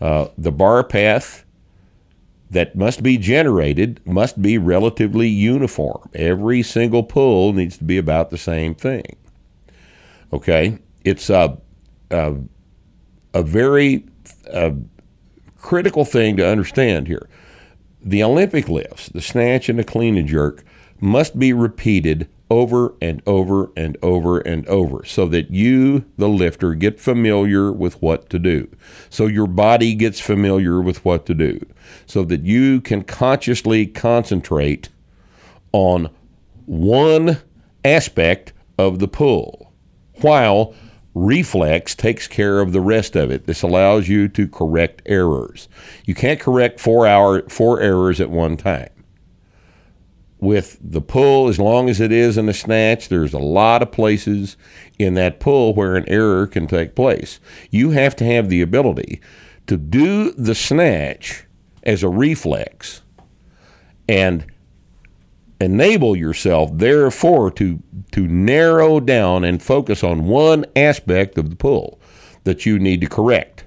Uh, 0.00 0.28
the 0.38 0.52
bar 0.52 0.82
path 0.82 1.44
that 2.50 2.74
must 2.74 3.02
be 3.02 3.16
generated 3.16 4.00
must 4.04 4.42
be 4.42 4.58
relatively 4.58 5.28
uniform. 5.28 6.10
Every 6.14 6.62
single 6.62 7.02
pull 7.02 7.52
needs 7.52 7.78
to 7.78 7.84
be 7.84 7.96
about 7.96 8.30
the 8.30 8.38
same 8.38 8.74
thing. 8.74 9.16
Okay, 10.32 10.78
it's 11.04 11.30
a 11.30 11.58
a, 12.10 12.36
a 13.34 13.42
very 13.42 14.04
uh, 14.52 14.72
critical 15.58 16.04
thing 16.04 16.36
to 16.36 16.46
understand 16.46 17.06
here. 17.06 17.28
The 18.02 18.22
Olympic 18.22 18.68
lifts, 18.68 19.08
the 19.08 19.20
snatch 19.20 19.68
and 19.68 19.78
the 19.78 19.84
clean 19.84 20.16
and 20.16 20.26
jerk, 20.26 20.64
must 21.00 21.38
be 21.38 21.52
repeated 21.52 22.28
over 22.50 22.94
and 23.00 23.22
over 23.26 23.70
and 23.76 23.96
over 24.02 24.40
and 24.40 24.66
over 24.66 25.04
so 25.04 25.26
that 25.28 25.50
you, 25.50 26.04
the 26.18 26.28
lifter, 26.28 26.74
get 26.74 27.00
familiar 27.00 27.72
with 27.72 28.02
what 28.02 28.28
to 28.28 28.38
do. 28.38 28.68
So 29.08 29.26
your 29.26 29.46
body 29.46 29.94
gets 29.94 30.20
familiar 30.20 30.80
with 30.80 31.04
what 31.04 31.26
to 31.26 31.34
do. 31.34 31.64
So 32.06 32.24
that 32.24 32.42
you 32.42 32.80
can 32.80 33.04
consciously 33.04 33.86
concentrate 33.86 34.88
on 35.72 36.10
one 36.66 37.38
aspect 37.84 38.52
of 38.76 38.98
the 38.98 39.08
pull 39.08 39.72
while 40.20 40.74
reflex 41.14 41.94
takes 41.94 42.26
care 42.26 42.60
of 42.60 42.72
the 42.72 42.80
rest 42.80 43.16
of 43.16 43.30
it. 43.30 43.46
This 43.46 43.62
allows 43.62 44.08
you 44.08 44.28
to 44.28 44.48
correct 44.48 45.02
errors. 45.06 45.68
You 46.04 46.14
can't 46.14 46.40
correct 46.40 46.80
four 46.80 47.06
hour 47.06 47.48
four 47.48 47.80
errors 47.80 48.20
at 48.20 48.30
one 48.30 48.56
time 48.56 48.90
with 50.40 50.78
the 50.82 51.00
pull, 51.00 51.48
as 51.48 51.58
long 51.58 51.88
as 51.88 52.00
it 52.00 52.10
is 52.10 52.38
in 52.38 52.46
the 52.46 52.54
snatch, 52.54 53.08
there's 53.08 53.34
a 53.34 53.38
lot 53.38 53.82
of 53.82 53.92
places 53.92 54.56
in 54.98 55.14
that 55.14 55.40
pull 55.40 55.74
where 55.74 55.96
an 55.96 56.08
error 56.08 56.46
can 56.46 56.66
take 56.66 56.94
place. 56.94 57.40
You 57.70 57.90
have 57.90 58.16
to 58.16 58.24
have 58.24 58.48
the 58.48 58.62
ability 58.62 59.20
to 59.66 59.76
do 59.76 60.32
the 60.32 60.54
snatch 60.54 61.44
as 61.82 62.02
a 62.02 62.08
reflex 62.08 63.02
and 64.08 64.46
enable 65.60 66.16
yourself, 66.16 66.70
therefore, 66.72 67.50
to, 67.52 67.82
to 68.12 68.26
narrow 68.26 68.98
down 68.98 69.44
and 69.44 69.62
focus 69.62 70.02
on 70.02 70.24
one 70.24 70.64
aspect 70.74 71.36
of 71.36 71.50
the 71.50 71.56
pull 71.56 72.00
that 72.44 72.64
you 72.64 72.78
need 72.78 73.02
to 73.02 73.06
correct. 73.06 73.64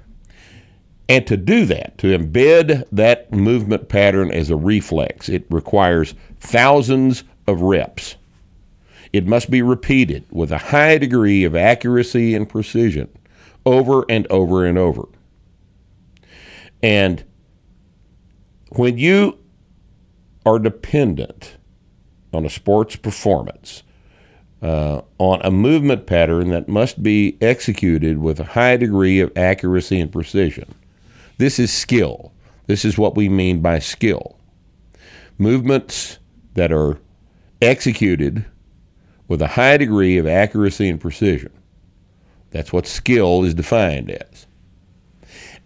And 1.10 1.28
to 1.28 1.38
do 1.38 1.66
that, 1.66 1.98
to 2.00 2.18
embed 2.18 2.86
that 2.92 3.32
movement 3.32 3.90
pattern 3.90 4.32
as 4.32 4.50
a 4.50 4.56
reflex, 4.56 5.28
it 5.28 5.46
requires 5.50 6.16
thousands 6.40 7.24
of 7.46 7.62
reps. 7.62 8.16
It 9.12 9.28
must 9.28 9.52
be 9.52 9.62
repeated 9.62 10.26
with 10.32 10.52
a 10.52 10.58
high 10.58 10.98
degree 10.98 11.44
of 11.44 11.56
accuracy 11.56 12.34
and 12.34 12.48
precision 12.48 13.10
over 13.66 14.06
and 14.10 14.26
over 14.28 14.66
and 14.66 14.78
over. 14.78 15.08
And 16.82 17.24
when 18.70 18.98
you 18.98 19.38
are 20.46 20.60
dependent 20.60 21.58
on 22.34 22.46
a 22.46 22.50
sports 22.50 22.96
performance, 22.96 23.84
uh, 24.62 25.02
on 25.18 25.42
a 25.44 25.52
movement 25.52 26.08
pattern 26.08 26.50
that 26.50 26.68
must 26.68 27.04
be 27.04 27.38
executed 27.42 28.18
with 28.18 28.40
a 28.40 28.46
high 28.46 28.78
degree 28.78 29.20
of 29.20 29.32
accuracy 29.38 30.00
and 30.00 30.12
precision, 30.12 30.74
this 31.44 31.60
is 31.60 31.74
skill. 31.74 32.32
This 32.68 32.86
is 32.86 32.98
what 32.98 33.18
we 33.18 33.28
mean 33.28 33.60
by 33.60 33.80
skill. 33.80 34.38
Movements 35.38 36.18
that 36.54 36.72
are 36.72 37.00
executed 37.62 38.46
with 39.28 39.42
a 39.42 39.50
high 39.50 39.76
degree 39.76 40.18
of 40.18 40.26
accuracy 40.26 40.88
and 40.88 41.02
precision. 41.02 41.52
That's 42.52 42.72
what 42.72 42.88
skill 42.88 43.44
is 43.44 43.54
defined 43.54 44.10
as. 44.10 44.48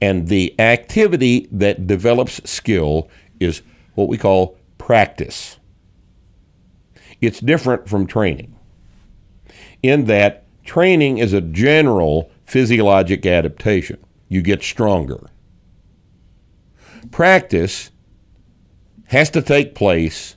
And 0.01 0.29
the 0.29 0.59
activity 0.59 1.47
that 1.51 1.85
develops 1.85 2.49
skill 2.49 3.07
is 3.39 3.61
what 3.93 4.07
we 4.07 4.17
call 4.17 4.57
practice. 4.79 5.59
It's 7.21 7.39
different 7.39 7.87
from 7.87 8.07
training 8.07 8.57
in 9.83 10.05
that 10.05 10.43
training 10.63 11.19
is 11.19 11.33
a 11.33 11.41
general 11.41 12.31
physiologic 12.45 13.27
adaptation. 13.27 13.99
You 14.27 14.41
get 14.41 14.63
stronger. 14.63 15.29
Practice 17.11 17.91
has 19.05 19.29
to 19.31 19.41
take 19.41 19.75
place 19.75 20.35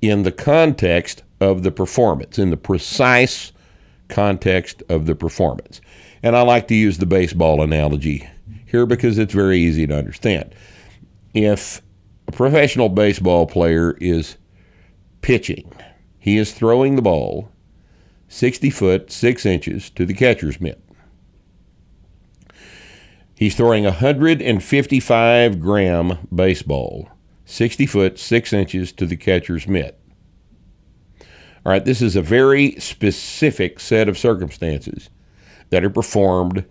in 0.00 0.22
the 0.22 0.32
context 0.32 1.22
of 1.40 1.62
the 1.62 1.70
performance, 1.70 2.38
in 2.38 2.50
the 2.50 2.56
precise 2.56 3.52
context 4.08 4.82
of 4.88 5.06
the 5.06 5.14
performance. 5.14 5.80
And 6.22 6.34
I 6.34 6.42
like 6.42 6.68
to 6.68 6.74
use 6.74 6.98
the 6.98 7.06
baseball 7.06 7.62
analogy 7.62 8.28
here 8.66 8.86
because 8.86 9.18
it's 9.18 9.34
very 9.34 9.58
easy 9.58 9.86
to 9.86 9.96
understand. 9.96 10.54
If 11.34 11.82
a 12.26 12.32
professional 12.32 12.88
baseball 12.88 13.46
player 13.46 13.96
is 14.00 14.36
pitching, 15.20 15.72
he 16.18 16.38
is 16.38 16.52
throwing 16.52 16.96
the 16.96 17.02
ball 17.02 17.50
60 18.28 18.70
foot 18.70 19.10
6 19.10 19.46
inches 19.46 19.90
to 19.90 20.04
the 20.04 20.14
catcher's 20.14 20.60
mitt. 20.60 20.82
He's 23.38 23.54
throwing 23.54 23.86
a 23.86 23.90
155 23.90 25.60
gram 25.60 26.18
baseball 26.34 27.08
60 27.44 27.86
foot 27.86 28.18
6 28.18 28.52
inches 28.52 28.90
to 28.92 29.06
the 29.06 29.16
catcher's 29.16 29.68
mitt. 29.68 29.96
All 31.64 31.70
right, 31.70 31.84
this 31.84 32.02
is 32.02 32.16
a 32.16 32.20
very 32.20 32.72
specific 32.80 33.78
set 33.78 34.08
of 34.08 34.18
circumstances 34.18 35.08
that 35.70 35.84
are 35.84 35.90
performed 35.90 36.64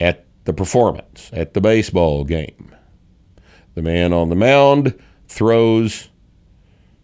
at 0.00 0.24
the 0.46 0.54
performance, 0.54 1.30
at 1.34 1.52
the 1.52 1.60
baseball 1.60 2.24
game. 2.24 2.74
The 3.74 3.82
man 3.82 4.14
on 4.14 4.30
the 4.30 4.36
mound 4.36 4.98
throws 5.28 6.08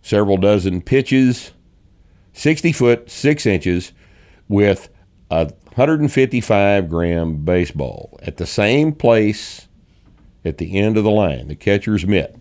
several 0.00 0.38
dozen 0.38 0.80
pitches, 0.80 1.52
60 2.32 2.72
foot, 2.72 3.10
6 3.10 3.44
inches, 3.44 3.92
with 4.48 4.88
a 5.30 5.52
155 5.74 6.90
gram 6.90 7.44
baseball 7.44 8.18
at 8.22 8.36
the 8.36 8.46
same 8.46 8.92
place 8.92 9.68
at 10.44 10.58
the 10.58 10.78
end 10.78 10.98
of 10.98 11.04
the 11.04 11.10
line, 11.10 11.48
the 11.48 11.54
catcher's 11.54 12.06
mitt. 12.06 12.36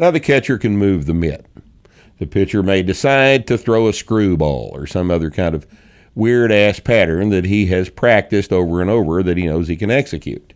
Now 0.00 0.10
the 0.10 0.18
catcher 0.18 0.58
can 0.58 0.76
move 0.76 1.06
the 1.06 1.14
mitt. 1.14 1.46
The 2.18 2.26
pitcher 2.26 2.62
may 2.62 2.82
decide 2.82 3.46
to 3.46 3.56
throw 3.56 3.86
a 3.86 3.92
screwball 3.92 4.70
or 4.74 4.86
some 4.86 5.12
other 5.12 5.30
kind 5.30 5.54
of 5.54 5.64
weird 6.16 6.50
ass 6.50 6.80
pattern 6.80 7.28
that 7.28 7.44
he 7.44 7.66
has 7.66 7.88
practiced 7.88 8.52
over 8.52 8.80
and 8.80 8.90
over 8.90 9.22
that 9.22 9.36
he 9.36 9.46
knows 9.46 9.68
he 9.68 9.76
can 9.76 9.90
execute. 9.90 10.52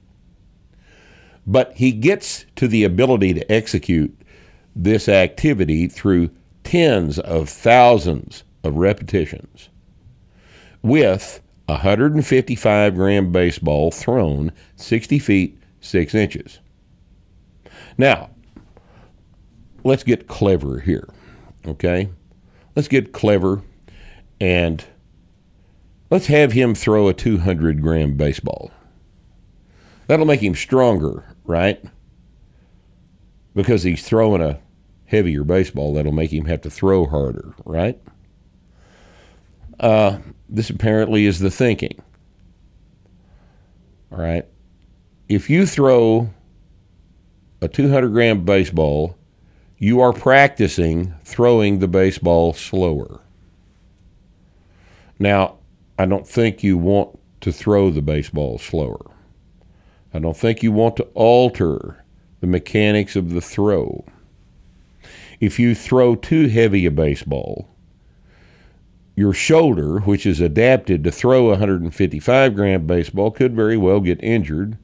But 1.47 1.75
he 1.75 1.93
gets 1.93 2.45
to 2.57 2.67
the 2.67 2.83
ability 2.83 3.35
to 3.35 3.53
execute 3.53 4.21
this 4.75 5.09
activity 5.09 5.87
through 5.87 6.31
tens 6.65 7.21
of 7.21 7.49
thousands 7.49 8.43
of 8.65 8.77
repetitions 8.77 9.69
with 10.83 11.41
a 11.73 11.77
155 11.77 12.95
gram 12.95 13.33
baseball 13.33 13.91
thrown 13.91 14.53
60 14.77 15.19
feet 15.19 15.59
6 15.81 16.15
inches. 16.15 16.61
Now, 17.97 18.29
let's 19.83 20.05
get 20.05 20.29
clever 20.29 20.81
here, 20.81 21.09
okay? 21.67 22.11
Let's 22.77 22.89
get 22.89 23.13
clever 23.13 23.63
and 24.39 24.85
let's 26.11 26.27
have 26.27 26.53
him 26.53 26.75
throw 26.75 27.09
a 27.09 27.15
200 27.15 27.81
gram 27.81 28.19
baseball. 28.19 28.71
That'll 30.09 30.27
make 30.27 30.43
him 30.43 30.55
stronger, 30.55 31.25
right? 31.45 31.83
Because 33.55 33.83
he's 33.83 34.05
throwing 34.05 34.43
a 34.43 34.61
heavier 35.07 35.43
baseball, 35.43 35.95
that'll 35.95 36.13
make 36.13 36.35
him 36.35 36.45
have 36.45 36.61
to 36.63 36.71
throw 36.71 37.07
harder, 37.07 37.55
right? 37.65 37.99
Uh, 39.83 40.19
this 40.49 40.71
apparently 40.71 41.27
is 41.27 41.41
the 41.41 41.51
thinking. 41.51 42.01
All 44.13 44.19
right. 44.19 44.47
If 45.29 45.51
you 45.51 45.67
throw 45.67 46.31
a 47.61 47.69
200 47.69 48.11
gram 48.11 48.45
baseball, 48.45 49.17
you 49.79 50.01
are 50.01 50.13
practicing 50.13 51.15
throwing 51.25 51.81
the 51.81 51.89
baseball 51.89 52.53
slower. 52.53 53.21
Now, 55.19 55.59
I 55.99 56.07
don't 56.07 56.29
think 56.29 56.63
you 56.63 56.79
want 56.79 57.19
to 57.41 57.51
throw 57.53 57.91
the 57.91 58.03
baseball 58.03 58.59
slower. 58.59 59.11
I 60.15 60.21
don't 60.21 60.37
think 60.37 60.63
you 60.63 60.71
want 60.71 60.97
to 60.97 61.05
alter 61.15 62.05
the 62.41 62.47
mechanics 62.47 63.17
of 63.17 63.31
the 63.31 63.41
throw. 63.41 64.05
If 65.41 65.59
you 65.59 65.75
throw 65.75 66.15
too 66.15 66.49
heavy 66.49 66.87
a 66.87 66.91
baseball, 66.91 67.69
your 69.15 69.35
shoulder, 69.35 70.01
which 70.01 70.27
is 70.27 70.41
adapted 70.41 71.05
to 71.05 71.11
throw 71.11 71.47
a 71.47 71.51
155 71.51 72.55
gram 72.55 72.87
baseball, 72.87 73.31
could 73.31 73.55
very 73.55 73.77
well 73.77 74.01
get 74.01 74.23
injured. 74.23 74.79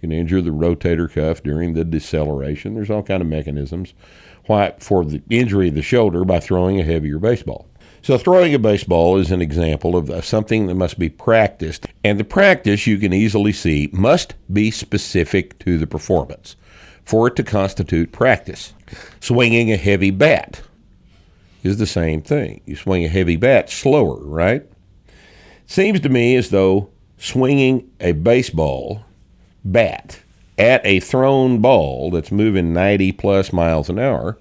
You 0.00 0.08
can 0.08 0.12
injure 0.12 0.40
the 0.40 0.50
rotator 0.50 1.12
cuff 1.12 1.42
during 1.42 1.74
the 1.74 1.84
deceleration. 1.84 2.74
There's 2.74 2.90
all 2.90 3.02
kind 3.02 3.22
of 3.22 3.28
mechanisms 3.28 3.94
why 4.46 4.74
for 4.78 5.04
the 5.04 5.22
injury 5.30 5.68
of 5.68 5.74
the 5.74 5.82
shoulder 5.82 6.24
by 6.24 6.40
throwing 6.40 6.78
a 6.78 6.84
heavier 6.84 7.18
baseball. 7.18 7.66
So 8.02 8.18
throwing 8.18 8.54
a 8.54 8.58
baseball 8.58 9.16
is 9.16 9.30
an 9.30 9.40
example 9.40 9.96
of 9.96 10.24
something 10.24 10.66
that 10.66 10.74
must 10.74 10.98
be 10.98 11.08
practiced, 11.08 11.86
and 12.02 12.20
the 12.20 12.24
practice 12.24 12.86
you 12.86 12.98
can 12.98 13.14
easily 13.14 13.52
see 13.52 13.88
must 13.92 14.34
be 14.52 14.70
specific 14.70 15.58
to 15.60 15.78
the 15.78 15.86
performance 15.86 16.56
for 17.02 17.28
it 17.28 17.36
to 17.36 17.42
constitute 17.42 18.12
practice. 18.12 18.74
Swinging 19.20 19.72
a 19.72 19.78
heavy 19.78 20.10
bat 20.10 20.60
is 21.64 21.78
the 21.78 21.86
same 21.86 22.22
thing. 22.22 22.60
You 22.66 22.76
swing 22.76 23.04
a 23.04 23.08
heavy 23.08 23.36
bat 23.36 23.70
slower, 23.70 24.18
right? 24.24 24.64
Seems 25.66 26.00
to 26.00 26.08
me 26.08 26.36
as 26.36 26.50
though 26.50 26.90
swinging 27.16 27.90
a 28.00 28.12
baseball 28.12 29.04
bat 29.64 30.20
at 30.58 30.84
a 30.84 31.00
thrown 31.00 31.58
ball 31.60 32.10
that's 32.10 32.30
moving 32.30 32.72
90 32.72 33.12
plus 33.12 33.52
miles 33.52 33.88
an 33.88 33.98
hour 33.98 34.38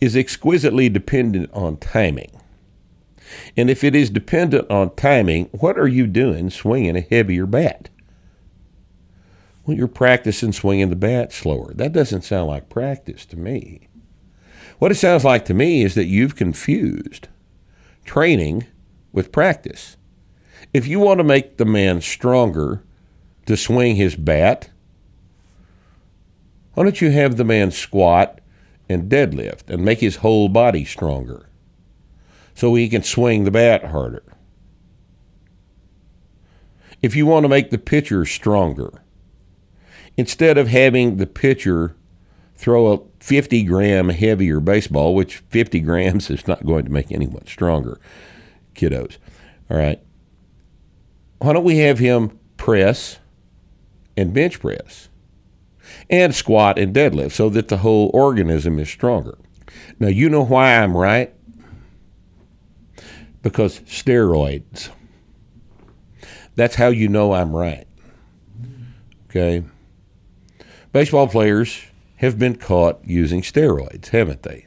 is 0.00 0.16
exquisitely 0.16 0.88
dependent 0.88 1.50
on 1.52 1.76
timing. 1.76 2.30
And 3.56 3.70
if 3.70 3.82
it 3.82 3.94
is 3.94 4.10
dependent 4.10 4.70
on 4.70 4.94
timing, 4.94 5.46
what 5.52 5.78
are 5.78 5.88
you 5.88 6.06
doing 6.06 6.50
swinging 6.50 6.96
a 6.96 7.00
heavier 7.00 7.46
bat? 7.46 7.88
Well, 9.64 9.76
you're 9.76 9.88
practicing 9.88 10.52
swinging 10.52 10.90
the 10.90 10.96
bat 10.96 11.32
slower. 11.32 11.72
That 11.74 11.92
doesn't 11.92 12.22
sound 12.22 12.48
like 12.48 12.68
practice 12.68 13.24
to 13.26 13.38
me. 13.38 13.88
What 14.82 14.90
it 14.90 14.96
sounds 14.96 15.24
like 15.24 15.44
to 15.44 15.54
me 15.54 15.84
is 15.84 15.94
that 15.94 16.06
you've 16.06 16.34
confused 16.34 17.28
training 18.04 18.66
with 19.12 19.30
practice. 19.30 19.96
If 20.74 20.88
you 20.88 20.98
want 20.98 21.18
to 21.18 21.24
make 21.24 21.56
the 21.56 21.64
man 21.64 22.00
stronger 22.00 22.82
to 23.46 23.56
swing 23.56 23.94
his 23.94 24.16
bat, 24.16 24.70
why 26.74 26.82
don't 26.82 27.00
you 27.00 27.12
have 27.12 27.36
the 27.36 27.44
man 27.44 27.70
squat 27.70 28.40
and 28.88 29.08
deadlift 29.08 29.70
and 29.70 29.84
make 29.84 30.00
his 30.00 30.16
whole 30.16 30.48
body 30.48 30.84
stronger 30.84 31.48
so 32.52 32.74
he 32.74 32.88
can 32.88 33.04
swing 33.04 33.44
the 33.44 33.52
bat 33.52 33.84
harder? 33.84 34.24
If 37.00 37.14
you 37.14 37.24
want 37.24 37.44
to 37.44 37.48
make 37.48 37.70
the 37.70 37.78
pitcher 37.78 38.24
stronger, 38.24 39.04
instead 40.16 40.58
of 40.58 40.66
having 40.66 41.18
the 41.18 41.28
pitcher 41.28 41.94
throw 42.56 42.92
a 42.92 43.11
50 43.22 43.62
gram 43.62 44.08
heavier 44.08 44.58
baseball, 44.58 45.14
which 45.14 45.36
50 45.48 45.78
grams 45.78 46.28
is 46.30 46.48
not 46.48 46.66
going 46.66 46.84
to 46.84 46.90
make 46.90 47.12
anyone 47.12 47.46
stronger, 47.46 48.00
kiddos. 48.74 49.18
All 49.70 49.76
right. 49.76 50.00
Why 51.38 51.52
don't 51.52 51.62
we 51.62 51.78
have 51.78 52.00
him 52.00 52.36
press 52.56 53.20
and 54.16 54.34
bench 54.34 54.58
press 54.58 55.08
and 56.10 56.34
squat 56.34 56.80
and 56.80 56.92
deadlift 56.94 57.30
so 57.30 57.48
that 57.50 57.68
the 57.68 57.78
whole 57.78 58.10
organism 58.12 58.80
is 58.80 58.90
stronger? 58.90 59.38
Now, 60.00 60.08
you 60.08 60.28
know 60.28 60.42
why 60.42 60.74
I'm 60.74 60.96
right? 60.96 61.32
Because 63.40 63.78
steroids. 63.80 64.90
That's 66.56 66.74
how 66.74 66.88
you 66.88 67.08
know 67.08 67.34
I'm 67.34 67.54
right. 67.54 67.86
Okay. 69.30 69.62
Baseball 70.92 71.28
players 71.28 71.82
have 72.22 72.38
been 72.38 72.56
caught 72.56 73.00
using 73.04 73.42
steroids, 73.42 74.08
haven't 74.08 74.44
they? 74.44 74.66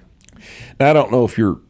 Now, 0.78 0.90
I 0.92 0.94
don't 0.94 1.12
know 1.12 1.24
if 1.24 1.38
you're 1.38 1.62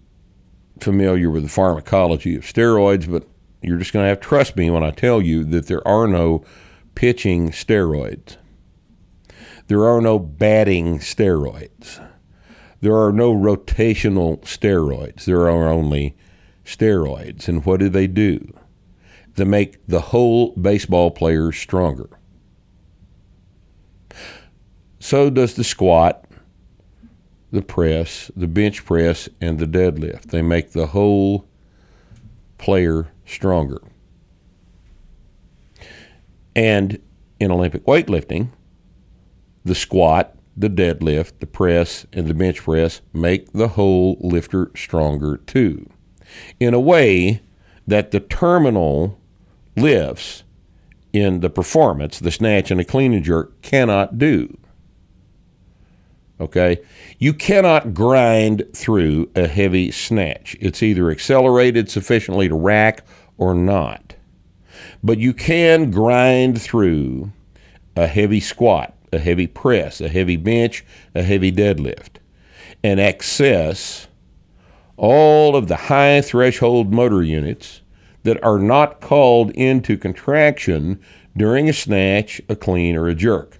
familiar 0.80 1.30
with 1.30 1.44
the 1.44 1.50
pharmacology 1.50 2.36
of 2.36 2.44
steroids, 2.44 3.10
but 3.10 3.26
you're 3.62 3.78
just 3.78 3.94
going 3.94 4.04
to 4.04 4.10
have 4.10 4.20
to 4.20 4.28
trust 4.28 4.58
me 4.58 4.70
when 4.70 4.84
I 4.84 4.90
tell 4.90 5.22
you 5.22 5.44
that 5.46 5.68
there 5.68 5.88
are 5.88 6.08
no 6.08 6.44
pitching 6.96 7.52
steroids. 7.52 8.38
There 9.68 9.86
are 9.86 10.02
no 10.02 10.18
batting 10.18 11.00
steroids. 11.00 12.04
There 12.82 12.96
are 12.96 13.12
no 13.12 13.34
rotational 13.34 14.42
steroids. 14.42 15.26
There 15.26 15.42
are 15.42 15.70
only 15.70 16.18
steroids. 16.66 17.48
And 17.48 17.64
what 17.64 17.80
do 17.80 17.90
they 17.90 18.08
do? 18.08 18.58
They 19.36 19.46
make 19.46 19.86
the 19.88 20.02
whole 20.02 20.52
baseball 20.56 21.12
player 21.12 21.52
stronger. 21.52 22.10
So 25.06 25.30
does 25.30 25.54
the 25.54 25.64
squat, 25.64 26.26
the 27.52 27.62
press, 27.62 28.32
the 28.36 28.48
bench 28.48 28.86
press, 28.86 29.30
and 29.40 29.60
the 29.60 29.68
deadlift. 29.68 30.32
They 30.32 30.42
make 30.42 30.72
the 30.72 30.88
whole 30.88 31.46
player 32.58 33.12
stronger. 33.24 33.84
And 36.56 37.00
in 37.40 37.52
Olympic 37.52 37.86
weightlifting, 37.86 38.48
the 39.64 39.76
squat, 39.76 40.36
the 40.58 40.72
deadlift, 40.72 41.34
the 41.40 41.46
press, 41.46 42.08
and 42.12 42.26
the 42.26 42.34
bench 42.34 42.64
press 42.64 43.02
make 43.14 43.54
the 43.54 43.68
whole 43.68 44.18
lifter 44.22 44.72
stronger 44.76 45.38
too. 45.38 45.88
In 46.60 46.74
a 46.74 46.80
way 46.80 47.42
that 47.86 48.10
the 48.10 48.22
terminal 48.22 49.20
lifts 49.78 50.42
in 51.14 51.42
the 51.42 51.52
performance, 51.52 52.18
the 52.18 52.32
snatch 52.32 52.72
and 52.72 52.80
the 52.80 52.84
clean 52.84 53.14
and 53.14 53.24
jerk, 53.24 53.62
cannot 53.62 54.18
do. 54.18 54.58
Okay? 56.40 56.82
You 57.18 57.34
cannot 57.34 57.94
grind 57.94 58.66
through 58.74 59.30
a 59.36 59.48
heavy 59.48 59.92
snatch. 59.92 60.56
It's 60.60 60.84
either 60.84 61.10
accelerated 61.10 61.90
sufficiently 61.90 62.50
to 62.50 62.56
rack 62.56 63.06
or 63.38 63.54
not. 63.54 64.16
But 65.04 65.20
you 65.20 65.34
can 65.34 65.92
grind 65.92 66.62
through 66.62 67.32
a 67.96 68.08
heavy 68.08 68.40
squat, 68.40 68.94
a 69.14 69.20
heavy 69.20 69.48
press, 69.48 70.02
a 70.02 70.10
heavy 70.10 70.36
bench, 70.36 70.86
a 71.14 71.24
heavy 71.24 71.52
deadlift, 71.52 72.18
and 72.84 73.00
access 73.00 74.08
all 74.98 75.56
of 75.56 75.68
the 75.68 75.76
high 75.76 76.22
threshold 76.22 76.94
motor 76.94 77.24
units 77.24 77.82
that 78.24 78.44
are 78.44 78.60
not 78.60 79.02
called 79.02 79.52
into 79.52 79.98
contraction 79.98 81.00
during 81.38 81.70
a 81.70 81.74
snatch, 81.74 82.42
a 82.50 82.56
clean, 82.56 82.96
or 82.96 83.08
a 83.08 83.16
jerk. 83.16 83.60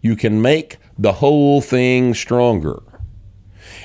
You 0.00 0.16
can 0.16 0.42
make 0.42 0.78
the 0.98 1.14
whole 1.14 1.60
thing 1.60 2.14
stronger. 2.14 2.82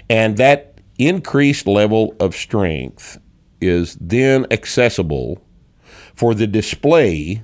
And 0.10 0.38
that 0.38 0.80
increased 0.98 1.68
level 1.68 2.16
of 2.20 2.36
strength 2.36 3.20
is 3.60 3.98
then 4.00 4.46
accessible 4.52 5.42
for 6.14 6.34
the 6.34 6.48
display 6.48 7.44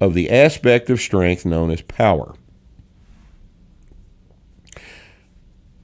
of 0.00 0.14
the 0.14 0.30
aspect 0.30 0.90
of 0.90 1.00
strength 1.00 1.44
known 1.44 1.70
as 1.70 1.82
power. 1.82 2.34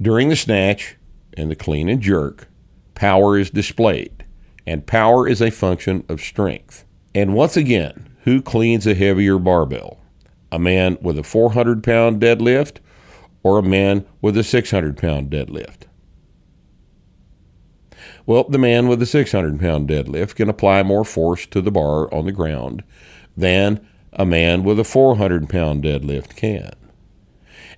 During 0.00 0.28
the 0.28 0.36
snatch 0.36 0.96
and 1.36 1.50
the 1.50 1.56
clean 1.56 1.88
and 1.88 2.00
jerk, 2.00 2.48
power 2.94 3.38
is 3.38 3.50
displayed, 3.50 4.24
and 4.66 4.86
power 4.86 5.28
is 5.28 5.40
a 5.40 5.50
function 5.50 6.04
of 6.08 6.20
strength. 6.20 6.84
And 7.14 7.34
once 7.34 7.56
again, 7.56 8.08
who 8.24 8.42
cleans 8.42 8.86
a 8.86 8.94
heavier 8.94 9.38
barbell? 9.38 10.01
A 10.52 10.58
man 10.58 10.98
with 11.00 11.18
a 11.18 11.22
400 11.22 11.82
pound 11.82 12.20
deadlift 12.20 12.76
or 13.42 13.58
a 13.58 13.62
man 13.62 14.04
with 14.20 14.36
a 14.36 14.44
600 14.44 14.98
pound 14.98 15.30
deadlift? 15.30 15.84
Well, 18.26 18.44
the 18.44 18.58
man 18.58 18.86
with 18.86 19.00
a 19.02 19.06
600 19.06 19.58
pound 19.58 19.88
deadlift 19.88 20.36
can 20.36 20.50
apply 20.50 20.82
more 20.82 21.04
force 21.04 21.46
to 21.46 21.62
the 21.62 21.70
bar 21.70 22.12
on 22.12 22.26
the 22.26 22.32
ground 22.32 22.84
than 23.34 23.84
a 24.12 24.26
man 24.26 24.62
with 24.62 24.78
a 24.78 24.84
400 24.84 25.48
pound 25.48 25.82
deadlift 25.84 26.36
can. 26.36 26.72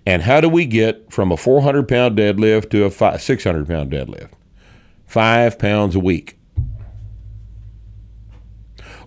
And 0.05 0.23
how 0.23 0.41
do 0.41 0.49
we 0.49 0.67
get 0.67 1.13
from 1.13 1.31
a 1.31 1.37
400 1.37 1.89
pound 1.89 2.19
deadlift 2.19 2.71
to 2.71 2.85
a 2.85 3.19
600 3.19 3.69
pound 3.69 3.93
deadlift? 3.93 4.33
Five 5.07 5.59
pounds 5.61 5.95
a 5.95 6.01
week. 6.01 6.37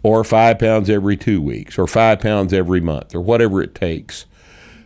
Or 0.07 0.23
five 0.23 0.57
pounds 0.57 0.89
every 0.89 1.17
two 1.17 1.41
weeks, 1.41 1.77
or 1.77 1.85
five 1.85 2.21
pounds 2.21 2.53
every 2.53 2.79
month, 2.79 3.13
or 3.13 3.19
whatever 3.19 3.61
it 3.61 3.75
takes 3.75 4.25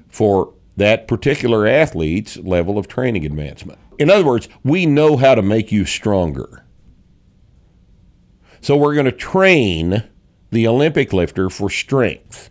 for 0.09 0.51
that 0.77 1.07
particular 1.07 1.67
athlete's 1.67 2.37
level 2.37 2.79
of 2.79 2.87
training 2.87 3.23
advancement. 3.23 3.77
In 3.99 4.09
other 4.09 4.25
words, 4.25 4.49
we 4.63 4.87
know 4.87 5.17
how 5.17 5.35
to 5.35 5.43
make 5.43 5.71
you 5.71 5.85
stronger. 5.85 6.65
So 8.61 8.75
we're 8.75 8.95
going 8.95 9.05
to 9.05 9.11
train 9.11 10.05
the 10.49 10.67
Olympic 10.67 11.13
lifter 11.13 11.51
for 11.51 11.69
strength. 11.69 12.49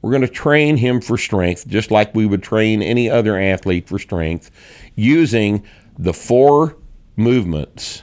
We're 0.00 0.10
going 0.10 0.22
to 0.22 0.28
train 0.28 0.78
him 0.78 1.00
for 1.00 1.16
strength 1.16 1.68
just 1.68 1.92
like 1.92 2.16
we 2.16 2.26
would 2.26 2.42
train 2.42 2.82
any 2.82 3.08
other 3.08 3.38
athlete 3.38 3.86
for 3.86 4.00
strength 4.00 4.50
using 4.96 5.62
the 5.96 6.12
four 6.12 6.76
movements 7.14 8.02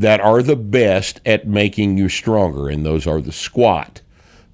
that 0.00 0.20
are 0.20 0.42
the 0.42 0.56
best 0.56 1.20
at 1.26 1.46
making 1.46 1.98
you 1.98 2.08
stronger. 2.08 2.70
And 2.70 2.86
those 2.86 3.06
are 3.06 3.20
the 3.20 3.32
squat, 3.32 4.00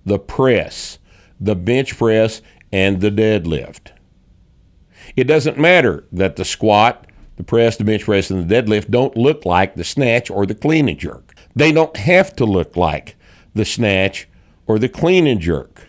the 0.05 0.19
press, 0.19 0.99
the 1.41 1.55
bench 1.55 1.97
press, 1.97 2.43
and 2.73 3.01
the 3.01 3.13
deadlift. 3.13 3.93
It 5.15 5.25
doesn't 5.25 5.57
matter 5.57 6.05
that 6.11 6.35
the 6.35 6.45
squat, 6.45 7.07
the 7.37 7.45
press, 7.45 7.77
the 7.77 7.85
bench 7.85 8.05
press, 8.05 8.29
and 8.29 8.49
the 8.49 8.55
deadlift 8.55 8.91
don't 8.91 9.17
look 9.17 9.47
like 9.47 9.77
the 9.77 9.85
snatch 9.85 10.31
or 10.31 10.47
the 10.47 10.55
clean 10.55 10.89
and 10.89 10.99
jerk. 10.99 11.33
They 11.55 11.71
don't 11.71 11.97
have 11.97 12.35
to 12.37 12.45
look 12.45 12.77
like 12.77 13.15
the 13.55 13.65
snatch 13.65 14.29
or 14.67 14.81
the 14.81 14.89
clean 14.89 15.29
and 15.29 15.41
jerk 15.41 15.87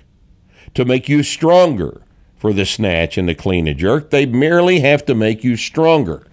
to 0.76 0.86
make 0.86 1.10
you 1.10 1.24
stronger 1.24 2.04
for 2.38 2.54
the 2.54 2.66
snatch 2.66 3.18
and 3.18 3.28
the 3.28 3.34
clean 3.34 3.68
and 3.68 3.80
jerk. 3.80 4.12
They 4.12 4.28
merely 4.28 4.82
have 4.82 5.04
to 5.08 5.16
make 5.16 5.44
you 5.44 5.58
stronger 5.58 6.28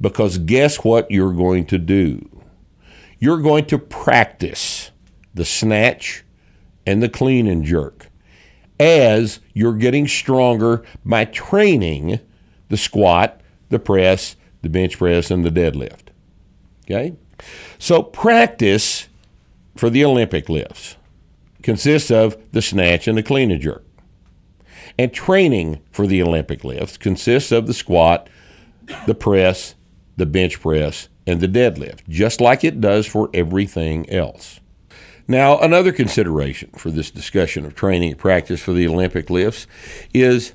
because 0.00 0.38
guess 0.38 0.84
what 0.84 1.10
you're 1.10 1.32
going 1.32 1.66
to 1.66 1.78
do? 1.78 2.39
You're 3.20 3.40
going 3.40 3.66
to 3.66 3.78
practice 3.78 4.90
the 5.34 5.44
snatch 5.44 6.24
and 6.86 7.02
the 7.02 7.08
clean 7.08 7.46
and 7.46 7.64
jerk 7.64 8.08
as 8.80 9.40
you're 9.52 9.74
getting 9.74 10.08
stronger 10.08 10.82
by 11.04 11.26
training 11.26 12.18
the 12.70 12.78
squat, 12.78 13.42
the 13.68 13.78
press, 13.78 14.36
the 14.62 14.70
bench 14.70 14.96
press, 14.98 15.30
and 15.30 15.44
the 15.44 15.50
deadlift. 15.50 16.08
Okay? 16.84 17.14
So 17.78 18.02
practice 18.02 19.08
for 19.76 19.90
the 19.90 20.04
Olympic 20.04 20.48
lifts 20.48 20.96
consists 21.62 22.10
of 22.10 22.36
the 22.52 22.62
snatch 22.62 23.06
and 23.06 23.18
the 23.18 23.22
clean 23.22 23.50
and 23.50 23.60
jerk. 23.60 23.84
And 24.98 25.12
training 25.12 25.80
for 25.90 26.06
the 26.06 26.22
Olympic 26.22 26.64
lifts 26.64 26.96
consists 26.96 27.52
of 27.52 27.66
the 27.66 27.74
squat, 27.74 28.28
the 29.06 29.14
press, 29.14 29.74
the 30.16 30.26
bench 30.26 30.60
press, 30.60 31.08
and 31.30 31.40
the 31.40 31.48
deadlift, 31.48 32.06
just 32.08 32.40
like 32.40 32.64
it 32.64 32.80
does 32.80 33.06
for 33.06 33.30
everything 33.32 34.08
else. 34.10 34.60
Now, 35.28 35.58
another 35.60 35.92
consideration 35.92 36.70
for 36.72 36.90
this 36.90 37.10
discussion 37.10 37.64
of 37.64 37.74
training 37.76 38.10
and 38.10 38.18
practice 38.18 38.60
for 38.60 38.72
the 38.72 38.88
Olympic 38.88 39.30
lifts 39.30 39.68
is 40.12 40.54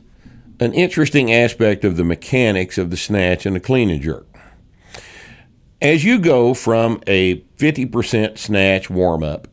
an 0.59 0.73
interesting 0.73 1.32
aspect 1.32 1.86
of 1.86 1.95
the 1.95 2.03
mechanics 2.03 2.78
of 2.78 2.89
the 2.89 2.97
snatch 2.97 3.45
and 3.45 3.55
the 3.55 3.61
clean 3.61 3.89
and 3.89 4.01
jerk. 4.01 4.28
As 5.82 6.03
you 6.03 6.19
go 6.19 6.53
from 6.53 7.01
a 7.07 7.41
50% 7.57 8.38
snatch 8.38 8.89
warm 8.89 9.23
up 9.23 9.47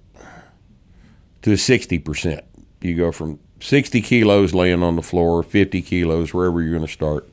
to 1.42 1.50
60%, 1.50 2.42
you 2.80 2.96
go 2.96 3.12
from 3.12 3.38
60 3.60 4.00
kilos 4.02 4.54
laying 4.54 4.82
on 4.82 4.96
the 4.96 5.02
floor, 5.02 5.44
50 5.44 5.82
kilos, 5.82 6.34
wherever 6.34 6.60
you're 6.60 6.76
going 6.76 6.86
to 6.86 6.92
start, 6.92 7.32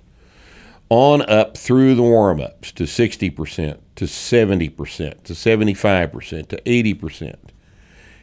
on 0.90 1.22
up 1.30 1.56
through 1.58 1.96
the 1.96 2.02
warm 2.02 2.42
ups 2.42 2.72
to 2.74 2.84
60%, 2.84 3.80
to 3.96 4.06
70%, 4.06 5.24
to 5.24 5.34
75%, 5.34 6.48
to 6.48 6.62
80%, 6.62 7.36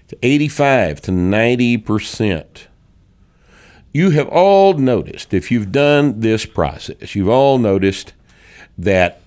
to 0.09 0.19
85 0.23 1.01
to 1.03 1.11
90%. 1.11 2.67
You 3.93 4.11
have 4.11 4.29
all 4.29 4.75
noticed, 4.75 5.33
if 5.33 5.51
you've 5.51 5.73
done 5.73 6.21
this 6.21 6.45
process, 6.45 7.15
you've 7.15 7.29
all 7.29 7.59
noticed 7.59 8.13
that 8.77 9.23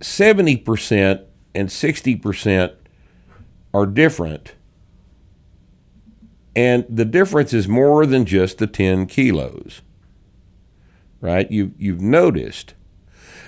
70% 0.00 1.24
and 1.54 1.68
60% 1.68 2.74
are 3.74 3.86
different. 3.86 4.54
And 6.56 6.84
the 6.88 7.04
difference 7.04 7.52
is 7.52 7.66
more 7.66 8.06
than 8.06 8.24
just 8.24 8.58
the 8.58 8.66
10 8.66 9.06
kilos, 9.06 9.82
right? 11.24 11.50
You, 11.50 11.72
you've 11.78 12.02
noticed 12.02 12.74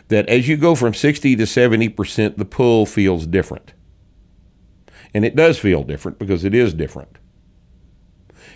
that 0.08 0.26
as 0.30 0.48
you 0.48 0.56
go 0.56 0.74
from 0.74 0.94
60 0.94 1.36
to 1.36 1.42
70%, 1.42 2.36
the 2.38 2.44
pull 2.46 2.86
feels 2.86 3.26
different. 3.26 3.74
And 5.12 5.26
it 5.26 5.36
does 5.36 5.58
feel 5.58 5.84
different 5.84 6.18
because 6.18 6.42
it 6.42 6.54
is 6.54 6.72
different. 6.72 7.18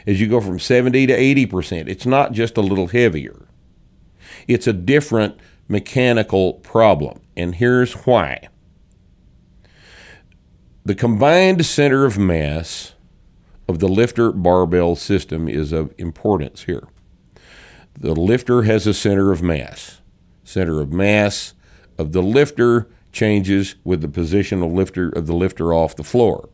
As 0.06 0.22
you 0.22 0.26
go 0.26 0.40
from 0.40 0.58
70 0.58 1.06
to 1.08 1.46
80%, 1.46 1.86
it's 1.86 2.06
not 2.06 2.32
just 2.32 2.56
a 2.56 2.62
little 2.62 2.86
heavier, 2.86 3.46
it's 4.48 4.66
a 4.66 4.72
different 4.72 5.38
mechanical 5.68 6.54
problem. 6.54 7.20
And 7.36 7.56
here's 7.56 7.92
why 7.92 8.48
the 10.82 10.94
combined 10.94 11.66
center 11.66 12.06
of 12.06 12.16
mass 12.16 12.94
of 13.68 13.80
the 13.80 13.88
lifter 13.88 14.32
barbell 14.32 14.96
system 14.96 15.46
is 15.46 15.72
of 15.72 15.92
importance 15.98 16.62
here. 16.62 16.88
The 18.00 18.14
lifter 18.14 18.62
has 18.62 18.86
a 18.86 18.94
center 18.94 19.30
of 19.30 19.42
mass. 19.42 20.00
Center 20.42 20.80
of 20.80 20.90
mass 20.90 21.52
of 21.98 22.12
the 22.12 22.22
lifter 22.22 22.88
changes 23.12 23.74
with 23.84 24.00
the 24.00 24.08
position 24.08 24.62
of 24.62 24.72
lifter 24.72 25.10
of 25.10 25.26
the 25.26 25.34
lifter 25.34 25.74
off 25.74 25.96
the 25.96 26.02
floor. 26.02 26.48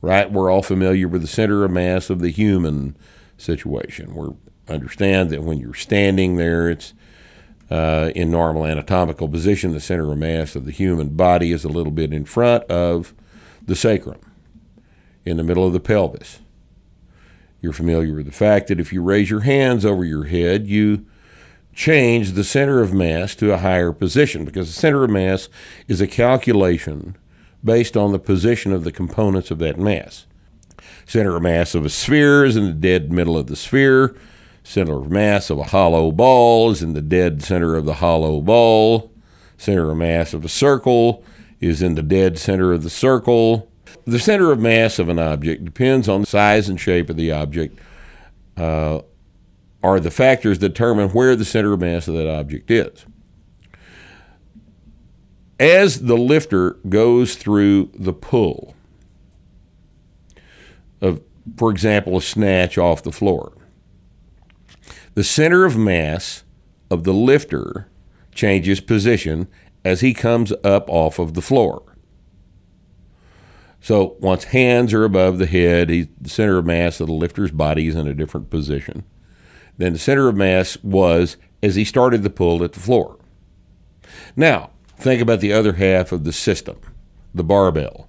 Right? 0.00 0.30
We're 0.30 0.50
all 0.50 0.62
familiar 0.62 1.06
with 1.06 1.22
the 1.22 1.28
center 1.28 1.64
of 1.64 1.70
mass 1.70 2.10
of 2.10 2.18
the 2.18 2.30
human 2.30 2.96
situation. 3.38 4.14
We 4.16 4.30
understand 4.68 5.30
that 5.30 5.44
when 5.44 5.58
you're 5.58 5.74
standing 5.74 6.36
there, 6.36 6.68
it's 6.68 6.92
uh, 7.70 8.10
in 8.16 8.30
normal 8.30 8.66
anatomical 8.66 9.28
position. 9.28 9.72
The 9.72 9.80
center 9.80 10.10
of 10.10 10.18
mass 10.18 10.56
of 10.56 10.64
the 10.64 10.72
human 10.72 11.10
body 11.10 11.52
is 11.52 11.64
a 11.64 11.68
little 11.68 11.92
bit 11.92 12.12
in 12.12 12.24
front 12.24 12.64
of 12.64 13.14
the 13.64 13.76
sacrum, 13.76 14.20
in 15.24 15.36
the 15.36 15.44
middle 15.44 15.66
of 15.66 15.72
the 15.72 15.80
pelvis. 15.80 16.40
You're 17.62 17.72
familiar 17.72 18.16
with 18.16 18.26
the 18.26 18.32
fact 18.32 18.68
that 18.68 18.80
if 18.80 18.92
you 18.92 19.00
raise 19.00 19.30
your 19.30 19.40
hands 19.40 19.86
over 19.86 20.04
your 20.04 20.24
head, 20.24 20.66
you 20.66 21.06
change 21.72 22.32
the 22.32 22.44
center 22.44 22.82
of 22.82 22.92
mass 22.92 23.34
to 23.36 23.54
a 23.54 23.58
higher 23.58 23.92
position 23.92 24.44
because 24.44 24.66
the 24.66 24.78
center 24.78 25.04
of 25.04 25.10
mass 25.10 25.48
is 25.88 26.02
a 26.02 26.06
calculation 26.06 27.16
based 27.64 27.96
on 27.96 28.12
the 28.12 28.18
position 28.18 28.72
of 28.72 28.84
the 28.84 28.92
components 28.92 29.50
of 29.50 29.58
that 29.60 29.78
mass. 29.78 30.26
Center 31.06 31.36
of 31.36 31.42
mass 31.42 31.74
of 31.74 31.86
a 31.86 31.88
sphere 31.88 32.44
is 32.44 32.56
in 32.56 32.66
the 32.66 32.72
dead 32.72 33.10
middle 33.10 33.38
of 33.38 33.46
the 33.46 33.56
sphere 33.56 34.14
Center 34.64 34.98
of 34.98 35.10
mass 35.10 35.50
of 35.50 35.58
a 35.58 35.64
hollow 35.64 36.12
ball 36.12 36.70
is 36.70 36.82
in 36.82 36.92
the 36.92 37.02
dead 37.02 37.42
center 37.42 37.74
of 37.74 37.84
the 37.84 37.94
hollow 37.94 38.40
ball. 38.40 39.10
Center 39.58 39.90
of 39.90 39.96
mass 39.96 40.32
of 40.32 40.44
a 40.44 40.48
circle 40.48 41.24
is 41.60 41.82
in 41.82 41.96
the 41.96 42.02
dead 42.02 42.38
center 42.38 42.72
of 42.72 42.82
the 42.82 42.90
circle. 42.90 43.68
The 44.04 44.18
center 44.18 44.50
of 44.50 44.58
mass 44.58 44.98
of 44.98 45.08
an 45.08 45.18
object 45.18 45.64
depends 45.64 46.08
on 46.08 46.22
the 46.22 46.26
size 46.26 46.68
and 46.68 46.80
shape 46.80 47.08
of 47.08 47.16
the 47.16 47.30
object, 47.30 47.78
uh, 48.56 49.00
are 49.82 50.00
the 50.00 50.10
factors 50.10 50.58
that 50.58 50.70
determine 50.70 51.10
where 51.10 51.36
the 51.36 51.44
center 51.44 51.72
of 51.72 51.80
mass 51.80 52.08
of 52.08 52.14
that 52.14 52.28
object 52.28 52.70
is. 52.70 53.06
As 55.60 56.02
the 56.02 56.16
lifter 56.16 56.72
goes 56.88 57.36
through 57.36 57.90
the 57.94 58.12
pull 58.12 58.74
of, 61.00 61.20
for 61.56 61.70
example, 61.70 62.16
a 62.16 62.22
snatch 62.22 62.76
off 62.78 63.02
the 63.02 63.12
floor, 63.12 63.52
the 65.14 65.24
center 65.24 65.64
of 65.64 65.76
mass 65.76 66.42
of 66.90 67.04
the 67.04 67.12
lifter 67.12 67.88
changes 68.34 68.80
position 68.80 69.46
as 69.84 70.00
he 70.00 70.14
comes 70.14 70.52
up 70.64 70.88
off 70.88 71.18
of 71.18 71.34
the 71.34 71.42
floor. 71.42 71.91
So 73.82 74.16
once 74.20 74.44
hands 74.44 74.94
are 74.94 75.04
above 75.04 75.38
the 75.38 75.46
head, 75.46 75.90
he, 75.90 76.08
the 76.20 76.30
center 76.30 76.58
of 76.58 76.66
mass 76.66 77.00
of 77.00 77.08
the 77.08 77.12
lifter's 77.12 77.50
body 77.50 77.88
is 77.88 77.96
in 77.96 78.06
a 78.06 78.14
different 78.14 78.48
position. 78.48 79.02
Then 79.76 79.92
the 79.92 79.98
center 79.98 80.28
of 80.28 80.36
mass 80.36 80.78
was 80.84 81.36
as 81.64 81.74
he 81.74 81.84
started 81.84 82.22
the 82.22 82.30
pull 82.30 82.62
at 82.62 82.74
the 82.74 82.80
floor. 82.80 83.18
Now, 84.36 84.70
think 84.96 85.20
about 85.20 85.40
the 85.40 85.52
other 85.52 85.74
half 85.74 86.12
of 86.12 86.22
the 86.22 86.32
system, 86.32 86.78
the 87.34 87.42
barbell. 87.42 88.08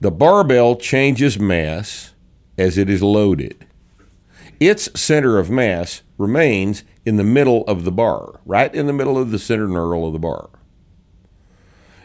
The 0.00 0.10
barbell 0.10 0.74
changes 0.74 1.38
mass 1.38 2.14
as 2.56 2.76
it 2.76 2.90
is 2.90 3.00
loaded. 3.00 3.64
Its 4.58 4.88
center 5.00 5.38
of 5.38 5.50
mass 5.50 6.02
remains 6.16 6.82
in 7.06 7.16
the 7.16 7.22
middle 7.22 7.62
of 7.68 7.84
the 7.84 7.92
bar, 7.92 8.40
right 8.44 8.74
in 8.74 8.88
the 8.88 8.92
middle 8.92 9.16
of 9.16 9.30
the 9.30 9.38
center 9.38 9.68
knurl 9.68 10.04
of 10.04 10.12
the 10.12 10.18
bar. 10.18 10.50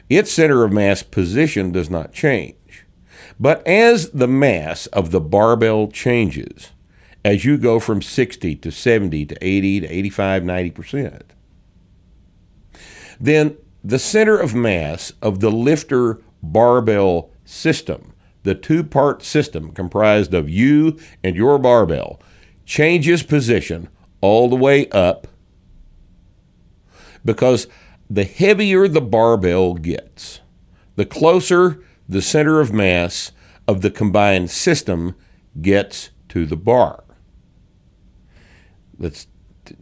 Its 0.10 0.32
center 0.32 0.64
of 0.64 0.72
mass 0.72 1.04
position 1.04 1.72
does 1.72 1.90
not 1.90 2.14
change. 2.14 2.86
But 3.40 3.66
as 3.68 4.10
the 4.12 4.28
mass 4.28 4.88
of 4.88 5.12
the 5.12 5.22
barbell 5.22 5.88
changes, 5.88 6.72
as 7.26 7.46
you 7.46 7.58
go 7.58 7.80
from 7.80 8.02
60 8.02 8.56
to 8.58 8.72
70 8.72 9.26
to 9.28 9.38
80 9.42 9.82
to 9.82 9.88
85, 9.88 10.44
90%, 10.44 11.22
then 13.20 13.58
the 13.84 14.00
center 14.00 14.38
of 14.38 14.54
mass 14.54 15.14
of 15.22 15.40
the 15.40 15.52
lifter 15.52 16.22
barbell 16.42 17.32
system, 17.46 18.14
the 18.44 18.56
two 18.56 18.84
part 18.84 19.24
system 19.24 19.72
comprised 19.72 20.34
of 20.34 20.50
you 20.50 21.00
and 21.24 21.36
your 21.36 21.58
barbell, 21.58 22.20
changes 22.66 23.24
position 23.24 23.90
all 24.22 24.50
the 24.50 24.56
way 24.56 24.90
up 24.90 25.28
because 27.26 27.68
the 28.14 28.24
heavier 28.26 28.88
the 28.88 29.02
barbell 29.02 29.74
gets, 29.74 30.42
the 30.96 31.06
closer 31.06 31.84
the 32.08 32.22
center 32.22 32.60
of 32.60 32.72
mass 32.72 33.32
of 33.68 33.82
the 33.82 33.90
combined 33.90 34.52
system 34.52 35.16
gets 35.62 36.12
to 36.30 36.46
the 36.46 36.56
bar. 36.56 37.04
Let's 39.00 39.26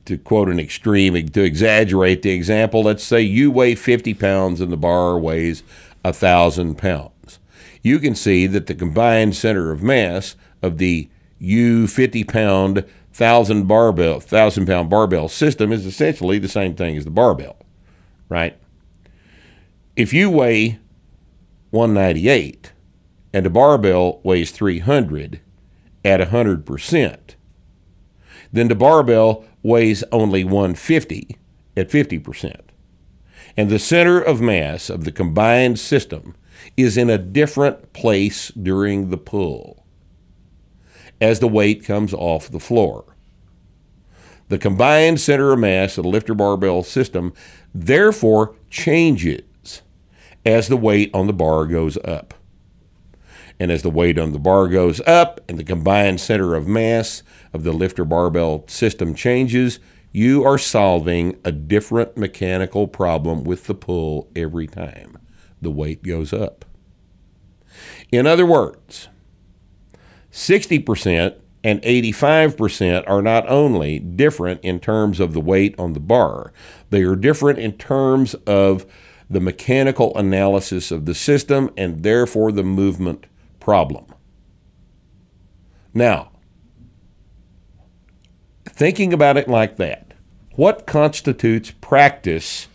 to, 0.06 0.18
quote 0.18 0.48
an 0.48 0.60
extreme, 0.60 1.14
to 1.14 1.44
exaggerate 1.44 2.22
the 2.22 2.30
example, 2.30 2.84
let's 2.84 3.04
say 3.04 3.22
you 3.22 3.52
weigh 3.52 3.76
50 3.76 4.14
pounds 4.14 4.62
and 4.62 4.72
the 4.72 4.78
bar 4.78 5.20
weighs 5.20 5.64
1,000 6.04 6.78
pounds. 6.78 7.40
You 7.82 8.00
can 8.00 8.16
see 8.16 8.48
that 8.48 8.68
the 8.68 8.76
combined 8.76 9.36
center 9.36 9.72
of 9.72 9.84
mass 9.84 10.36
of 10.62 10.78
the 10.78 11.10
U 11.40 11.86
50 11.88 12.24
pound, 12.24 12.76
1,000 12.76 13.68
barbell, 13.68 14.14
1,000 14.14 14.68
pound 14.68 14.90
barbell 14.90 15.28
system 15.28 15.74
is 15.74 15.86
essentially 15.86 16.40
the 16.40 16.48
same 16.48 16.76
thing 16.76 16.96
as 16.96 17.04
the 17.04 17.12
barbell, 17.12 17.58
right? 18.32 18.58
If 19.98 20.14
you 20.14 20.30
weigh 20.30 20.80
198 21.72 22.72
and 23.34 23.46
a 23.46 23.50
barbell 23.50 24.22
weighs 24.24 24.52
300 24.52 25.42
at 26.06 26.22
100%, 26.22 27.20
then 28.54 28.68
the 28.70 28.76
barbell 28.76 29.46
weighs 29.62 30.04
only 30.14 30.46
150 30.46 31.38
at 31.76 31.90
50%. 31.90 32.62
And 33.58 33.70
the 33.70 33.80
center 33.80 34.22
of 34.22 34.40
mass 34.40 34.90
of 34.90 35.04
the 35.04 35.12
combined 35.12 35.78
system 35.78 36.36
is 36.78 36.96
in 36.96 37.10
a 37.10 37.18
different 37.18 37.92
place 37.92 38.48
during 38.50 39.10
the 39.10 39.18
pull 39.18 39.86
as 41.20 41.40
the 41.40 41.50
weight 41.50 41.84
comes 41.84 42.14
off 42.14 42.50
the 42.50 42.60
floor. 42.60 43.11
The 44.52 44.60
combined 44.60 45.22
center 45.22 45.54
of 45.54 45.60
mass 45.60 45.98
of 45.98 46.04
the 46.04 46.10
lifter 46.10 46.34
barbell 46.34 46.84
system 46.84 47.32
therefore 47.74 48.54
changes 48.70 49.82
as 50.46 50.68
the 50.68 50.76
weight 50.76 51.10
on 51.14 51.28
the 51.28 51.32
bar 51.32 51.66
goes 51.66 51.98
up. 52.04 52.34
And 53.62 53.72
as 53.72 53.82
the 53.82 53.90
weight 53.90 54.20
on 54.20 54.34
the 54.34 54.40
bar 54.40 54.68
goes 54.68 55.00
up 55.08 55.40
and 55.48 55.58
the 55.58 55.64
combined 55.64 56.20
center 56.20 56.54
of 56.54 56.68
mass 56.68 57.24
of 57.54 57.64
the 57.64 57.72
lifter 57.72 58.04
barbell 58.04 58.66
system 58.68 59.16
changes, 59.16 59.80
you 60.12 60.44
are 60.44 60.58
solving 60.58 61.40
a 61.46 61.54
different 61.54 62.18
mechanical 62.18 62.90
problem 62.90 63.46
with 63.46 63.68
the 63.68 63.74
pull 63.74 64.30
every 64.36 64.68
time 64.68 65.18
the 65.62 65.72
weight 65.72 66.04
goes 66.04 66.34
up. 66.34 66.66
In 68.12 68.28
other 68.28 68.46
words, 68.46 69.08
60% 70.30 71.41
and 71.64 71.82
85% 71.84 73.04
are 73.08 73.22
not 73.22 73.48
only 73.48 74.00
different 74.00 74.62
in 74.64 74.80
terms 74.80 75.20
of 75.20 75.34
the 75.34 75.42
weight 75.42 75.76
on 75.78 75.94
the 75.94 76.00
bar, 76.00 76.52
they 76.90 77.04
are 77.04 77.16
different 77.16 77.60
in 77.60 77.74
terms 77.74 78.34
of 78.48 78.86
the 79.30 79.40
mechanical 79.40 80.16
analysis 80.18 80.92
of 80.92 81.06
the 81.06 81.16
system 81.16 81.70
and 81.78 82.04
therefore 82.04 82.52
the 82.52 82.64
movement 82.64 83.26
problem. 83.60 84.06
Now, 85.94 86.32
thinking 88.66 89.14
about 89.14 89.38
it 89.38 89.48
like 89.48 89.78
that, 89.78 90.14
what 90.56 90.86
constitutes 90.86 91.72
practice 91.80 92.68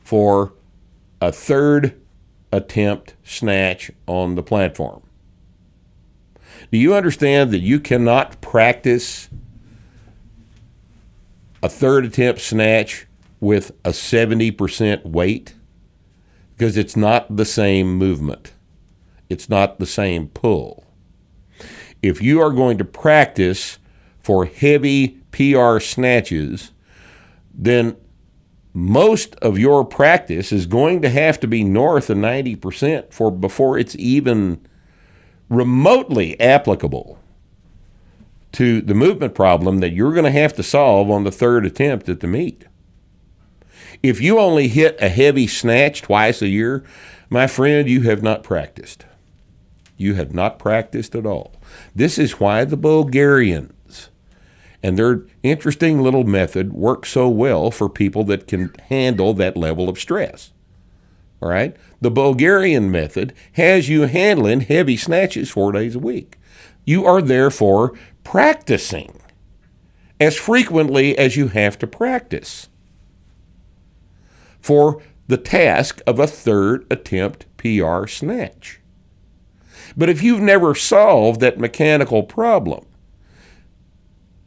for 0.00 0.52
a 1.20 1.32
third 1.32 2.00
attempt 2.50 3.14
snatch 3.24 3.90
on 4.06 4.34
the 4.34 4.42
platform? 4.42 5.01
Do 6.72 6.78
you 6.78 6.94
understand 6.94 7.50
that 7.50 7.58
you 7.58 7.78
cannot 7.78 8.40
practice 8.40 9.28
a 11.62 11.68
third 11.68 12.06
attempt 12.06 12.40
snatch 12.40 13.06
with 13.40 13.72
a 13.84 13.90
70% 13.90 15.04
weight? 15.04 15.54
Because 16.56 16.78
it's 16.78 16.96
not 16.96 17.36
the 17.36 17.44
same 17.44 17.94
movement, 17.94 18.54
it's 19.28 19.50
not 19.50 19.80
the 19.80 19.86
same 19.86 20.28
pull. 20.28 20.86
If 22.00 22.22
you 22.22 22.40
are 22.40 22.50
going 22.50 22.78
to 22.78 22.86
practice 22.86 23.78
for 24.18 24.46
heavy 24.46 25.20
PR 25.30 25.78
snatches, 25.78 26.72
then 27.52 27.98
most 28.72 29.34
of 29.36 29.58
your 29.58 29.84
practice 29.84 30.52
is 30.52 30.64
going 30.64 31.02
to 31.02 31.10
have 31.10 31.38
to 31.40 31.46
be 31.46 31.64
north 31.64 32.08
of 32.08 32.16
90% 32.16 33.12
for 33.12 33.30
before 33.30 33.78
it's 33.78 33.94
even 33.96 34.66
remotely 35.52 36.38
applicable 36.40 37.18
to 38.52 38.80
the 38.80 38.94
movement 38.94 39.34
problem 39.34 39.78
that 39.78 39.92
you're 39.92 40.12
going 40.12 40.24
to 40.24 40.30
have 40.30 40.54
to 40.54 40.62
solve 40.62 41.10
on 41.10 41.24
the 41.24 41.30
third 41.30 41.66
attempt 41.66 42.08
at 42.08 42.20
the 42.20 42.26
meet. 42.26 42.64
If 44.02 44.20
you 44.20 44.38
only 44.38 44.68
hit 44.68 44.96
a 45.00 45.08
heavy 45.08 45.46
snatch 45.46 46.02
twice 46.02 46.42
a 46.42 46.48
year, 46.48 46.84
my 47.30 47.46
friend, 47.46 47.88
you 47.88 48.02
have 48.02 48.22
not 48.22 48.42
practiced. 48.42 49.06
You 49.96 50.14
have 50.14 50.34
not 50.34 50.58
practiced 50.58 51.14
at 51.14 51.26
all. 51.26 51.54
This 51.94 52.18
is 52.18 52.40
why 52.40 52.64
the 52.64 52.76
Bulgarians 52.76 54.10
and 54.82 54.98
their 54.98 55.24
interesting 55.42 56.02
little 56.02 56.24
method 56.24 56.72
works 56.72 57.10
so 57.10 57.28
well 57.28 57.70
for 57.70 57.88
people 57.88 58.24
that 58.24 58.48
can 58.48 58.74
handle 58.88 59.32
that 59.34 59.56
level 59.56 59.88
of 59.88 59.98
stress. 59.98 60.52
All 61.42 61.48
right? 61.48 61.76
The 62.00 62.10
Bulgarian 62.10 62.90
method 62.90 63.34
has 63.54 63.88
you 63.88 64.02
handling 64.02 64.60
heavy 64.60 64.96
snatches 64.96 65.50
four 65.50 65.72
days 65.72 65.96
a 65.96 65.98
week. 65.98 66.38
You 66.84 67.04
are 67.04 67.20
therefore 67.20 67.92
practicing 68.22 69.20
as 70.20 70.36
frequently 70.36 71.18
as 71.18 71.36
you 71.36 71.48
have 71.48 71.76
to 71.80 71.86
practice 71.86 72.68
for 74.60 75.02
the 75.26 75.36
task 75.36 76.00
of 76.06 76.20
a 76.20 76.26
third 76.28 76.86
attempt 76.90 77.46
PR 77.56 78.06
snatch. 78.06 78.80
But 79.96 80.08
if 80.08 80.22
you've 80.22 80.40
never 80.40 80.74
solved 80.76 81.40
that 81.40 81.58
mechanical 81.58 82.22
problem, 82.22 82.86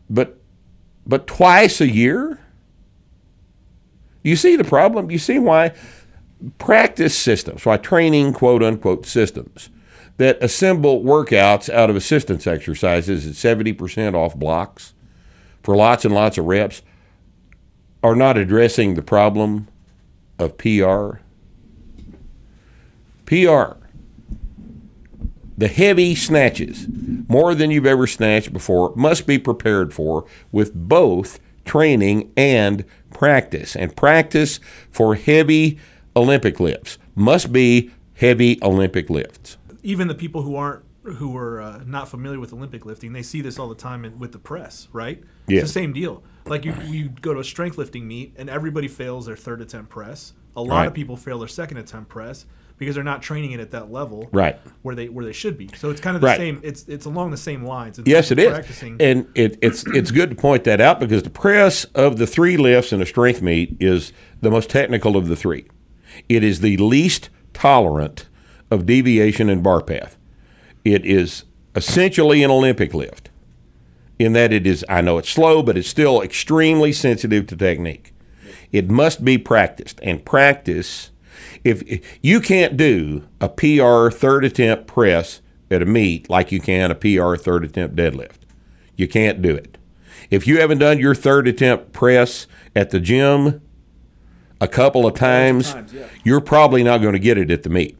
but 0.10 0.38
but 1.06 1.28
twice 1.28 1.82
a 1.82 1.92
year, 1.92 2.40
you 4.24 4.36
see 4.36 4.56
the 4.56 4.64
problem? 4.64 5.12
You 5.12 5.20
see 5.20 5.38
why 5.38 5.74
practice 6.58 7.18
systems, 7.18 7.66
why 7.66 7.78
training 7.78 8.34
quote 8.34 8.64
unquote 8.64 9.06
systems 9.06 9.70
that 10.18 10.42
assemble 10.42 11.04
workouts 11.04 11.70
out 11.70 11.90
of 11.90 11.96
assistance 11.96 12.48
exercises 12.48 13.28
at 13.28 13.34
70% 13.34 14.14
off 14.14 14.36
blocks 14.36 14.94
for 15.64 15.76
lots 15.76 16.06
and 16.06 16.14
lots 16.14 16.38
of 16.38 16.46
reps 16.46 16.82
are 18.04 18.16
not 18.16 18.38
addressing 18.38 18.94
the 18.94 19.02
problem 19.02 19.68
of 20.38 20.58
PR. 20.58 21.18
PR, 23.26 23.78
the 25.58 25.68
heavy 25.68 26.14
snatches, 26.14 26.88
more 27.28 27.56
than 27.56 27.72
you've 27.72 27.86
ever 27.86 28.06
snatched 28.06 28.54
before, 28.54 28.94
must 28.96 29.26
be 29.26 29.40
prepared 29.40 29.94
for 29.94 30.26
with 30.52 30.74
both 30.74 31.40
training 31.66 32.32
and 32.38 32.86
practice. 33.12 33.76
And 33.76 33.96
practice 33.96 34.60
for 34.92 35.16
heavy 35.16 35.80
Olympic 36.16 36.60
lifts 36.60 36.98
must 37.16 37.52
be 37.52 37.92
heavy 38.16 38.58
Olympic 38.64 39.10
lifts. 39.10 39.58
Even 39.84 40.08
the 40.08 40.16
people 40.16 40.42
who 40.44 40.56
aren't 40.56 40.84
who 41.04 41.38
are 41.38 41.62
uh, 41.62 41.84
not 41.86 42.10
familiar 42.10 42.40
with 42.40 42.52
Olympic 42.52 42.84
lifting, 42.84 43.14
they 43.14 43.22
see 43.22 43.40
this 43.40 43.60
all 43.60 43.70
the 43.70 43.76
time 43.76 44.04
in, 44.06 44.18
with 44.18 44.32
the 44.32 44.40
press, 44.40 44.88
right? 44.92 45.22
Yeah. 45.48 45.60
It's 45.60 45.70
the 45.70 45.74
same 45.74 45.94
deal. 45.94 46.24
Like 46.48 46.66
you, 46.66 46.74
you 46.88 47.10
go 47.10 47.32
to 47.36 47.40
a 47.42 47.44
strength 47.44 47.78
lifting 47.78 48.08
meet 48.08 48.34
and 48.38 48.50
everybody 48.50 48.88
fails 48.88 49.28
their 49.28 49.36
third 49.36 49.62
attempt 49.62 49.92
press. 49.92 50.34
A 50.56 50.62
lot 50.64 50.78
Right. 50.78 50.88
of 50.88 50.96
people 50.96 51.16
fail 51.16 51.38
their 51.38 51.48
second 51.48 51.78
attempt 51.78 52.10
press 52.10 52.48
because 52.80 52.96
they're 52.96 53.04
not 53.04 53.22
training 53.22 53.52
it 53.52 53.60
at 53.60 53.70
that 53.72 53.92
level, 53.92 54.30
Right. 54.32 54.58
Where 54.82 54.96
they 54.96 55.08
where 55.10 55.24
they 55.24 55.32
should 55.32 55.60
be. 55.60 55.70
So 55.78 55.92
it's 55.92 56.02
kind 56.02 56.16
of 56.16 56.22
the 56.22 56.28
Right. 56.28 56.38
same. 56.38 56.60
It's 56.64 56.86
it's 56.88 57.06
along 57.06 57.30
the 57.30 57.38
same 57.38 57.64
lines. 57.64 58.00
in 58.00 58.06
Yes, 58.08 58.32
it 58.32 58.40
is, 58.40 58.50
Practicing. 58.50 58.98
and 59.00 59.28
it, 59.36 59.60
it's 59.62 59.86
it's 59.88 60.10
good 60.10 60.32
to 60.32 60.36
point 60.36 60.64
that 60.64 60.82
out 60.82 61.00
because 61.00 61.22
the 61.22 61.30
press 61.30 61.84
of 61.94 62.18
the 62.18 62.26
three 62.26 62.58
lifts 62.58 62.92
in 62.92 63.00
a 63.00 63.06
strength 63.06 63.44
meet 63.44 63.78
is 63.80 64.12
the 64.42 64.50
most 64.50 64.72
technical 64.72 65.16
of 65.18 65.28
the 65.28 65.36
three. 65.36 65.68
It 66.30 66.44
is 66.44 66.62
the 66.62 66.78
least 66.78 67.30
tolerant 67.54 68.28
of 68.72 68.86
deviation 68.86 69.50
in 69.50 69.62
bar 69.62 69.82
path. 69.82 70.18
It 70.84 71.06
is 71.06 71.44
essentially 71.76 72.44
an 72.44 72.52
Olympic 72.52 72.94
lift 72.94 73.30
in 74.18 74.34
that 74.34 74.54
it 74.54 74.66
is, 74.66 74.86
I 74.88 75.02
know 75.02 75.18
it's 75.18 75.30
slow, 75.30 75.62
but 75.62 75.78
it's 75.78 75.90
still 75.90 76.22
extremely 76.22 76.92
sensitive 76.92 77.48
to 77.48 77.56
technique. 77.56 78.14
It 78.72 78.90
must 78.90 79.26
be 79.26 79.38
practiced. 79.38 80.00
And 80.02 80.24
practice, 80.24 81.12
if 81.64 81.84
you 82.22 82.40
can't 82.40 82.78
do 82.78 83.28
a 83.42 83.50
PR 83.50 84.10
third 84.10 84.46
attempt 84.46 84.88
press 84.88 85.42
at 85.70 85.82
a 85.82 85.86
meet 85.86 86.30
like 86.30 86.52
you 86.52 86.62
can 86.62 86.92
a 86.92 86.96
PR 86.96 87.36
third 87.36 87.66
attempt 87.66 87.96
deadlift, 87.96 88.40
you 88.96 89.08
can't 89.08 89.42
do 89.42 89.54
it. 89.56 89.78
If 90.30 90.48
you 90.48 90.60
haven't 90.60 90.80
done 90.80 91.00
your 91.00 91.16
third 91.16 91.48
attempt 91.48 91.92
press 91.94 92.48
at 92.76 92.90
the 92.90 93.00
gym 93.00 93.62
a 94.62 94.68
couple 94.68 95.06
of 95.06 95.14
times, 95.16 95.74
times, 95.74 95.94
yeah. 95.94 96.08
you're 96.24 96.42
probably 96.42 96.84
not 96.84 97.02
going 97.02 97.14
to 97.14 97.20
get 97.20 97.38
it 97.38 97.52
at 97.52 97.64
the 97.64 97.70
meet. 97.70 97.98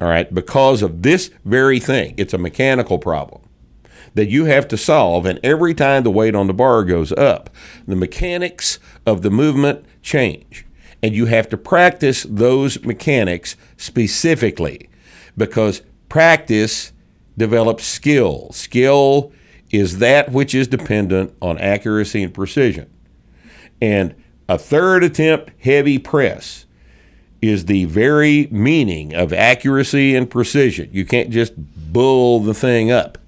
All 0.00 0.08
right, 0.08 0.32
because 0.32 0.82
of 0.82 1.02
this 1.02 1.30
very 1.44 1.80
thing. 1.80 2.14
It's 2.16 2.32
a 2.32 2.38
mechanical 2.38 2.98
problem 2.98 3.42
that 4.14 4.28
you 4.28 4.46
have 4.46 4.66
to 4.68 4.76
solve, 4.76 5.26
and 5.26 5.38
every 5.42 5.74
time 5.74 6.02
the 6.02 6.10
weight 6.10 6.34
on 6.34 6.46
the 6.46 6.54
bar 6.54 6.84
goes 6.84 7.12
up, 7.12 7.50
the 7.86 7.96
mechanics 7.96 8.78
of 9.06 9.22
the 9.22 9.30
movement 9.30 9.84
change. 10.02 10.66
And 11.02 11.14
you 11.14 11.26
have 11.26 11.48
to 11.50 11.56
practice 11.56 12.26
those 12.28 12.82
mechanics 12.84 13.56
specifically 13.76 14.88
because 15.36 15.82
practice 16.08 16.92
develops 17.36 17.84
skill. 17.84 18.50
Skill 18.52 19.32
is 19.70 19.98
that 19.98 20.32
which 20.32 20.54
is 20.54 20.66
dependent 20.66 21.34
on 21.40 21.58
accuracy 21.58 22.22
and 22.22 22.34
precision. 22.34 22.90
And 23.80 24.14
a 24.48 24.58
third 24.58 25.04
attempt 25.04 25.50
heavy 25.60 25.98
press 25.98 26.64
is 27.40 27.66
the 27.66 27.84
very 27.84 28.48
meaning 28.50 29.14
of 29.14 29.32
accuracy 29.32 30.16
and 30.16 30.30
precision. 30.30 30.88
You 30.92 31.04
can't 31.04 31.30
just 31.30 31.52
bull 31.92 32.40
the 32.40 32.54
thing 32.54 32.90
up, 32.90 33.18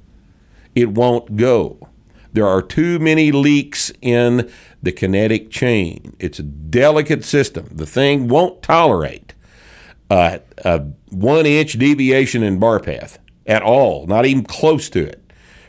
it 0.74 0.90
won't 0.90 1.36
go. 1.36 1.88
There 2.32 2.46
are 2.46 2.62
too 2.62 2.98
many 3.00 3.32
leaks 3.32 3.90
in 4.00 4.50
the 4.82 4.92
kinetic 4.92 5.50
chain. 5.50 6.16
It's 6.20 6.38
a 6.38 6.44
delicate 6.44 7.24
system. 7.24 7.68
The 7.72 7.86
thing 7.86 8.28
won't 8.28 8.62
tolerate 8.62 9.34
uh, 10.08 10.38
a 10.64 10.78
one 11.10 11.44
inch 11.44 11.72
deviation 11.72 12.42
in 12.42 12.58
bar 12.58 12.78
path 12.78 13.18
at 13.46 13.62
all, 13.62 14.06
not 14.06 14.26
even 14.26 14.44
close 14.44 14.88
to 14.90 15.04
it. 15.04 15.20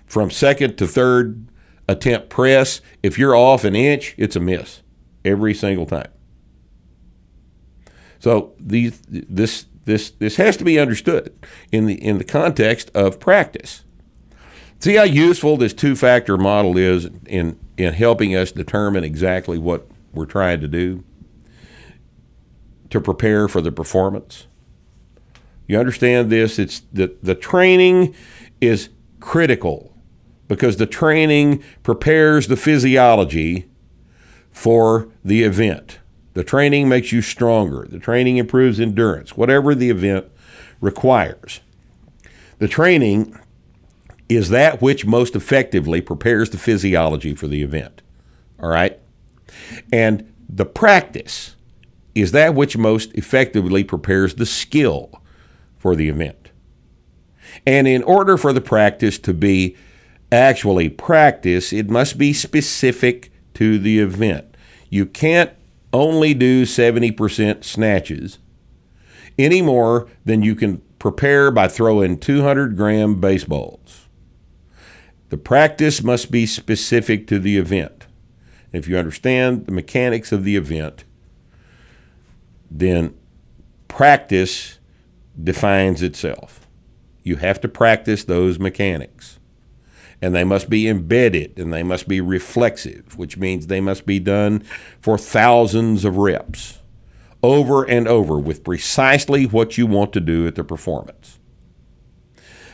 From 0.06 0.30
second 0.30 0.78
to 0.78 0.88
third 0.88 1.48
attempt 1.88 2.30
press, 2.30 2.82
if 3.02 3.18
you're 3.18 3.36
off 3.36 3.64
an 3.64 3.76
inch, 3.76 4.14
it's 4.18 4.36
a 4.36 4.40
miss 4.40 4.82
every 5.24 5.54
single 5.54 5.86
time. 5.86 6.10
So 8.20 8.54
these, 8.60 9.02
this 9.08 9.66
this 9.86 10.12
this 10.12 10.36
has 10.36 10.58
to 10.58 10.64
be 10.64 10.80
understood 10.80 11.34
in 11.72 11.88
the 11.88 11.96
in 11.96 12.18
the 12.18 12.24
context 12.24 12.92
of 12.94 13.20
practice. 13.20 13.84
See 14.80 14.96
how 14.96 15.04
useful 15.04 15.58
this 15.58 15.74
two 15.74 15.96
factor 15.96 16.38
model 16.38 16.78
is 16.78 17.10
in 17.26 17.60
in 17.78 17.94
helping 17.94 18.36
us 18.36 18.52
determine 18.52 19.04
exactly 19.04 19.58
what 19.58 19.88
we're 20.14 20.26
trying 20.26 20.62
to 20.62 20.68
do 20.68 21.04
to 22.90 23.02
prepare 23.02 23.48
for 23.48 23.62
the 23.62 23.72
performance. 23.72 24.48
You 25.68 25.80
understand 25.80 26.30
this? 26.30 26.60
It's 26.60 26.82
the 26.94 27.16
the 27.24 27.36
training 27.36 28.14
is 28.60 28.90
critical 29.20 29.98
because 30.48 30.78
the 30.78 30.86
training 30.86 31.64
prepares 31.82 32.48
the 32.48 32.58
physiology 32.58 33.71
for 34.52 35.08
the 35.24 35.44
event. 35.44 36.00
The 36.34 36.44
training 36.44 36.88
makes 36.88 37.12
you 37.12 37.22
stronger. 37.22 37.86
The 37.90 38.00
training 38.00 38.38
improves 38.38 38.80
endurance, 38.80 39.36
whatever 39.36 39.76
the 39.76 39.90
event 39.90 40.28
requires. 40.80 41.62
The 42.60 42.68
training 42.68 43.38
is 44.30 44.50
that 44.50 44.82
which 44.82 45.06
most 45.06 45.36
effectively 45.36 46.00
prepares 46.00 46.50
the 46.52 46.58
physiology 46.58 47.36
for 47.36 47.48
the 47.48 47.62
event. 47.64 48.02
All 48.60 48.70
right? 48.70 49.00
And 49.92 50.32
the 50.48 50.66
practice 50.66 51.56
is 52.16 52.32
that 52.32 52.56
which 52.56 52.78
most 52.78 53.14
effectively 53.14 53.84
prepares 53.84 54.36
the 54.36 54.46
skill 54.46 55.22
for 55.78 55.96
the 55.96 56.10
event. 56.10 56.52
And 57.66 57.88
in 57.88 58.04
order 58.04 58.38
for 58.38 58.54
the 58.54 58.62
practice 58.62 59.20
to 59.20 59.34
be 59.34 59.76
actually 60.32 60.90
practice, 60.90 61.74
it 61.74 61.90
must 61.90 62.18
be 62.18 62.32
specific 62.32 63.31
to 63.56 63.78
the 63.78 64.00
event. 64.00 64.56
You 64.90 65.06
can't 65.06 65.52
only 65.94 66.34
do 66.34 66.64
70% 66.64 67.64
snatches 67.64 68.40
any 69.38 69.62
more 69.62 70.08
than 70.26 70.42
you 70.42 70.56
can 70.56 70.82
prepare 71.00 71.52
by 71.52 71.68
throwing 71.68 72.18
200 72.18 72.76
gram 72.76 73.20
baseballs. 73.20 74.08
The 75.30 75.38
practice 75.38 76.04
must 76.04 76.30
be 76.30 76.46
specific 76.46 77.26
to 77.28 77.40
the 77.40 77.58
event. 77.58 78.06
If 78.72 78.88
you 78.88 78.98
understand 78.98 79.66
the 79.66 79.72
mechanics 79.72 80.32
of 80.32 80.44
the 80.44 80.56
event, 80.56 81.04
then 82.70 83.16
practice 83.88 84.80
defines 85.42 86.02
itself. 86.02 86.68
You 87.24 87.38
have 87.38 87.60
to 87.62 87.68
practice 87.68 88.24
those 88.24 88.60
mechanics 88.60 89.40
and 90.22 90.36
they 90.36 90.44
must 90.44 90.70
be 90.70 90.88
embedded 90.88 91.58
and 91.58 91.74
they 91.74 91.84
must 91.84 92.08
be 92.08 92.22
reflexive, 92.22 93.18
which 93.18 93.38
means 93.38 93.68
they 93.68 93.82
must 93.82 94.06
be 94.06 94.20
done 94.20 94.64
for 95.00 95.18
thousands 95.18 96.06
of 96.06 96.18
reps 96.18 96.80
over 97.44 97.84
and 97.84 98.08
over 98.08 98.38
with 98.38 98.64
precisely 98.64 99.46
what 99.46 99.78
you 99.78 99.88
want 99.88 100.14
to 100.14 100.20
do 100.20 100.46
at 100.46 100.56
the 100.56 100.64
performance. 100.64 101.40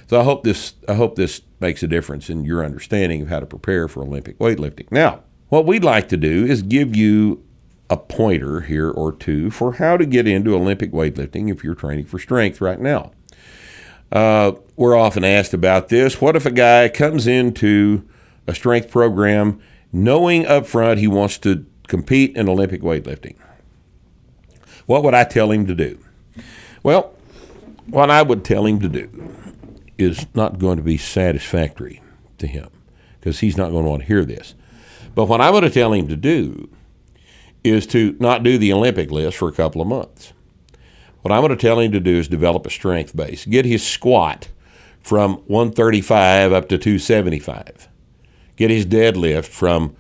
So 0.08 0.20
I 0.20 0.24
hope 0.24 0.44
this 0.44 0.76
I 0.88 0.94
hope 0.94 1.16
this 1.16 1.42
makes 1.60 1.84
a 1.84 1.88
difference 1.88 2.30
in 2.30 2.46
your 2.46 2.64
understanding 2.64 3.22
of 3.22 3.28
how 3.30 3.40
to 3.40 3.46
prepare 3.46 3.88
for 3.88 4.04
Olympic 4.04 4.38
weightlifting. 4.40 4.92
Now, 4.92 5.24
what 5.50 5.66
we'd 5.66 5.84
like 5.84 6.10
to 6.10 6.18
do 6.18 6.46
is 6.46 6.62
give 6.62 6.96
you 6.96 7.44
a 7.90 7.98
pointer 7.98 8.62
here 8.62 8.90
or 8.90 9.14
two 9.14 9.50
for 9.50 9.74
how 9.74 9.98
to 9.98 10.06
get 10.06 10.28
into 10.28 10.56
Olympic 10.56 10.92
weightlifting 10.92 11.52
if 11.52 11.64
you're 11.64 11.76
training 11.76 12.06
for 12.06 12.20
strength 12.20 12.60
right 12.62 12.80
now. 12.80 13.12
Uh, 14.12 14.54
we're 14.76 14.96
often 14.96 15.24
asked 15.24 15.54
about 15.54 15.90
this. 15.90 16.22
What 16.22 16.36
if 16.36 16.46
a 16.46 16.52
guy 16.52 16.90
comes 16.90 17.28
into 17.28 18.08
a 18.46 18.56
strength 18.56 18.90
program 18.90 19.60
knowing 19.92 20.46
up 20.46 20.66
front 20.66 21.00
he 21.00 21.08
wants 21.08 21.38
to 21.40 21.66
compete 21.88 22.36
in 22.36 22.48
Olympic 22.48 22.82
weightlifting? 22.82 23.36
What 24.86 25.04
would 25.04 25.14
I 25.14 25.26
tell 25.26 25.52
him 25.52 25.66
to 25.68 25.76
do? 25.76 26.00
Well, 26.84 27.14
what 27.88 28.10
I 28.10 28.22
would 28.22 28.46
tell 28.46 28.66
him 28.66 28.80
to 28.80 28.90
do 28.90 29.34
is 29.98 30.26
not 30.34 30.60
going 30.60 30.78
to 30.78 30.84
be 30.84 30.98
satisfactory 30.98 32.02
to 32.38 32.48
him 32.48 32.70
because 33.20 33.40
he's 33.40 33.58
not 33.58 33.72
going 33.72 33.84
to 33.84 33.90
want 33.90 34.02
to 34.04 34.08
hear 34.08 34.24
this. 34.24 34.56
But 35.16 35.26
what 35.26 35.42
I'm 35.42 35.52
going 35.52 35.64
to 35.64 35.70
tell 35.70 35.94
him 35.94 36.08
to 36.08 36.16
do 36.16 36.70
is 37.64 37.88
to 37.88 38.16
not 38.20 38.44
do 38.44 38.58
the 38.58 38.72
Olympic 38.72 39.12
lifts 39.12 39.38
for 39.38 39.50
a 39.50 39.54
couple 39.54 39.82
of 39.82 39.88
months. 39.88 40.32
What 41.22 41.32
I'm 41.32 41.42
going 41.42 41.56
to 41.56 41.62
tell 41.62 41.80
him 41.80 41.92
to 41.92 42.00
do 42.00 42.18
is 42.18 42.28
develop 42.28 42.66
a 42.66 42.70
strength 42.70 43.16
base, 43.16 43.46
get 43.46 43.66
his 43.66 43.86
squat 43.86 44.50
from 45.02 45.38
135 45.48 46.54
up 46.54 46.70
to 46.70 46.78
275, 46.78 47.88
get 48.56 48.70
his 48.70 48.86
deadlift 48.86 49.48
from 49.48 49.96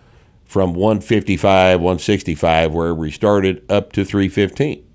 from 0.46 0.74
155, 0.74 1.82
165, 1.82 2.74
wherever 2.74 3.04
he 3.04 3.12
started, 3.12 3.66
up 3.70 3.92
to 3.92 4.06
315. 4.06 4.88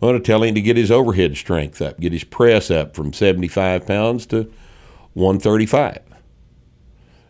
I'm 0.00 0.08
going 0.08 0.14
to 0.14 0.24
tell 0.24 0.44
him 0.44 0.54
to 0.54 0.60
get 0.60 0.76
his 0.76 0.92
overhead 0.92 1.36
strength 1.36 1.82
up, 1.82 1.98
get 1.98 2.12
his 2.12 2.22
press 2.22 2.70
up 2.70 2.94
from 2.94 3.12
75 3.12 3.84
pounds 3.84 4.24
to 4.26 4.52
135. 5.14 5.98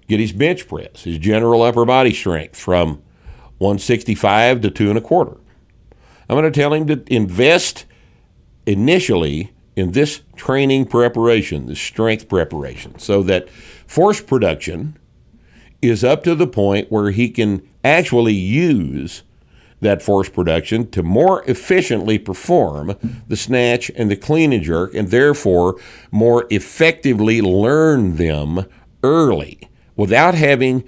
Get 0.06 0.20
his 0.20 0.32
bench 0.32 0.69
press, 0.69 1.05
his 1.05 1.19
general 1.19 1.62
upper 1.62 1.86
body 1.86 2.12
strength 2.12 2.59
from 2.59 3.02
165 3.56 4.60
to 4.60 4.70
two 4.70 4.90
and 4.90 4.98
a 4.98 5.02
quarter. 5.02 5.39
I'm 6.29 6.37
going 6.37 6.51
to 6.51 6.61
tell 6.61 6.75
him 6.75 6.87
to 6.89 7.03
invest 7.13 7.87
initially 8.67 9.53
in 9.77 9.93
this 9.93 10.21
training 10.37 10.87
preparation, 10.87 11.67
the 11.67 11.77
strength 11.77 12.29
preparation, 12.29 12.99
so 12.99 13.23
that 13.23 13.49
force 13.87 14.21
production 14.21 14.99
is 15.81 16.03
up 16.03 16.25
to 16.25 16.35
the 16.35 16.47
point 16.47 16.91
where 16.91 17.11
he 17.13 17.31
can 17.31 17.67
actually 17.85 18.35
use 18.35 19.23
that 19.81 20.03
force 20.03 20.29
production 20.29 20.91
to 20.91 21.03
more 21.03 21.45
efficiently 21.45 22.19
perform 22.19 22.97
the 23.29 23.37
snatch 23.37 23.91
and 23.95 24.11
the 24.11 24.17
clean 24.17 24.53
and 24.53 24.65
jerk, 24.65 24.93
and 24.95 25.09
therefore 25.09 25.77
more 26.11 26.47
effectively 26.51 27.41
learn 27.41 28.17
them 28.17 28.67
early 29.05 29.61
without 29.95 30.35
having 30.35 30.83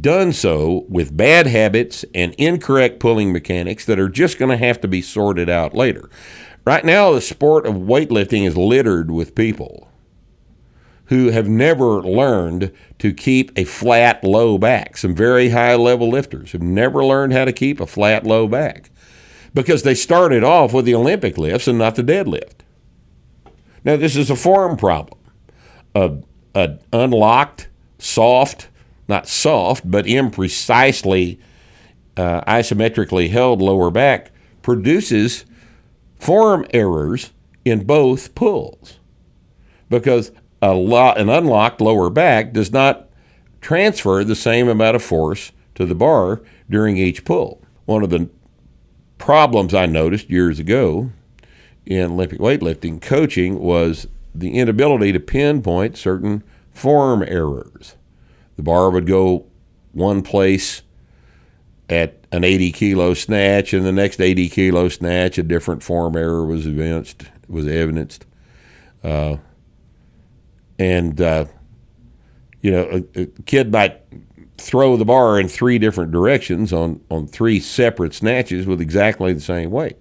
done 0.00 0.32
so 0.32 0.84
with 0.88 1.16
bad 1.16 1.46
habits 1.46 2.04
and 2.14 2.34
incorrect 2.34 3.00
pulling 3.00 3.32
mechanics 3.32 3.84
that 3.86 3.98
are 3.98 4.08
just 4.08 4.38
going 4.38 4.50
to 4.50 4.56
have 4.56 4.80
to 4.80 4.88
be 4.88 5.02
sorted 5.02 5.48
out 5.48 5.74
later. 5.74 6.10
Right 6.64 6.84
now, 6.84 7.12
the 7.12 7.20
sport 7.20 7.66
of 7.66 7.74
weightlifting 7.74 8.46
is 8.46 8.56
littered 8.56 9.10
with 9.10 9.34
people 9.34 9.88
who 11.06 11.30
have 11.30 11.48
never 11.48 12.00
learned 12.00 12.72
to 12.98 13.12
keep 13.12 13.50
a 13.56 13.64
flat, 13.64 14.22
low 14.22 14.56
back. 14.56 14.96
Some 14.96 15.14
very 15.14 15.50
high 15.50 15.74
level 15.74 16.08
lifters 16.08 16.52
have 16.52 16.62
never 16.62 17.04
learned 17.04 17.32
how 17.32 17.44
to 17.44 17.52
keep 17.52 17.80
a 17.80 17.86
flat, 17.86 18.24
low 18.24 18.46
back 18.46 18.90
because 19.54 19.82
they 19.82 19.94
started 19.94 20.44
off 20.44 20.72
with 20.72 20.84
the 20.84 20.94
Olympic 20.94 21.36
lifts 21.36 21.68
and 21.68 21.78
not 21.78 21.96
the 21.96 22.02
deadlift. 22.02 22.60
Now, 23.84 23.96
this 23.96 24.16
is 24.16 24.30
a 24.30 24.36
form 24.36 24.76
problem. 24.76 25.18
A, 25.94 26.18
a 26.54 26.78
unlocked, 26.92 27.68
soft, 27.98 28.68
not 29.08 29.28
soft, 29.28 29.90
but 29.90 30.06
imprecisely 30.06 31.38
uh, 32.16 32.42
isometrically 32.42 33.30
held 33.30 33.60
lower 33.60 33.90
back 33.90 34.30
produces 34.62 35.44
form 36.18 36.64
errors 36.72 37.32
in 37.64 37.84
both 37.84 38.34
pulls 38.34 38.98
because 39.88 40.32
a 40.60 40.72
lot, 40.72 41.18
an 41.18 41.28
unlocked 41.28 41.80
lower 41.80 42.10
back 42.10 42.52
does 42.52 42.72
not 42.72 43.08
transfer 43.60 44.22
the 44.24 44.36
same 44.36 44.68
amount 44.68 44.96
of 44.96 45.02
force 45.02 45.52
to 45.74 45.84
the 45.84 45.94
bar 45.94 46.42
during 46.70 46.96
each 46.96 47.24
pull. 47.24 47.60
One 47.84 48.02
of 48.02 48.10
the 48.10 48.28
problems 49.18 49.74
I 49.74 49.86
noticed 49.86 50.30
years 50.30 50.58
ago 50.58 51.10
in 51.84 52.12
Olympic 52.12 52.38
weightlifting 52.38 53.00
coaching 53.00 53.58
was 53.58 54.06
the 54.34 54.58
inability 54.58 55.12
to 55.12 55.20
pinpoint 55.20 55.96
certain 55.96 56.42
form 56.72 57.22
errors. 57.22 57.96
The 58.56 58.62
bar 58.62 58.90
would 58.90 59.06
go 59.06 59.46
one 59.92 60.22
place 60.22 60.82
at 61.88 62.24
an 62.32 62.44
80 62.44 62.72
kilo 62.72 63.14
snatch, 63.14 63.74
and 63.74 63.84
the 63.84 63.92
next 63.92 64.20
80 64.20 64.48
kilo 64.48 64.88
snatch, 64.88 65.38
a 65.38 65.42
different 65.42 65.82
form 65.82 66.16
error 66.16 66.44
was 66.46 66.66
evidenced. 66.66 67.24
Was 67.48 67.66
evidenced. 67.66 68.24
Uh, 69.04 69.36
and 70.78 71.20
uh, 71.20 71.46
you 72.62 72.70
know, 72.70 73.04
a, 73.14 73.22
a, 73.22 73.26
kid 73.26 73.72
might 73.72 74.00
throw 74.56 74.96
the 74.96 75.04
bar 75.04 75.38
in 75.38 75.48
three 75.48 75.78
different 75.78 76.12
directions 76.12 76.72
on 76.72 77.00
on 77.10 77.26
three 77.26 77.60
separate 77.60 78.14
snatches 78.14 78.66
with 78.66 78.80
exactly 78.80 79.32
the 79.32 79.40
same 79.40 79.70
weight. 79.70 79.96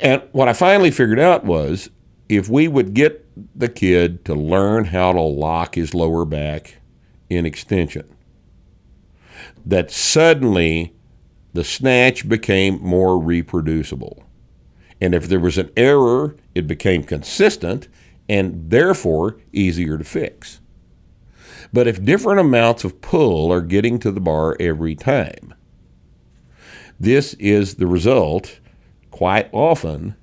And 0.00 0.22
what 0.32 0.48
I 0.48 0.52
finally 0.52 0.90
figured 0.90 1.18
out 1.18 1.44
was 1.44 1.90
if 2.28 2.48
we 2.48 2.68
would 2.68 2.94
get 2.94 3.26
the 3.58 3.68
kid 3.68 4.24
to 4.24 4.34
learn 4.34 4.86
how 4.86 5.12
to 5.12 5.20
lock 5.20 5.74
his 5.74 5.94
lower 5.94 6.24
back 6.24 6.78
in 7.28 7.46
extension, 7.46 8.06
that 9.64 9.90
suddenly 9.90 10.94
the 11.52 11.64
snatch 11.64 12.28
became 12.28 12.80
more 12.82 13.18
reproducible. 13.18 14.24
And 15.00 15.14
if 15.14 15.28
there 15.28 15.40
was 15.40 15.58
an 15.58 15.70
error, 15.76 16.36
it 16.54 16.66
became 16.66 17.02
consistent 17.02 17.88
and 18.28 18.70
therefore 18.70 19.38
easier 19.52 19.98
to 19.98 20.04
fix. 20.04 20.60
But 21.72 21.86
if 21.86 22.04
different 22.04 22.40
amounts 22.40 22.84
of 22.84 23.00
pull 23.00 23.52
are 23.52 23.60
getting 23.60 23.98
to 24.00 24.10
the 24.10 24.20
bar 24.20 24.56
every 24.60 24.94
time, 24.94 25.54
this 26.98 27.34
is 27.34 27.74
the 27.74 27.86
result 27.86 28.60
quite 29.10 29.48
often 29.52 30.16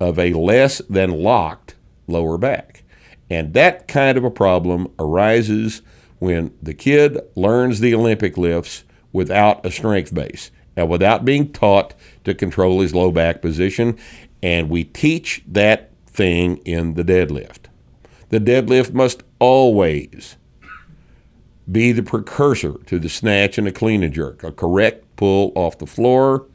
of 0.00 0.18
a 0.18 0.32
less 0.32 0.80
than 0.88 1.10
locked 1.22 1.74
lower 2.06 2.38
back. 2.38 2.82
And 3.28 3.54
that 3.54 3.88
kind 3.88 4.16
of 4.16 4.24
a 4.24 4.30
problem 4.30 4.92
arises 4.98 5.82
when 6.18 6.56
the 6.62 6.74
kid 6.74 7.18
learns 7.34 7.80
the 7.80 7.94
Olympic 7.94 8.36
lifts 8.36 8.84
without 9.12 9.64
a 9.64 9.70
strength 9.70 10.12
base 10.14 10.50
and 10.76 10.88
without 10.88 11.24
being 11.24 11.52
taught 11.52 11.94
to 12.24 12.34
control 12.34 12.80
his 12.80 12.94
low 12.94 13.10
back 13.10 13.40
position. 13.40 13.98
And 14.42 14.68
we 14.68 14.84
teach 14.84 15.42
that 15.48 15.90
thing 16.06 16.58
in 16.58 16.94
the 16.94 17.02
deadlift. 17.02 17.66
The 18.28 18.40
deadlift 18.40 18.92
must 18.92 19.22
always 19.38 20.36
be 21.70 21.92
the 21.92 22.02
precursor 22.02 22.74
to 22.86 22.98
the 22.98 23.08
snatch 23.08 23.58
and 23.58 23.66
the 23.66 23.72
clean 23.72 24.02
and 24.02 24.12
jerk. 24.12 24.42
A 24.44 24.52
correct 24.52 25.04
pull 25.16 25.52
off 25.54 25.78
the 25.78 25.86
floor 25.86 26.46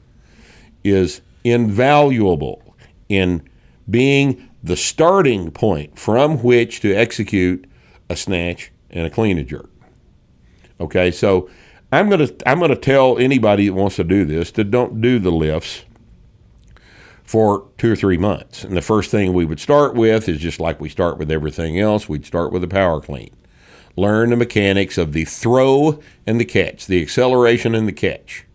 is 0.84 1.22
invaluable 1.44 2.76
in 3.10 3.48
being 3.90 4.50
the 4.64 4.78
starting 4.78 5.52
point 5.52 5.98
from 5.98 6.44
which 6.44 6.80
to 6.82 6.94
execute 6.94 7.66
a 8.10 8.16
snatch 8.16 8.72
and 8.92 9.06
a 9.06 9.10
clean 9.10 9.38
and 9.38 9.48
jerk. 9.48 9.70
Okay, 10.80 11.12
so 11.12 11.50
I'm 11.92 12.10
gonna 12.10 12.30
I'm 12.46 12.60
gonna 12.60 12.76
tell 12.76 13.18
anybody 13.18 13.68
that 13.68 13.74
wants 13.74 13.98
to 13.98 14.04
do 14.04 14.26
this 14.26 14.52
to 14.54 14.64
don't 14.64 15.02
do 15.02 15.20
the 15.20 15.32
lifts 15.32 15.86
for 17.24 17.70
two 17.78 17.94
or 17.94 17.96
three 17.96 18.18
months. 18.18 18.64
And 18.64 18.76
the 18.76 18.82
first 18.82 19.12
thing 19.12 19.34
we 19.34 19.46
would 19.46 19.60
start 19.60 19.96
with 19.96 20.28
is 20.28 20.40
just 20.40 20.60
like 20.60 20.82
we 20.82 20.90
start 20.90 21.18
with 21.18 21.32
everything 21.32 21.80
else, 21.80 22.10
we'd 22.10 22.26
start 22.26 22.52
with 22.52 22.64
a 22.64 22.68
power 22.68 23.00
clean. 23.00 23.34
Learn 23.96 24.30
the 24.30 24.36
mechanics 24.36 24.98
of 24.98 25.14
the 25.14 25.26
throw 25.26 26.02
and 26.26 26.40
the 26.40 26.46
catch, 26.46 26.88
the 26.88 27.02
acceleration 27.02 27.76
and 27.76 27.88
the 27.88 27.94
catch. 27.94 28.46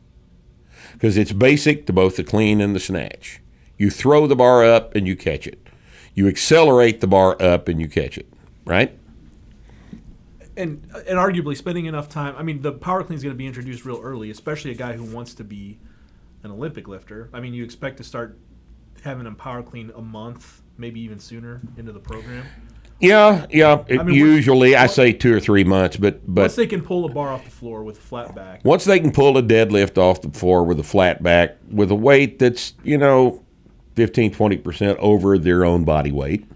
Because 0.93 1.17
it's 1.17 1.33
basic 1.33 1.87
to 1.87 1.93
both 1.93 2.17
the 2.17 2.25
clean 2.25 2.61
and 2.61 2.75
the 2.75 2.81
snatch. 2.81 3.41
You 3.77 3.91
throw 3.91 4.27
the 4.27 4.37
bar 4.37 4.65
up 4.65 4.95
and 4.95 5.07
you 5.07 5.15
catch 5.15 5.47
it. 5.47 5.67
You 6.15 6.27
accelerate 6.29 7.03
the 7.03 7.07
bar 7.07 7.41
up 7.41 7.69
and 7.69 7.81
you 7.81 7.89
catch 7.89 8.17
it, 8.17 8.33
right? 8.65 8.99
And 10.57 10.91
and 10.95 11.19
arguably 11.19 11.57
spending 11.57 11.87
enough 11.87 12.09
time. 12.09 12.35
I 12.37 12.43
mean, 12.43 12.63
the 12.63 12.73
power 12.73 13.03
clean 13.03 13.17
is 13.17 13.23
going 13.23 13.35
to 13.35 13.39
be 13.39 13.47
introduced 13.47 13.85
real 13.85 14.01
early, 14.03 14.31
especially 14.31 14.71
a 14.71 14.75
guy 14.75 14.95
who 14.95 15.05
wants 15.05 15.35
to 15.35 15.45
be 15.45 15.79
an 16.43 16.51
Olympic 16.51 16.89
lifter. 16.89 17.29
I 17.33 17.41
mean, 17.41 17.55
you 17.55 17.65
expect 17.65 17.99
to 17.99 18.05
start 18.05 18.39
having 19.03 19.27
a 19.27 19.33
power 19.33 19.63
clean 19.63 19.93
a 19.95 20.03
month, 20.03 20.63
maybe 20.79 21.01
even 21.01 21.19
sooner 21.19 21.61
into 21.77 21.93
the 21.93 22.01
program. 22.01 22.47
Yeah, 22.99 23.45
yeah. 23.51 23.85
I 23.91 24.03
mean, 24.03 24.15
usually, 24.15 24.75
I 24.75 24.87
say 24.87 25.13
two 25.13 25.35
or 25.35 25.41
three 25.41 25.65
months, 25.65 25.99
but 25.99 26.21
but 26.27 26.43
Once 26.43 26.57
they 26.57 26.67
can 26.67 26.83
pull 26.83 27.05
a 27.05 27.11
bar 27.11 27.29
off 27.29 27.45
the 27.45 27.51
floor 27.51 27.83
with 27.83 27.99
a 27.99 28.01
flat 28.01 28.35
back, 28.35 28.63
once 28.65 28.85
they 28.85 28.99
can 28.99 29.13
pull 29.13 29.37
a 29.37 29.43
deadlift 29.43 29.99
off 29.99 30.23
the 30.23 30.31
floor 30.31 30.65
with 30.65 30.81
a 30.81 30.85
flat 30.85 31.23
back 31.23 31.59
with 31.71 31.91
a 31.91 31.95
weight 31.95 32.39
that's 32.39 32.73
you 32.83 32.97
know 32.97 33.45
15 33.97 34.33
20% 34.35 34.97
over 34.97 35.39
their 35.39 35.65
own 35.65 35.85
body 35.85 36.13
weight 36.13 36.47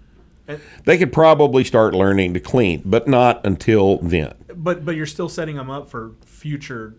they 0.85 0.97
could 0.97 1.11
probably 1.13 1.63
start 1.63 1.93
learning 1.93 2.33
to 2.33 2.39
clean 2.39 2.81
but 2.85 3.07
not 3.07 3.43
until 3.45 3.97
then 3.99 4.33
but 4.55 4.83
but 4.85 4.95
you're 4.95 5.05
still 5.05 5.29
setting 5.29 5.55
them 5.55 5.69
up 5.69 5.89
for 5.89 6.11
future 6.25 6.95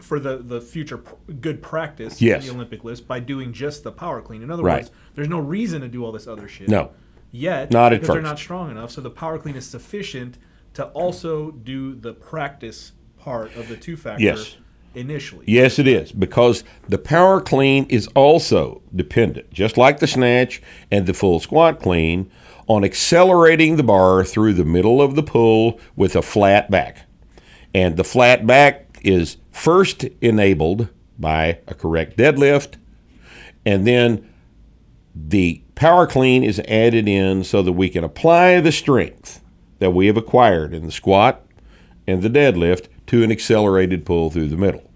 for 0.00 0.20
the 0.20 0.36
the 0.38 0.60
future 0.60 1.00
good 1.40 1.62
practice 1.62 2.20
Yes. 2.20 2.42
in 2.42 2.48
the 2.50 2.54
Olympic 2.54 2.84
lifts 2.84 3.00
by 3.00 3.18
doing 3.20 3.52
just 3.52 3.82
the 3.82 3.90
power 3.92 4.20
clean. 4.20 4.42
In 4.42 4.50
other 4.50 4.62
Right. 4.62 4.82
words, 4.82 4.90
there's 5.14 5.28
no 5.28 5.38
reason 5.38 5.80
to 5.80 5.88
do 5.88 6.04
all 6.04 6.12
this 6.12 6.26
other 6.26 6.46
shit. 6.48 6.68
no 6.68 6.90
yet 7.32 7.70
Not 7.72 7.92
at 7.92 8.00
because 8.00 8.12
they're 8.14 8.22
not 8.22 8.38
strong 8.38 8.70
enough. 8.70 8.90
So 8.92 9.00
the 9.00 9.10
power 9.10 9.38
clean 9.38 9.56
is 9.56 9.66
sufficient 9.66 10.38
to 10.74 10.84
also 10.88 11.50
do 11.50 11.94
the 11.94 12.12
practice 12.12 12.92
part 13.18 13.56
of 13.56 13.68
the 13.68 13.76
two 13.76 13.96
factor 13.96 14.22
Yes. 14.22 14.56
initially. 14.94 15.44
yes 15.48 15.78
it 15.78 15.88
is 15.88 16.12
because 16.12 16.62
the 16.88 16.98
power 16.98 17.40
clean 17.40 17.86
is 17.88 18.06
also 18.08 18.82
dependent 18.94 19.50
just 19.52 19.76
like 19.76 19.98
the 19.98 20.06
snatch 20.06 20.62
and 20.90 21.06
the 21.06 21.14
full 21.14 21.40
squat 21.40 21.80
clean 21.80 22.30
on 22.66 22.84
accelerating 22.84 23.76
the 23.76 23.82
bar 23.82 24.24
through 24.24 24.54
the 24.54 24.64
middle 24.64 25.02
of 25.02 25.14
the 25.14 25.22
pull 25.22 25.78
with 25.96 26.16
a 26.16 26.22
flat 26.22 26.70
back 26.70 27.06
and 27.74 27.96
the 27.96 28.04
flat 28.04 28.46
back 28.46 28.98
is 29.02 29.36
first 29.50 30.04
enabled 30.20 30.88
by 31.18 31.58
a 31.66 31.74
correct 31.74 32.16
deadlift 32.16 32.76
and 33.66 33.86
then 33.86 34.28
the 35.14 35.62
power 35.74 36.06
clean 36.06 36.42
is 36.42 36.60
added 36.60 37.08
in 37.08 37.44
so 37.44 37.62
that 37.62 37.72
we 37.72 37.88
can 37.88 38.04
apply 38.04 38.60
the 38.60 38.72
strength 38.72 39.42
that 39.78 39.90
we 39.90 40.06
have 40.06 40.16
acquired 40.16 40.72
in 40.72 40.86
the 40.86 40.92
squat 40.92 41.44
and 42.06 42.22
the 42.22 42.30
deadlift 42.30 42.88
to 43.06 43.22
an 43.22 43.30
accelerated 43.30 44.04
pull 44.04 44.30
through 44.30 44.48
the 44.48 44.56
middle. 44.56 44.90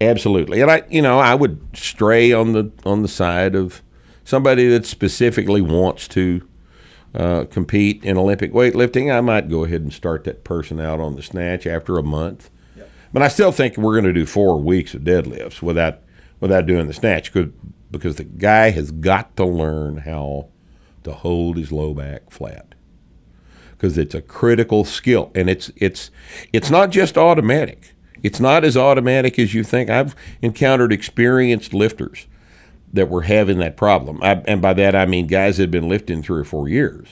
Absolutely. 0.00 0.60
And 0.60 0.70
I 0.70 0.82
you 0.90 1.02
know, 1.02 1.18
I 1.18 1.34
would 1.34 1.60
stray 1.74 2.32
on 2.32 2.52
the 2.52 2.70
on 2.84 3.02
the 3.02 3.08
side 3.08 3.54
of 3.54 3.82
somebody 4.24 4.68
that 4.68 4.86
specifically 4.86 5.60
wants 5.60 6.08
to 6.08 6.46
uh, 7.14 7.44
compete 7.44 8.04
in 8.04 8.16
Olympic 8.16 8.52
weightlifting. 8.52 9.14
I 9.14 9.20
might 9.20 9.48
go 9.48 9.64
ahead 9.64 9.82
and 9.82 9.92
start 9.92 10.24
that 10.24 10.44
person 10.44 10.80
out 10.80 11.00
on 11.00 11.14
the 11.14 11.22
snatch 11.22 11.66
after 11.66 11.96
a 11.96 12.02
month. 12.02 12.50
But 13.12 13.22
I 13.22 13.28
still 13.28 13.52
think 13.52 13.76
we're 13.76 13.92
going 13.92 14.12
to 14.12 14.12
do 14.12 14.26
four 14.26 14.60
weeks 14.60 14.92
of 14.92 15.02
deadlifts 15.02 15.62
without 15.62 16.00
without 16.40 16.66
doing 16.66 16.88
the 16.88 16.92
snatch 16.92 17.32
because 17.32 17.52
because 17.92 18.16
the 18.16 18.24
guy 18.24 18.70
has 18.70 18.90
got 18.90 19.36
to 19.36 19.44
learn 19.44 19.98
how 19.98 20.48
to 21.04 21.12
hold 21.12 21.56
his 21.56 21.70
low 21.70 21.94
back 21.94 22.30
flat 22.30 22.74
because 23.70 23.96
it's 23.96 24.16
a 24.16 24.20
critical 24.20 24.84
skill 24.84 25.30
and 25.32 25.48
it's 25.48 25.70
it's 25.76 26.10
it's 26.52 26.70
not 26.70 26.90
just 26.90 27.16
automatic. 27.16 27.94
It's 28.24 28.40
not 28.40 28.64
as 28.64 28.76
automatic 28.76 29.38
as 29.38 29.54
you 29.54 29.62
think. 29.62 29.90
I've 29.90 30.16
encountered 30.42 30.92
experienced 30.92 31.72
lifters 31.72 32.26
that 32.94 33.10
were 33.10 33.22
having 33.22 33.58
that 33.58 33.76
problem, 33.76 34.22
I, 34.22 34.42
and 34.46 34.62
by 34.62 34.72
that 34.74 34.94
I 34.94 35.04
mean 35.04 35.26
guys 35.26 35.56
that 35.56 35.64
had 35.64 35.70
been 35.70 35.88
lifting 35.88 36.22
three 36.22 36.40
or 36.40 36.44
four 36.44 36.68
years, 36.68 37.08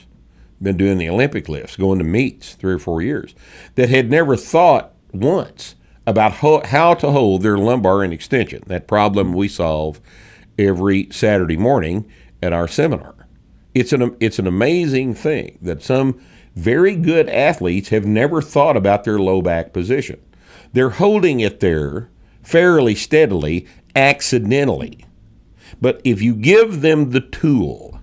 been 0.61 0.77
doing 0.77 0.97
the 0.97 1.09
Olympic 1.09 1.49
lifts, 1.49 1.75
going 1.75 1.99
to 1.99 2.05
meets 2.05 2.53
three 2.53 2.73
or 2.73 2.79
four 2.79 3.01
years, 3.01 3.35
that 3.75 3.89
had 3.89 4.09
never 4.09 4.35
thought 4.35 4.93
once 5.11 5.75
about 6.07 6.33
ho- 6.35 6.63
how 6.65 6.93
to 6.95 7.11
hold 7.11 7.41
their 7.41 7.57
lumbar 7.57 8.03
in 8.03 8.11
extension. 8.11 8.63
That 8.67 8.87
problem 8.87 9.33
we 9.33 9.47
solve 9.47 10.01
every 10.57 11.09
Saturday 11.11 11.57
morning 11.57 12.09
at 12.41 12.53
our 12.53 12.67
seminar. 12.67 13.27
It's 13.73 13.93
an 13.93 14.15
it's 14.19 14.39
an 14.39 14.47
amazing 14.47 15.15
thing 15.15 15.57
that 15.61 15.83
some 15.83 16.21
very 16.55 16.95
good 16.95 17.27
athletes 17.29 17.89
have 17.89 18.05
never 18.05 18.41
thought 18.41 18.77
about 18.77 19.03
their 19.03 19.19
low 19.19 19.41
back 19.41 19.73
position. 19.73 20.21
They're 20.71 20.91
holding 20.91 21.39
it 21.39 21.59
there 21.59 22.09
fairly 22.43 22.93
steadily, 22.95 23.65
accidentally. 23.95 25.05
But 25.83 25.99
if 26.05 26.21
you 26.21 26.33
give 26.33 26.79
them 26.79 27.09
the 27.09 27.19
tool 27.19 27.99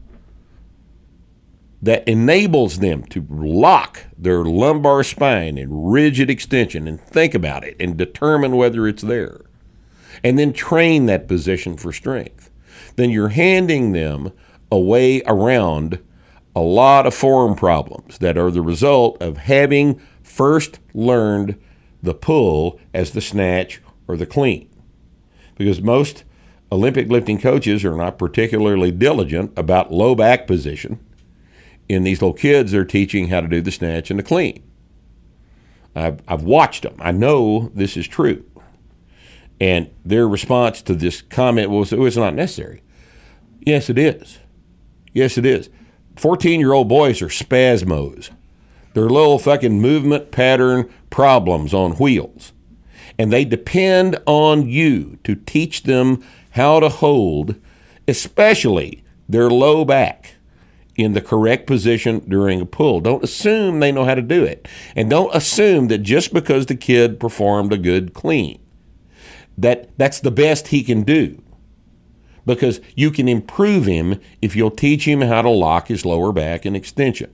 that 1.80 2.06
enables 2.06 2.80
them 2.80 3.04
to 3.04 3.26
lock 3.30 4.04
their 4.18 4.44
lumbar 4.44 5.02
spine 5.02 5.56
in 5.56 5.84
rigid 5.84 6.28
extension 6.28 6.86
and 6.86 7.00
think 7.00 7.34
about 7.34 7.64
it 7.64 7.76
and 7.80 7.96
determine 7.96 8.56
whether 8.56 8.86
it's 8.86 9.02
there, 9.02 9.40
and 10.22 10.38
then 10.38 10.52
train 10.52 11.06
that 11.06 11.26
position 11.26 11.78
for 11.78 11.90
strength, 11.90 12.50
then 12.96 13.08
you're 13.08 13.28
handing 13.28 13.92
them 13.92 14.30
a 14.70 14.78
way 14.78 15.22
around 15.22 16.00
a 16.54 16.60
lot 16.60 17.06
of 17.06 17.14
form 17.14 17.54
problems 17.54 18.18
that 18.18 18.36
are 18.36 18.50
the 18.50 18.60
result 18.60 19.16
of 19.22 19.38
having 19.38 19.98
first 20.22 20.80
learned 20.92 21.58
the 22.02 22.12
pull 22.12 22.78
as 22.92 23.12
the 23.12 23.22
snatch 23.22 23.80
or 24.06 24.18
the 24.18 24.26
clean. 24.26 24.68
Because 25.56 25.80
most 25.80 26.24
Olympic 26.72 27.08
lifting 27.08 27.40
coaches 27.40 27.84
are 27.84 27.96
not 27.96 28.18
particularly 28.18 28.90
diligent 28.90 29.52
about 29.56 29.92
low 29.92 30.14
back 30.14 30.46
position 30.46 31.04
in 31.88 32.04
these 32.04 32.22
little 32.22 32.34
kids 32.34 32.70
they're 32.70 32.84
teaching 32.84 33.28
how 33.28 33.40
to 33.40 33.48
do 33.48 33.60
the 33.60 33.72
snatch 33.72 34.10
and 34.10 34.18
the 34.18 34.24
clean. 34.24 34.62
I've, 35.94 36.22
I've 36.28 36.44
watched 36.44 36.84
them. 36.84 36.94
I 37.00 37.10
know 37.10 37.72
this 37.74 37.96
is 37.96 38.06
true. 38.06 38.44
And 39.60 39.90
their 40.04 40.28
response 40.28 40.82
to 40.82 40.94
this 40.94 41.20
comment 41.20 41.68
was, 41.68 41.92
oh, 41.92 42.04
it's 42.04 42.16
not 42.16 42.34
necessary. 42.34 42.82
Yes, 43.60 43.90
it 43.90 43.98
is. 43.98 44.38
Yes, 45.12 45.36
it 45.36 45.44
is. 45.44 45.68
14 46.16 46.60
year 46.60 46.72
old 46.72 46.88
boys 46.88 47.20
are 47.22 47.28
spasmos. 47.28 48.30
They're 48.94 49.08
little 49.08 49.38
fucking 49.38 49.80
movement 49.80 50.30
pattern 50.30 50.88
problems 51.10 51.74
on 51.74 51.92
wheels. 51.92 52.52
And 53.18 53.32
they 53.32 53.44
depend 53.44 54.18
on 54.26 54.68
you 54.68 55.18
to 55.24 55.34
teach 55.34 55.82
them 55.82 56.24
how 56.60 56.78
to 56.78 56.90
hold, 56.90 57.56
especially 58.06 59.02
their 59.26 59.48
low 59.48 59.82
back, 59.84 60.34
in 60.94 61.14
the 61.14 61.20
correct 61.22 61.66
position 61.66 62.18
during 62.28 62.60
a 62.60 62.66
pull. 62.66 63.00
Don't 63.00 63.24
assume 63.24 63.80
they 63.80 63.90
know 63.90 64.04
how 64.04 64.14
to 64.14 64.20
do 64.20 64.44
it. 64.44 64.68
And 64.94 65.08
don't 65.08 65.34
assume 65.34 65.88
that 65.88 65.98
just 65.98 66.34
because 66.34 66.66
the 66.66 66.74
kid 66.74 67.18
performed 67.18 67.72
a 67.72 67.78
good 67.78 68.12
clean, 68.12 68.60
that 69.56 69.96
that's 69.96 70.20
the 70.20 70.30
best 70.30 70.68
he 70.68 70.82
can 70.82 71.02
do 71.02 71.42
because 72.44 72.80
you 72.96 73.10
can 73.10 73.28
improve 73.28 73.86
him 73.86 74.20
if 74.42 74.56
you'll 74.56 74.70
teach 74.70 75.06
him 75.06 75.20
how 75.20 75.42
to 75.42 75.50
lock 75.50 75.88
his 75.88 76.04
lower 76.04 76.32
back 76.32 76.66
in 76.66 76.74
extension. 76.74 77.32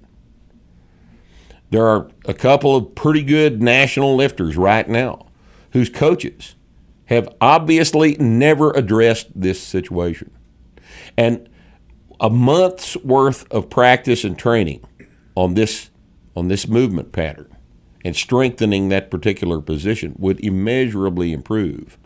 There 1.70 1.86
are 1.86 2.10
a 2.26 2.34
couple 2.34 2.76
of 2.76 2.94
pretty 2.94 3.22
good 3.22 3.62
national 3.62 4.14
lifters 4.14 4.56
right 4.56 4.88
now 4.88 5.26
whose 5.72 5.88
coaches 5.88 6.55
have 7.06 7.28
obviously 7.40 8.16
never 8.16 8.70
addressed 8.72 9.28
this 9.34 9.60
situation. 9.60 10.30
And 11.16 11.48
a 12.20 12.30
month's 12.30 12.96
worth 12.98 13.50
of 13.52 13.70
practice 13.70 14.24
and 14.24 14.38
training 14.38 14.84
on 15.34 15.54
this 15.54 15.90
on 16.34 16.48
this 16.48 16.68
movement 16.68 17.12
pattern 17.12 17.54
and 18.04 18.14
strengthening 18.14 18.88
that 18.88 19.10
particular 19.10 19.60
position 19.60 20.14
would 20.18 20.38
immeasurably 20.40 21.32
improve 21.32 21.98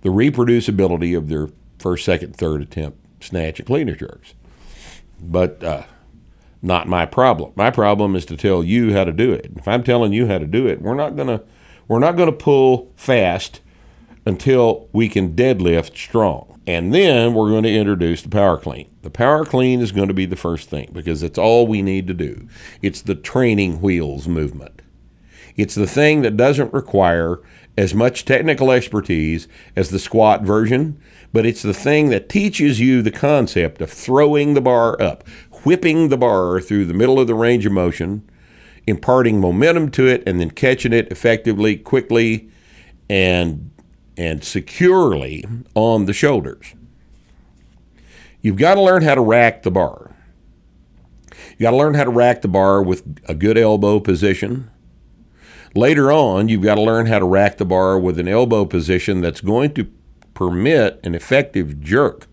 the 0.00 0.08
reproducibility 0.08 1.16
of 1.16 1.28
their 1.28 1.48
first, 1.78 2.04
second, 2.04 2.36
third 2.36 2.62
attempt 2.62 2.98
snatch 3.22 3.58
and 3.58 3.66
cleaner 3.66 3.94
jerks. 3.94 4.34
But 5.20 5.62
uh, 5.62 5.84
not 6.62 6.88
my 6.88 7.06
problem. 7.06 7.52
My 7.56 7.70
problem 7.70 8.16
is 8.16 8.24
to 8.26 8.36
tell 8.36 8.62
you 8.62 8.92
how 8.92 9.04
to 9.04 9.12
do 9.12 9.32
it. 9.32 9.52
If 9.56 9.68
I'm 9.68 9.82
telling 9.82 10.12
you 10.12 10.26
how 10.26 10.38
to 10.38 10.46
do 10.46 10.66
it, 10.66 10.82
we're 10.82 10.94
not 10.94 11.16
gonna 11.16 11.42
we're 11.88 11.98
not 11.98 12.16
gonna 12.16 12.32
pull 12.32 12.92
fast 12.96 13.60
until 14.26 14.88
we 14.92 15.08
can 15.08 15.34
deadlift 15.34 15.96
strong. 15.96 16.60
And 16.66 16.92
then 16.92 17.32
we're 17.32 17.50
going 17.50 17.62
to 17.62 17.72
introduce 17.72 18.22
the 18.22 18.28
power 18.28 18.58
clean. 18.58 18.90
The 19.02 19.10
power 19.10 19.44
clean 19.44 19.80
is 19.80 19.92
going 19.92 20.08
to 20.08 20.14
be 20.14 20.26
the 20.26 20.34
first 20.34 20.68
thing 20.68 20.90
because 20.92 21.22
it's 21.22 21.38
all 21.38 21.66
we 21.66 21.80
need 21.80 22.08
to 22.08 22.14
do. 22.14 22.48
It's 22.82 23.00
the 23.00 23.14
training 23.14 23.80
wheels 23.80 24.26
movement. 24.26 24.82
It's 25.56 25.76
the 25.76 25.86
thing 25.86 26.22
that 26.22 26.36
doesn't 26.36 26.74
require 26.74 27.38
as 27.78 27.94
much 27.94 28.24
technical 28.24 28.72
expertise 28.72 29.46
as 29.76 29.90
the 29.90 29.98
squat 29.98 30.42
version, 30.42 31.00
but 31.32 31.46
it's 31.46 31.62
the 31.62 31.74
thing 31.74 32.08
that 32.08 32.28
teaches 32.28 32.80
you 32.80 33.00
the 33.00 33.10
concept 33.12 33.80
of 33.80 33.90
throwing 33.90 34.54
the 34.54 34.60
bar 34.60 35.00
up, 35.00 35.26
whipping 35.64 36.08
the 36.08 36.16
bar 36.16 36.60
through 36.60 36.86
the 36.86 36.94
middle 36.94 37.20
of 37.20 37.26
the 37.26 37.34
range 37.34 37.64
of 37.64 37.72
motion, 37.72 38.28
imparting 38.86 39.40
momentum 39.40 39.90
to 39.90 40.06
it, 40.06 40.22
and 40.26 40.40
then 40.40 40.50
catching 40.50 40.92
it 40.92 41.10
effectively, 41.12 41.76
quickly, 41.76 42.50
and 43.08 43.70
and 44.16 44.42
securely 44.42 45.44
on 45.74 46.06
the 46.06 46.12
shoulders. 46.12 46.74
You've 48.40 48.56
got 48.56 48.74
to 48.74 48.82
learn 48.82 49.02
how 49.02 49.14
to 49.14 49.20
rack 49.20 49.62
the 49.62 49.70
bar. 49.70 50.14
You 51.58 51.64
got 51.64 51.70
to 51.70 51.76
learn 51.76 51.94
how 51.94 52.04
to 52.04 52.10
rack 52.10 52.42
the 52.42 52.48
bar 52.48 52.82
with 52.82 53.02
a 53.28 53.34
good 53.34 53.58
elbow 53.58 53.98
position. 53.98 54.70
Later 55.74 56.12
on, 56.12 56.48
you've 56.48 56.62
got 56.62 56.76
to 56.76 56.82
learn 56.82 57.06
how 57.06 57.18
to 57.18 57.26
rack 57.26 57.58
the 57.58 57.64
bar 57.64 57.98
with 57.98 58.18
an 58.18 58.28
elbow 58.28 58.64
position 58.64 59.20
that's 59.20 59.40
going 59.40 59.74
to 59.74 59.90
permit 60.32 61.00
an 61.02 61.14
effective 61.14 61.80
jerk, 61.80 62.26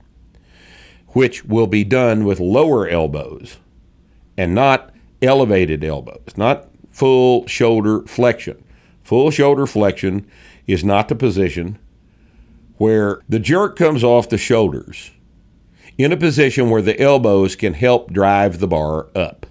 which 1.09 1.45
will 1.45 1.67
be 1.67 1.83
done 1.83 2.25
with 2.25 2.39
lower 2.39 2.87
elbows 2.87 3.57
and 4.37 4.53
not 4.53 4.93
elevated 5.21 5.83
elbows, 5.83 6.37
not 6.37 6.67
full 6.91 7.47
shoulder 7.47 8.01
flexion. 8.01 8.63
Full 9.03 9.31
shoulder 9.31 9.65
flexion 9.65 10.25
is 10.67 10.83
not 10.83 11.07
the 11.09 11.15
position 11.15 11.77
where 12.77 13.21
the 13.29 13.39
jerk 13.39 13.75
comes 13.75 14.03
off 14.03 14.29
the 14.29 14.37
shoulders 14.37 15.11
in 15.97 16.11
a 16.11 16.17
position 16.17 16.69
where 16.69 16.81
the 16.81 16.99
elbows 16.99 17.55
can 17.55 17.73
help 17.73 18.11
drive 18.11 18.59
the 18.59 18.67
bar 18.67 19.07
up. 19.15 19.45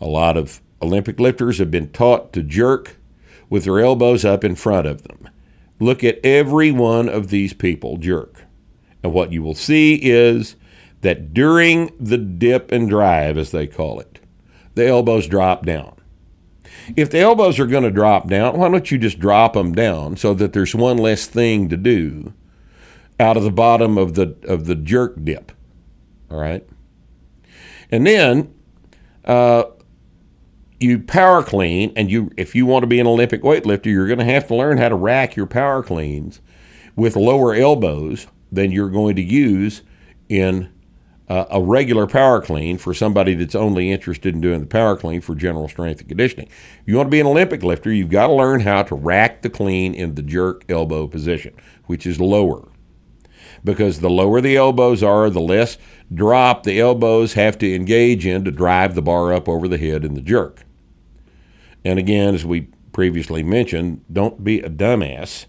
A 0.00 0.06
lot 0.06 0.36
of 0.36 0.60
Olympic 0.82 1.20
lifters 1.20 1.58
have 1.58 1.70
been 1.70 1.90
taught 1.90 2.32
to 2.32 2.42
jerk 2.42 2.96
with 3.48 3.64
their 3.64 3.80
elbows 3.80 4.24
up 4.24 4.44
in 4.44 4.54
front 4.54 4.86
of 4.86 5.02
them. 5.02 5.28
Look 5.78 6.02
at 6.02 6.24
every 6.24 6.70
one 6.70 7.08
of 7.08 7.28
these 7.28 7.52
people 7.52 7.96
jerk. 7.96 8.44
And 9.02 9.12
what 9.12 9.32
you 9.32 9.42
will 9.42 9.54
see 9.54 9.94
is 9.94 10.56
that 11.00 11.32
during 11.32 11.90
the 11.98 12.18
dip 12.18 12.70
and 12.70 12.88
drive, 12.88 13.38
as 13.38 13.50
they 13.50 13.66
call 13.66 14.00
it, 14.00 14.20
the 14.74 14.86
elbows 14.86 15.26
drop 15.26 15.64
down. 15.64 15.96
If 16.96 17.10
the 17.10 17.18
elbows 17.18 17.58
are 17.58 17.66
going 17.66 17.84
to 17.84 17.90
drop 17.90 18.28
down, 18.28 18.58
why 18.58 18.68
don't 18.68 18.90
you 18.90 18.98
just 18.98 19.18
drop 19.18 19.54
them 19.54 19.72
down 19.72 20.16
so 20.16 20.34
that 20.34 20.52
there's 20.52 20.74
one 20.74 20.98
less 20.98 21.26
thing 21.26 21.68
to 21.68 21.76
do 21.76 22.32
out 23.18 23.36
of 23.36 23.42
the 23.42 23.50
bottom 23.50 23.98
of 23.98 24.14
the 24.14 24.36
of 24.46 24.66
the 24.66 24.74
jerk 24.74 25.24
dip? 25.24 25.52
All 26.30 26.40
right, 26.40 26.66
and 27.90 28.06
then 28.06 28.54
uh, 29.24 29.64
you 30.78 30.98
power 30.98 31.42
clean, 31.42 31.92
and 31.96 32.10
you 32.10 32.30
if 32.36 32.54
you 32.54 32.66
want 32.66 32.82
to 32.82 32.86
be 32.86 33.00
an 33.00 33.06
Olympic 33.06 33.42
weightlifter, 33.42 33.86
you're 33.86 34.06
going 34.06 34.18
to 34.18 34.24
have 34.24 34.48
to 34.48 34.54
learn 34.54 34.78
how 34.78 34.88
to 34.88 34.94
rack 34.94 35.36
your 35.36 35.46
power 35.46 35.82
cleans 35.82 36.40
with 36.96 37.16
lower 37.16 37.54
elbows 37.54 38.26
than 38.50 38.72
you're 38.72 38.90
going 38.90 39.16
to 39.16 39.22
use 39.22 39.82
in 40.28 40.72
uh, 41.30 41.46
a 41.48 41.62
regular 41.62 42.08
power 42.08 42.42
clean 42.42 42.76
for 42.76 42.92
somebody 42.92 43.34
that's 43.34 43.54
only 43.54 43.92
interested 43.92 44.34
in 44.34 44.40
doing 44.40 44.58
the 44.58 44.66
power 44.66 44.96
clean 44.96 45.20
for 45.20 45.36
general 45.36 45.68
strength 45.68 46.00
and 46.00 46.08
conditioning. 46.08 46.48
If 46.48 46.82
you 46.86 46.96
want 46.96 47.06
to 47.06 47.10
be 47.10 47.20
an 47.20 47.26
Olympic 47.28 47.62
lifter, 47.62 47.92
you've 47.92 48.10
got 48.10 48.26
to 48.26 48.32
learn 48.32 48.62
how 48.62 48.82
to 48.82 48.96
rack 48.96 49.42
the 49.42 49.48
clean 49.48 49.94
in 49.94 50.16
the 50.16 50.22
jerk 50.22 50.64
elbow 50.68 51.06
position, 51.06 51.54
which 51.86 52.04
is 52.04 52.20
lower. 52.20 52.66
Because 53.62 54.00
the 54.00 54.10
lower 54.10 54.40
the 54.40 54.56
elbows 54.56 55.04
are, 55.04 55.30
the 55.30 55.40
less 55.40 55.78
drop 56.12 56.64
the 56.64 56.80
elbows 56.80 57.34
have 57.34 57.56
to 57.58 57.74
engage 57.74 58.26
in 58.26 58.44
to 58.44 58.50
drive 58.50 58.96
the 58.96 59.02
bar 59.02 59.32
up 59.32 59.48
over 59.48 59.68
the 59.68 59.78
head 59.78 60.04
in 60.04 60.14
the 60.14 60.20
jerk. 60.20 60.64
And 61.84 62.00
again, 62.00 62.34
as 62.34 62.44
we 62.44 62.62
previously 62.92 63.44
mentioned, 63.44 64.04
don't 64.12 64.42
be 64.42 64.58
a 64.58 64.68
dumbass 64.68 65.46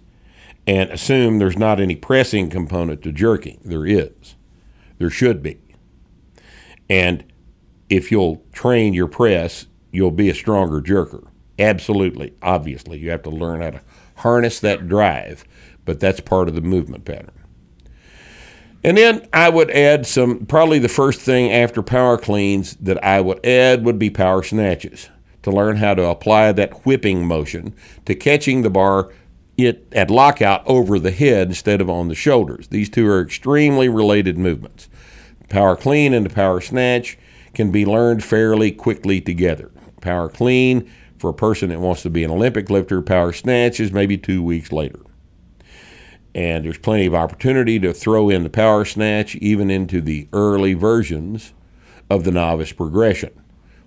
and 0.67 0.91
assume 0.91 1.39
there's 1.39 1.57
not 1.57 1.79
any 1.79 1.95
pressing 1.95 2.51
component 2.51 3.01
to 3.01 3.11
jerking. 3.11 3.59
There 3.65 3.87
is. 3.87 4.35
There 4.99 5.09
should 5.09 5.41
be. 5.41 5.57
And 6.91 7.23
if 7.89 8.11
you'll 8.11 8.43
train 8.51 8.93
your 8.93 9.07
press, 9.07 9.65
you'll 9.93 10.11
be 10.11 10.30
a 10.30 10.35
stronger 10.35 10.81
jerker. 10.81 11.26
Absolutely. 11.57 12.34
Obviously, 12.41 12.99
you 12.99 13.11
have 13.11 13.22
to 13.22 13.30
learn 13.30 13.61
how 13.61 13.69
to 13.69 13.81
harness 14.18 14.59
that 14.59 14.89
drive, 14.89 15.45
but 15.85 16.01
that's 16.01 16.19
part 16.19 16.49
of 16.49 16.55
the 16.55 16.59
movement 16.59 17.05
pattern. 17.05 17.31
And 18.84 18.97
then 18.97 19.26
I 19.31 19.47
would 19.47 19.72
add 19.72 20.05
some, 20.05 20.45
probably 20.45 20.80
the 20.80 20.89
first 20.89 21.22
thing 21.22 21.49
after 21.49 21.81
power 21.81 22.18
cleans 22.18 22.76
that 22.81 23.01
I 23.01 23.22
would 23.22 23.45
add 23.45 23.85
would 23.85 23.97
be 23.97 24.09
power 24.09 24.43
snatches 24.43 25.09
to 25.43 25.49
learn 25.49 25.77
how 25.77 25.93
to 25.93 26.03
apply 26.03 26.51
that 26.51 26.85
whipping 26.85 27.26
motion 27.26 27.73
to 28.03 28.15
catching 28.15 28.63
the 28.63 28.69
bar 28.69 29.13
it 29.57 29.88
at 29.93 30.11
lockout 30.11 30.61
over 30.68 30.99
the 30.99 31.11
head 31.11 31.47
instead 31.47 31.80
of 31.80 31.89
on 31.89 32.09
the 32.09 32.15
shoulders. 32.15 32.68
These 32.68 32.89
two 32.89 33.07
are 33.07 33.22
extremely 33.22 33.88
related 33.88 34.38
movements. 34.38 34.89
Power 35.51 35.75
clean 35.75 36.13
and 36.13 36.25
the 36.25 36.29
power 36.29 36.61
snatch 36.61 37.17
can 37.53 37.71
be 37.71 37.85
learned 37.85 38.23
fairly 38.23 38.71
quickly 38.71 39.19
together. 39.19 39.69
Power 39.99 40.29
clean 40.29 40.89
for 41.17 41.31
a 41.31 41.33
person 41.33 41.67
that 41.69 41.81
wants 41.81 42.03
to 42.03 42.09
be 42.09 42.23
an 42.23 42.31
Olympic 42.31 42.69
lifter, 42.69 43.01
power 43.01 43.33
snatch 43.33 43.81
is 43.81 43.91
maybe 43.91 44.17
two 44.17 44.41
weeks 44.41 44.71
later. 44.71 45.01
And 46.33 46.63
there's 46.63 46.77
plenty 46.77 47.05
of 47.05 47.13
opportunity 47.13 47.79
to 47.81 47.93
throw 47.93 48.29
in 48.29 48.43
the 48.43 48.49
power 48.49 48.85
snatch 48.85 49.35
even 49.35 49.69
into 49.69 49.99
the 49.99 50.29
early 50.31 50.73
versions 50.73 51.51
of 52.09 52.23
the 52.23 52.31
novice 52.31 52.71
progression. 52.71 53.31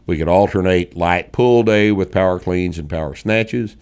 We 0.04 0.18
could 0.18 0.28
alternate 0.28 0.94
light 0.94 1.32
pull 1.32 1.62
day 1.62 1.92
with 1.92 2.12
power 2.12 2.38
cleans 2.38 2.78
and 2.78 2.90
power 2.90 3.14
snatches, 3.14 3.74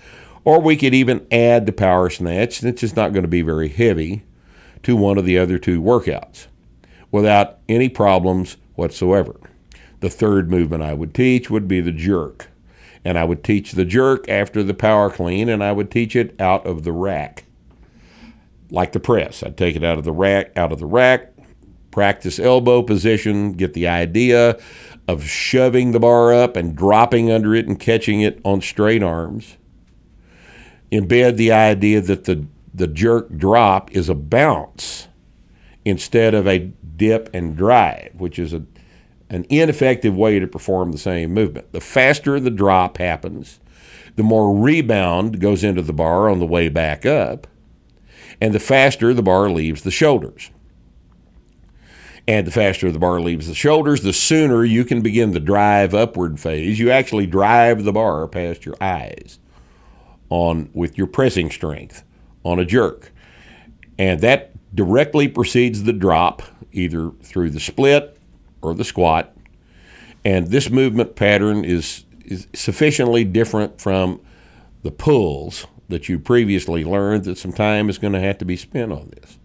or 0.45 0.61
we 0.61 0.77
could 0.77 0.95
even 0.95 1.27
add 1.33 1.67
the 1.67 1.73
power 1.73 2.09
snatch, 2.11 2.61
that's 2.61 2.83
just 2.83 2.95
not 2.95 3.13
going 3.13 3.25
to 3.25 3.29
be 3.29 3.43
very 3.43 3.69
heavy, 3.71 4.23
to 4.85 4.95
one 4.95 5.19
of 5.19 5.25
the 5.25 5.37
other 5.37 5.59
two 5.59 5.83
workouts 5.83 6.47
without 7.13 7.59
any 7.69 7.89
problems 7.89 8.57
whatsoever. 8.75 9.37
The 10.01 10.11
third 10.11 10.51
movement 10.51 10.83
I 10.83 10.95
would 10.95 11.15
teach 11.15 11.49
would 11.49 11.69
be 11.69 11.81
the 11.81 11.93
jerk. 11.93 12.49
And 13.05 13.17
I 13.17 13.25
would 13.25 13.45
teach 13.45 13.73
the 13.73 13.85
jerk 13.85 14.29
after 14.29 14.63
the 14.63 14.75
power 14.75 15.11
clean, 15.11 15.49
and 15.49 15.63
I 15.63 15.71
would 15.71 15.91
teach 15.91 16.17
it 16.17 16.41
out 16.41 16.67
of 16.67 16.83
the 16.83 16.93
rack. 16.93 17.45
Like 18.71 18.93
the 18.93 19.01
press. 19.01 19.43
I'd 19.43 19.57
take 19.57 19.77
it 19.77 19.85
out 19.85 19.99
of 19.99 20.05
the 20.05 20.13
rack, 20.13 20.57
out 20.57 20.73
of 20.73 20.79
the 20.79 20.87
rack, 20.87 21.33
practice 21.91 22.39
elbow 22.39 22.83
position, 22.83 23.53
get 23.53 23.75
the 23.75 23.87
idea 23.87 24.59
of 25.07 25.25
shoving 25.25 25.93
the 25.93 26.01
bar 26.01 26.33
up 26.33 26.57
and 26.57 26.75
dropping 26.75 27.31
under 27.31 27.55
it 27.55 27.67
and 27.67 27.79
catching 27.79 28.23
it 28.23 28.41
on 28.45 28.61
straight 28.61 29.03
arms. 29.03 29.57
Embed 30.91 31.37
the 31.37 31.53
idea 31.53 32.01
that 32.01 32.25
the, 32.25 32.47
the 32.73 32.87
jerk 32.87 33.37
drop 33.37 33.91
is 33.93 34.09
a 34.09 34.15
bounce 34.15 35.09
instead 35.85 36.35
of 36.35 36.47
a 36.47 36.59
dip 36.97 37.29
and 37.35 37.57
drive, 37.57 38.13
which 38.17 38.39
is 38.39 38.53
a, 38.53 38.63
an 39.31 39.47
ineffective 39.49 40.17
way 40.17 40.39
to 40.39 40.47
perform 40.47 40.93
the 40.93 40.99
same 40.99 41.33
movement. 41.33 41.73
The 41.73 41.81
faster 41.81 42.39
the 42.39 42.51
drop 42.51 42.99
happens, 42.99 43.61
the 44.17 44.23
more 44.23 44.57
rebound 44.57 45.41
goes 45.41 45.65
into 45.65 45.83
the 45.83 45.93
bar 45.93 46.29
on 46.29 46.39
the 46.39 46.47
way 46.47 46.69
back 46.69 47.07
up, 47.07 47.47
and 48.41 48.55
the 48.55 48.61
faster 48.61 49.15
the 49.15 49.23
bar 49.23 49.51
leaves 49.51 49.83
the 49.83 49.91
shoulders. 49.91 50.51
And 52.29 52.47
the 52.47 52.53
faster 52.53 52.93
the 52.93 53.01
bar 53.01 53.21
leaves 53.21 53.49
the 53.49 53.55
shoulders, 53.55 54.03
the 54.03 54.13
sooner 54.13 54.65
you 54.65 54.85
can 54.85 55.03
begin 55.03 55.33
the 55.33 55.41
drive 55.41 55.93
upward 55.93 56.39
phase. 56.39 56.79
You 56.79 56.91
actually 56.91 57.27
drive 57.27 57.83
the 57.83 57.93
bar 57.93 58.29
past 58.29 58.65
your 58.65 58.77
eyes 58.81 59.41
on 60.29 60.71
with 60.73 60.97
your 60.97 61.09
pressing 61.09 61.51
strength 61.51 62.05
on 62.45 62.61
a 62.61 62.65
jerk. 62.65 63.13
And 63.99 64.21
that 64.21 64.52
directly 64.75 65.29
precedes 65.29 65.85
the 65.85 65.93
drop, 65.93 66.43
either 66.73 67.11
through 67.23 67.51
the 67.51 67.61
split 67.61 68.17
or 68.63 68.75
the 68.75 68.85
squat. 68.85 69.35
And 70.25 70.49
this 70.49 70.71
movement 70.71 71.17
pattern 71.17 71.65
is, 71.65 72.05
is 72.25 72.47
sufficiently 72.55 73.25
different 73.25 73.81
from 73.81 74.21
the 74.83 74.91
pulls 74.91 75.67
that 75.89 76.09
you 76.09 76.19
previously 76.19 76.85
learned 76.85 77.25
that 77.25 77.39
some 77.39 77.53
time 77.53 77.89
is 77.89 77.99
going 77.99 78.13
to 78.13 78.21
have 78.21 78.39
to 78.39 78.45
be 78.45 78.57
spent 78.57 78.93
on 78.93 79.11
this. 79.11 79.39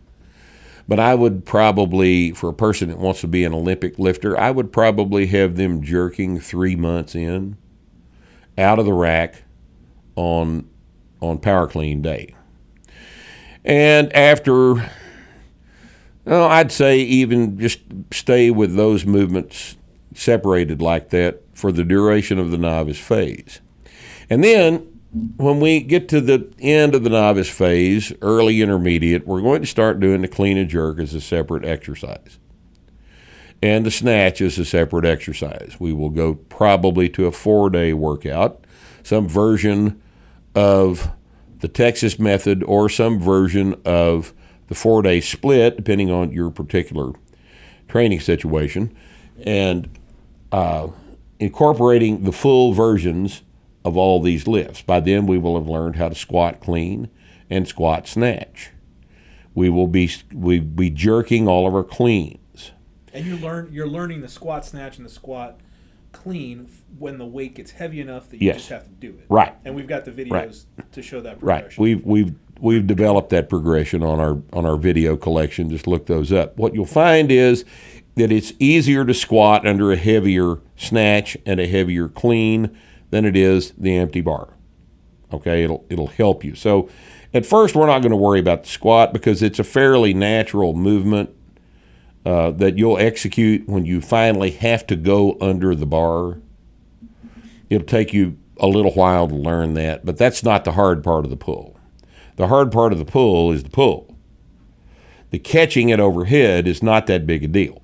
But 0.87 0.99
I 0.99 1.15
would 1.15 1.45
probably, 1.45 2.31
for 2.31 2.49
a 2.49 2.53
person 2.53 2.89
that 2.89 2.97
wants 2.97 3.19
to 3.21 3.27
be 3.27 3.43
an 3.43 3.53
Olympic 3.53 3.99
lifter, 3.99 4.39
I 4.39 4.51
would 4.51 4.71
probably 4.71 5.27
have 5.27 5.57
them 5.57 5.81
jerking 5.81 6.39
three 6.39 6.77
months 6.77 7.13
in, 7.13 7.57
out 8.57 8.79
of 8.79 8.85
the 8.85 8.93
rack, 8.93 9.43
on 10.15 10.69
on 11.21 11.39
power 11.39 11.67
clean 11.67 12.01
day. 12.01 12.35
And 13.63 14.13
after, 14.13 14.89
I'd 16.27 16.71
say 16.71 16.99
even 16.99 17.59
just 17.59 17.79
stay 18.11 18.51
with 18.51 18.75
those 18.75 19.05
movements 19.05 19.77
separated 20.13 20.81
like 20.81 21.09
that 21.11 21.41
for 21.53 21.71
the 21.71 21.83
duration 21.83 22.39
of 22.39 22.51
the 22.51 22.57
novice 22.57 22.99
phase. 22.99 23.61
And 24.29 24.43
then 24.43 24.99
when 25.37 25.59
we 25.59 25.79
get 25.79 26.09
to 26.09 26.21
the 26.21 26.51
end 26.59 26.95
of 26.95 27.03
the 27.03 27.09
novice 27.09 27.49
phase, 27.49 28.11
early 28.21 28.61
intermediate, 28.61 29.25
we're 29.25 29.41
going 29.41 29.61
to 29.61 29.67
start 29.67 29.99
doing 29.99 30.21
the 30.21 30.27
clean 30.27 30.57
and 30.57 30.69
jerk 30.69 30.99
as 30.99 31.13
a 31.13 31.21
separate 31.21 31.65
exercise. 31.65 32.39
And 33.61 33.85
the 33.85 33.91
snatch 33.91 34.41
is 34.41 34.59
a 34.59 34.65
separate 34.65 35.05
exercise. 35.05 35.77
We 35.79 35.93
will 35.93 36.09
go 36.09 36.35
probably 36.35 37.09
to 37.09 37.25
a 37.25 37.31
four 37.31 37.69
day 37.69 37.93
workout, 37.93 38.65
some 39.01 39.27
version 39.27 40.01
of 40.53 41.11
the 41.59 41.67
Texas 41.67 42.19
method 42.19 42.63
or 42.63 42.89
some 42.89 43.19
version 43.19 43.79
of 43.83 44.33
the 44.67 44.75
four 44.75 45.01
day 45.01 45.21
split, 45.21 45.77
depending 45.77 46.11
on 46.11 46.31
your 46.31 46.49
particular 46.49 47.11
training 47.87 48.19
situation, 48.19 48.95
and 49.45 49.89
uh, 50.51 50.87
incorporating 51.39 52.23
the 52.23 52.31
full 52.31 52.73
versions 52.73 53.43
of 53.85 53.95
all 53.95 54.21
these 54.21 54.47
lifts. 54.47 54.81
By 54.81 54.99
then, 54.99 55.25
we 55.27 55.37
will 55.37 55.55
have 55.57 55.67
learned 55.67 55.95
how 55.95 56.09
to 56.09 56.15
squat 56.15 56.59
clean 56.59 57.09
and 57.49 57.67
squat 57.67 58.07
snatch. 58.07 58.71
We 59.55 59.69
will 59.69 59.87
be 59.87 60.11
we 60.33 60.59
be 60.59 60.89
jerking 60.89 61.47
all 61.47 61.65
of 61.67 61.73
our 61.73 61.83
cleans. 61.83 62.71
And 63.13 63.25
you 63.25 63.37
learn 63.37 63.69
you're 63.71 63.87
learning 63.87 64.21
the 64.21 64.27
squat 64.27 64.65
snatch 64.65 64.97
and 64.97 65.05
the 65.05 65.09
squat 65.09 65.59
clean 66.11 66.69
when 66.99 67.17
the 67.17 67.25
weight 67.25 67.55
gets 67.55 67.71
heavy 67.71 67.99
enough 68.01 68.29
that 68.29 68.41
you 68.41 68.47
Yes. 68.47 68.57
just 68.57 68.69
have 68.69 68.83
to 68.83 68.89
do 68.89 69.09
it. 69.09 69.25
Right. 69.29 69.53
And 69.65 69.75
we've 69.75 69.87
got 69.87 70.05
the 70.05 70.11
videos 70.11 70.65
Right. 70.77 70.91
to 70.91 71.01
show 71.01 71.21
that 71.21 71.39
progression. 71.39 71.65
Right. 71.69 71.77
We've 71.79 72.05
we've 72.05 72.35
we've 72.59 72.85
developed 72.85 73.29
that 73.29 73.49
progression 73.49 74.03
on 74.03 74.19
our 74.19 74.41
on 74.53 74.65
our 74.65 74.77
video 74.77 75.15
collection. 75.15 75.69
Just 75.69 75.87
look 75.87 76.05
those 76.07 76.31
up. 76.31 76.57
What 76.57 76.73
you'll 76.73 76.85
find 76.85 77.31
is 77.31 77.65
that 78.15 78.31
it's 78.31 78.53
easier 78.59 79.05
to 79.05 79.13
squat 79.13 79.67
under 79.67 79.91
a 79.91 79.95
heavier 79.95 80.59
snatch 80.75 81.37
and 81.45 81.59
a 81.59 81.67
heavier 81.67 82.07
clean 82.07 82.77
than 83.09 83.25
it 83.25 83.35
is 83.35 83.73
the 83.77 83.95
empty 83.95 84.21
bar. 84.21 84.53
Okay, 85.31 85.63
it'll 85.63 85.85
it'll 85.89 86.07
help 86.07 86.43
you. 86.43 86.55
So 86.55 86.89
at 87.33 87.45
first 87.45 87.75
we're 87.75 87.87
not 87.87 88.01
going 88.01 88.11
to 88.11 88.17
worry 88.17 88.39
about 88.39 88.63
the 88.63 88.69
squat 88.69 89.13
because 89.13 89.43
it's 89.43 89.59
a 89.59 89.63
fairly 89.63 90.13
natural 90.13 90.73
movement 90.73 91.29
uh, 92.25 92.51
that 92.51 92.77
you'll 92.77 92.97
execute 92.97 93.67
when 93.67 93.85
you 93.85 94.01
finally 94.01 94.51
have 94.51 94.85
to 94.87 94.95
go 94.95 95.37
under 95.39 95.75
the 95.75 95.85
bar. 95.85 96.39
It'll 97.69 97.85
take 97.85 98.13
you 98.13 98.37
a 98.59 98.67
little 98.67 98.91
while 98.93 99.27
to 99.27 99.35
learn 99.35 99.75
that, 99.75 100.05
but 100.05 100.17
that's 100.17 100.43
not 100.43 100.65
the 100.65 100.71
hard 100.71 101.03
part 101.03 101.25
of 101.25 101.29
the 101.29 101.37
pull. 101.37 101.76
The 102.37 102.47
hard 102.47 102.71
part 102.71 102.93
of 102.93 102.99
the 102.99 103.05
pull 103.05 103.51
is 103.51 103.63
the 103.63 103.69
pull. 103.69 104.15
The 105.31 105.39
catching 105.39 105.89
it 105.89 105.99
overhead 105.99 106.67
is 106.67 106.81
not 106.81 107.07
that 107.07 107.27
big 107.27 107.43
a 107.43 107.47
deal 107.47 107.81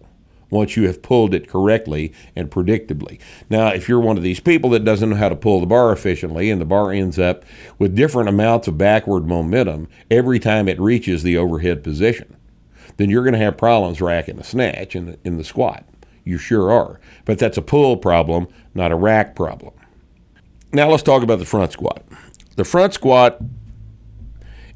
once 0.49 0.77
you 0.77 0.85
have 0.85 1.01
pulled 1.01 1.33
it 1.33 1.47
correctly 1.47 2.13
and 2.35 2.51
predictably. 2.51 3.19
Now, 3.49 3.69
if 3.69 3.89
you're 3.89 3.99
one 3.99 4.17
of 4.17 4.23
these 4.23 4.39
people 4.39 4.69
that 4.69 4.85
doesn't 4.85 5.09
know 5.09 5.15
how 5.15 5.29
to 5.29 5.35
pull 5.35 5.59
the 5.59 5.65
bar 5.65 5.91
efficiently 5.91 6.51
and 6.51 6.61
the 6.61 6.65
bar 6.65 6.91
ends 6.91 7.17
up 7.17 7.43
with 7.79 7.95
different 7.95 8.29
amounts 8.29 8.67
of 8.67 8.77
backward 8.77 9.27
momentum 9.27 9.87
every 10.11 10.39
time 10.39 10.67
it 10.67 10.79
reaches 10.79 11.23
the 11.23 11.35
overhead 11.35 11.83
position, 11.83 12.37
then 12.97 13.09
you're 13.09 13.23
going 13.23 13.33
to 13.33 13.39
have 13.39 13.57
problems 13.57 13.99
racking 13.99 14.35
the 14.37 14.43
snatch 14.43 14.95
in 14.95 15.07
the, 15.07 15.19
in 15.23 15.37
the 15.37 15.43
squat. 15.43 15.83
You 16.23 16.37
sure 16.37 16.71
are. 16.71 17.01
But 17.25 17.39
that's 17.39 17.57
a 17.57 17.61
pull 17.63 17.97
problem, 17.97 18.47
not 18.75 18.91
a 18.91 18.95
rack 18.95 19.35
problem. 19.35 19.73
Now 20.71 20.89
let's 20.89 21.03
talk 21.03 21.23
about 21.23 21.39
the 21.39 21.45
front 21.45 21.71
squat. 21.71 22.03
The 22.55 22.63
front 22.63 22.93
squat 22.93 23.41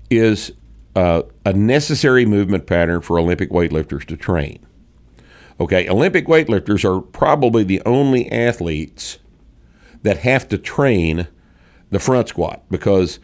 is 0.10 0.52
uh, 0.96 1.24
a 1.46 1.54
necessary 1.54 2.26
movement 2.26 2.66
pattern 2.66 3.02
for 3.02 3.20
Olympic 3.20 3.50
weightlifters 3.50 4.06
to 4.06 4.18
train. 4.18 4.66
Okay, 5.60 5.88
Olympic 5.88 6.28
weightlifters 6.28 6.84
are 6.86 7.02
probably 7.02 7.64
the 7.64 7.82
only 7.86 8.32
athletes 8.32 9.18
that 10.04 10.20
have 10.20 10.48
to 10.50 10.58
train 10.58 11.28
the 11.90 12.00
front 12.00 12.30
squat 12.30 12.64
because 12.70 13.20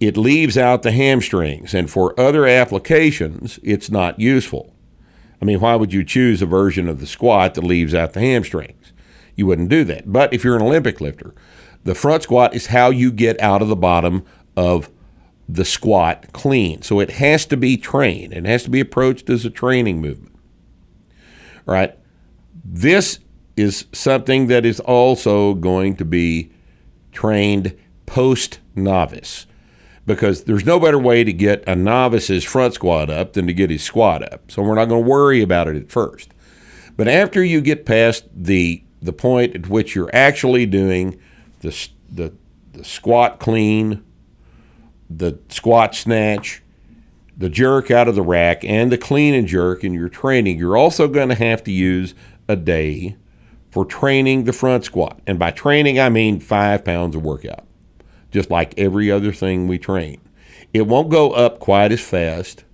it 0.00 0.16
leaves 0.16 0.58
out 0.58 0.82
the 0.82 0.92
hamstrings, 0.92 1.74
and 1.74 1.90
for 1.90 2.18
other 2.18 2.46
applications, 2.46 3.60
it's 3.62 3.90
not 3.90 4.18
useful. 4.18 4.74
I 5.40 5.44
mean, 5.44 5.60
why 5.60 5.76
would 5.76 5.92
you 5.92 6.04
choose 6.04 6.42
a 6.42 6.46
version 6.46 6.88
of 6.88 7.00
the 7.00 7.06
squat 7.06 7.54
that 7.54 7.64
leaves 7.64 7.94
out 7.94 8.12
the 8.12 8.20
hamstrings? 8.20 8.92
You 9.34 9.46
wouldn't 9.46 9.68
do 9.68 9.84
that. 9.84 10.12
But 10.12 10.32
if 10.32 10.44
you're 10.44 10.56
an 10.56 10.62
Olympic 10.62 11.00
lifter, 11.00 11.34
the 11.84 11.94
front 11.94 12.22
squat 12.22 12.54
is 12.54 12.66
how 12.66 12.90
you 12.90 13.10
get 13.10 13.40
out 13.40 13.62
of 13.62 13.68
the 13.68 13.76
bottom 13.76 14.24
of 14.56 14.90
the 15.54 15.64
squat 15.64 16.32
clean. 16.32 16.82
So 16.82 17.00
it 17.00 17.10
has 17.12 17.44
to 17.46 17.56
be 17.56 17.76
trained. 17.76 18.32
It 18.32 18.46
has 18.46 18.62
to 18.64 18.70
be 18.70 18.80
approached 18.80 19.28
as 19.28 19.44
a 19.44 19.50
training 19.50 20.00
movement. 20.00 20.34
All 21.66 21.74
right. 21.74 21.96
This 22.64 23.18
is 23.56 23.86
something 23.92 24.46
that 24.46 24.64
is 24.64 24.80
also 24.80 25.54
going 25.54 25.96
to 25.96 26.04
be 26.04 26.52
trained 27.12 27.76
post 28.06 28.60
novice 28.74 29.46
because 30.06 30.44
there's 30.44 30.64
no 30.64 30.80
better 30.80 30.98
way 30.98 31.22
to 31.22 31.32
get 31.32 31.62
a 31.68 31.76
novice's 31.76 32.44
front 32.44 32.74
squat 32.74 33.10
up 33.10 33.34
than 33.34 33.46
to 33.46 33.52
get 33.52 33.70
his 33.70 33.82
squat 33.82 34.32
up. 34.32 34.50
So 34.50 34.62
we're 34.62 34.74
not 34.74 34.86
going 34.86 35.04
to 35.04 35.08
worry 35.08 35.42
about 35.42 35.68
it 35.68 35.76
at 35.76 35.90
first. 35.90 36.30
But 36.96 37.08
after 37.08 37.44
you 37.44 37.60
get 37.60 37.86
past 37.86 38.24
the 38.34 38.82
the 39.00 39.12
point 39.12 39.56
at 39.56 39.68
which 39.68 39.94
you're 39.94 40.14
actually 40.14 40.66
doing 40.66 41.20
the 41.60 41.88
the, 42.10 42.32
the 42.72 42.84
squat 42.84 43.38
clean, 43.38 44.02
the 45.18 45.38
squat 45.48 45.94
snatch, 45.94 46.62
the 47.36 47.48
jerk 47.48 47.90
out 47.90 48.08
of 48.08 48.14
the 48.14 48.22
rack, 48.22 48.64
and 48.64 48.92
the 48.92 48.98
clean 48.98 49.34
and 49.34 49.46
jerk 49.46 49.84
in 49.84 49.94
your 49.94 50.08
training, 50.08 50.58
you're 50.58 50.76
also 50.76 51.08
going 51.08 51.28
to 51.28 51.34
have 51.34 51.64
to 51.64 51.72
use 51.72 52.14
a 52.48 52.56
day 52.56 53.16
for 53.70 53.84
training 53.84 54.44
the 54.44 54.52
front 54.52 54.84
squat. 54.84 55.20
And 55.26 55.38
by 55.38 55.50
training, 55.50 55.98
I 55.98 56.08
mean 56.08 56.40
five 56.40 56.84
pounds 56.84 57.16
of 57.16 57.24
workout, 57.24 57.66
just 58.30 58.50
like 58.50 58.78
every 58.78 59.10
other 59.10 59.32
thing 59.32 59.66
we 59.66 59.78
train. 59.78 60.20
It 60.72 60.86
won't 60.86 61.10
go 61.10 61.32
up 61.32 61.58
quite 61.58 61.92
as 61.92 62.00
fast 62.00 62.64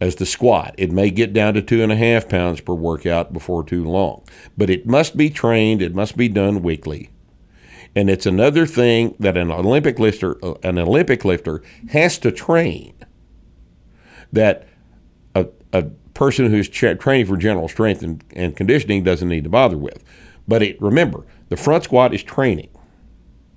as 0.00 0.16
the 0.16 0.26
squat. 0.26 0.74
It 0.76 0.92
may 0.92 1.10
get 1.10 1.32
down 1.32 1.54
to 1.54 1.62
two 1.62 1.82
and 1.82 1.92
a 1.92 1.96
half 1.96 2.28
pounds 2.28 2.60
per 2.60 2.74
workout 2.74 3.32
before 3.32 3.64
too 3.64 3.84
long, 3.84 4.22
but 4.56 4.68
it 4.68 4.86
must 4.86 5.16
be 5.16 5.30
trained, 5.30 5.80
it 5.80 5.94
must 5.94 6.16
be 6.16 6.28
done 6.28 6.62
weekly. 6.62 7.10
And 7.96 8.10
it's 8.10 8.26
another 8.26 8.66
thing 8.66 9.16
that 9.18 9.38
an 9.38 9.50
Olympic 9.50 9.98
lifter, 9.98 10.36
uh, 10.44 10.54
an 10.62 10.78
Olympic 10.78 11.24
lifter 11.24 11.62
has 11.88 12.18
to 12.18 12.30
train. 12.30 12.94
That 14.30 14.68
a, 15.34 15.46
a 15.72 15.84
person 16.12 16.50
who's 16.50 16.68
tra- 16.68 16.94
training 16.94 17.26
for 17.26 17.38
general 17.38 17.68
strength 17.68 18.02
and, 18.02 18.22
and 18.36 18.54
conditioning 18.54 19.02
doesn't 19.02 19.30
need 19.30 19.44
to 19.44 19.50
bother 19.50 19.78
with. 19.78 20.04
But 20.46 20.62
it, 20.62 20.80
remember, 20.80 21.24
the 21.48 21.56
front 21.56 21.84
squat 21.84 22.12
is 22.12 22.22
training. 22.22 22.68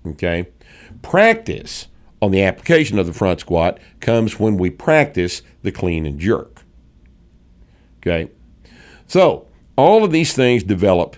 Okay? 0.08 0.48
Practice 1.02 1.88
on 2.22 2.32
the 2.32 2.42
application 2.42 2.98
of 2.98 3.08
the 3.08 3.14
front 3.14 3.42
squat 3.42 3.78
comes 4.00 4.40
when 4.40 4.56
we 4.56 4.70
practice 4.70 5.42
the 5.64 5.72
clean 5.74 6.06
and 6.06 6.18
jerk. 6.18 6.64
Okay? 7.98 8.32
So, 9.06 9.48
all 9.76 10.06
of 10.06 10.12
these 10.12 10.34
things 10.34 10.64
develop 10.64 11.18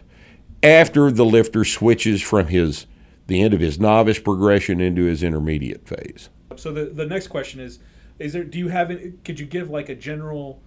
after 0.64 1.12
the 1.12 1.26
lifter 1.26 1.64
switches 1.64 2.24
from 2.24 2.48
his 2.48 2.88
the 3.32 3.42
end 3.42 3.54
of 3.54 3.62
his 3.62 3.80
novice 3.80 4.20
progression 4.20 4.82
into 4.82 5.04
his 5.04 5.24
intermediate 5.24 5.88
phase. 5.88 6.30
So 6.58 6.72
the 6.72 6.86
the 6.86 7.06
next 7.06 7.28
question 7.28 7.60
is: 7.62 7.80
Is 8.20 8.34
there? 8.34 8.44
Do 8.44 8.60
you 8.60 8.68
have? 8.68 8.92
Any, 8.92 9.14
could 9.24 9.40
you 9.40 9.46
give 9.46 9.70
like 9.70 9.88
a 9.88 9.96
general, 9.96 10.62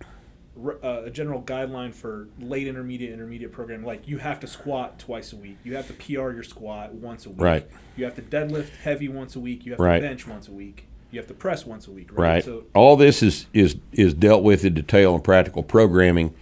uh, 0.59 1.03
a 1.05 1.11
general 1.11 1.43
guideline 1.43 1.95
for 1.95 2.29
late 2.41 2.67
intermediate 2.67 3.13
intermediate 3.13 3.53
program? 3.53 3.85
Like 3.85 4.09
you 4.09 4.17
have 4.19 4.41
to 4.41 4.47
squat 4.47 4.99
twice 4.99 5.35
a 5.35 5.37
week. 5.37 5.59
You 5.63 5.77
have 5.77 5.87
to 5.89 5.93
PR 5.93 6.33
your 6.33 6.43
squat 6.43 6.95
once 6.95 7.27
a 7.27 7.31
week. 7.31 7.41
Right. 7.41 7.71
You 7.97 8.05
have 8.07 8.15
to 8.15 8.23
deadlift 8.23 8.71
heavy 8.83 9.09
once 9.09 9.37
a 9.37 9.41
week. 9.41 9.67
You 9.67 9.73
have 9.73 9.79
Right. 9.81 10.01
to 10.01 10.07
bench 10.09 10.27
once 10.27 10.49
a 10.49 10.53
week. 10.53 10.87
You 11.11 11.21
have 11.21 11.29
to 11.29 11.35
press 11.35 11.67
once 11.67 11.87
a 11.87 11.93
week. 11.93 12.09
Right. 12.13 12.29
Right. 12.37 12.45
So 12.45 12.65
All 12.75 12.97
this 12.97 13.23
is 13.23 13.47
is 13.53 13.77
is 13.93 14.15
dealt 14.15 14.43
with 14.43 14.65
in 14.65 14.73
detail 14.73 15.15
in 15.15 15.21
practical 15.21 15.63
programming, 15.63 16.35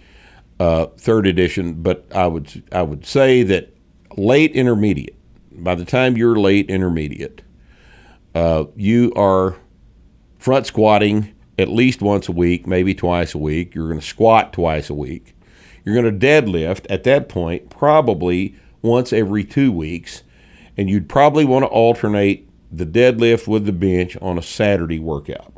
uh, 0.57 0.85
third 0.97 1.27
edition. 1.27 1.73
But 1.83 2.05
I 2.15 2.27
would 2.27 2.63
I 2.71 2.81
would 2.81 3.05
say 3.05 3.43
that 3.43 3.75
late 4.15 4.53
intermediate. 4.53 5.17
By 5.55 5.75
the 5.75 5.85
time 5.85 6.17
you're 6.17 6.35
late 6.35 6.69
intermediate, 6.69 7.41
uh, 8.33 8.65
you 8.75 9.13
are 9.15 9.57
front 10.39 10.65
squatting 10.67 11.33
at 11.57 11.69
least 11.69 12.01
once 12.01 12.27
a 12.27 12.31
week, 12.31 12.65
maybe 12.65 12.93
twice 12.95 13.33
a 13.33 13.37
week. 13.37 13.75
You're 13.75 13.87
going 13.87 13.99
to 13.99 14.05
squat 14.05 14.53
twice 14.53 14.89
a 14.89 14.93
week. 14.93 15.35
You're 15.83 15.95
going 15.95 16.19
to 16.19 16.25
deadlift 16.25 16.85
at 16.89 17.03
that 17.03 17.29
point 17.29 17.69
probably 17.69 18.55
once 18.81 19.13
every 19.13 19.43
two 19.43 19.71
weeks, 19.71 20.23
and 20.75 20.89
you'd 20.89 21.09
probably 21.09 21.45
want 21.45 21.63
to 21.63 21.67
alternate 21.67 22.49
the 22.71 22.85
deadlift 22.85 23.47
with 23.47 23.65
the 23.65 23.71
bench 23.71 24.17
on 24.21 24.37
a 24.37 24.41
Saturday 24.41 24.99
workout. 24.99 25.53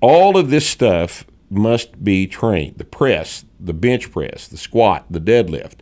All 0.00 0.36
of 0.36 0.50
this 0.50 0.66
stuff 0.66 1.26
must 1.50 2.02
be 2.02 2.26
trained 2.26 2.78
the 2.78 2.84
press, 2.84 3.44
the 3.60 3.74
bench 3.74 4.10
press, 4.10 4.48
the 4.48 4.56
squat, 4.56 5.04
the 5.10 5.20
deadlift, 5.20 5.76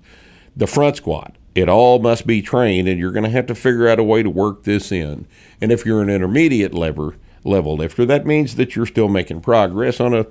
the 0.56 0.66
front 0.66 0.96
squat. 0.96 1.36
It 1.54 1.68
all 1.68 1.98
must 1.98 2.26
be 2.26 2.40
trained, 2.40 2.88
and 2.88 2.98
you're 2.98 3.12
going 3.12 3.24
to 3.24 3.30
have 3.30 3.46
to 3.46 3.54
figure 3.54 3.88
out 3.88 3.98
a 3.98 4.02
way 4.04 4.22
to 4.22 4.30
work 4.30 4.64
this 4.64 4.90
in. 4.90 5.26
And 5.60 5.70
if 5.70 5.84
you're 5.84 6.00
an 6.02 6.08
intermediate 6.08 6.72
lever, 6.72 7.16
level 7.44 7.76
lifter, 7.76 8.06
that 8.06 8.24
means 8.26 8.54
that 8.56 8.74
you're 8.74 8.86
still 8.86 9.08
making 9.08 9.40
progress 9.40 10.00
on 10.00 10.14
a 10.14 10.26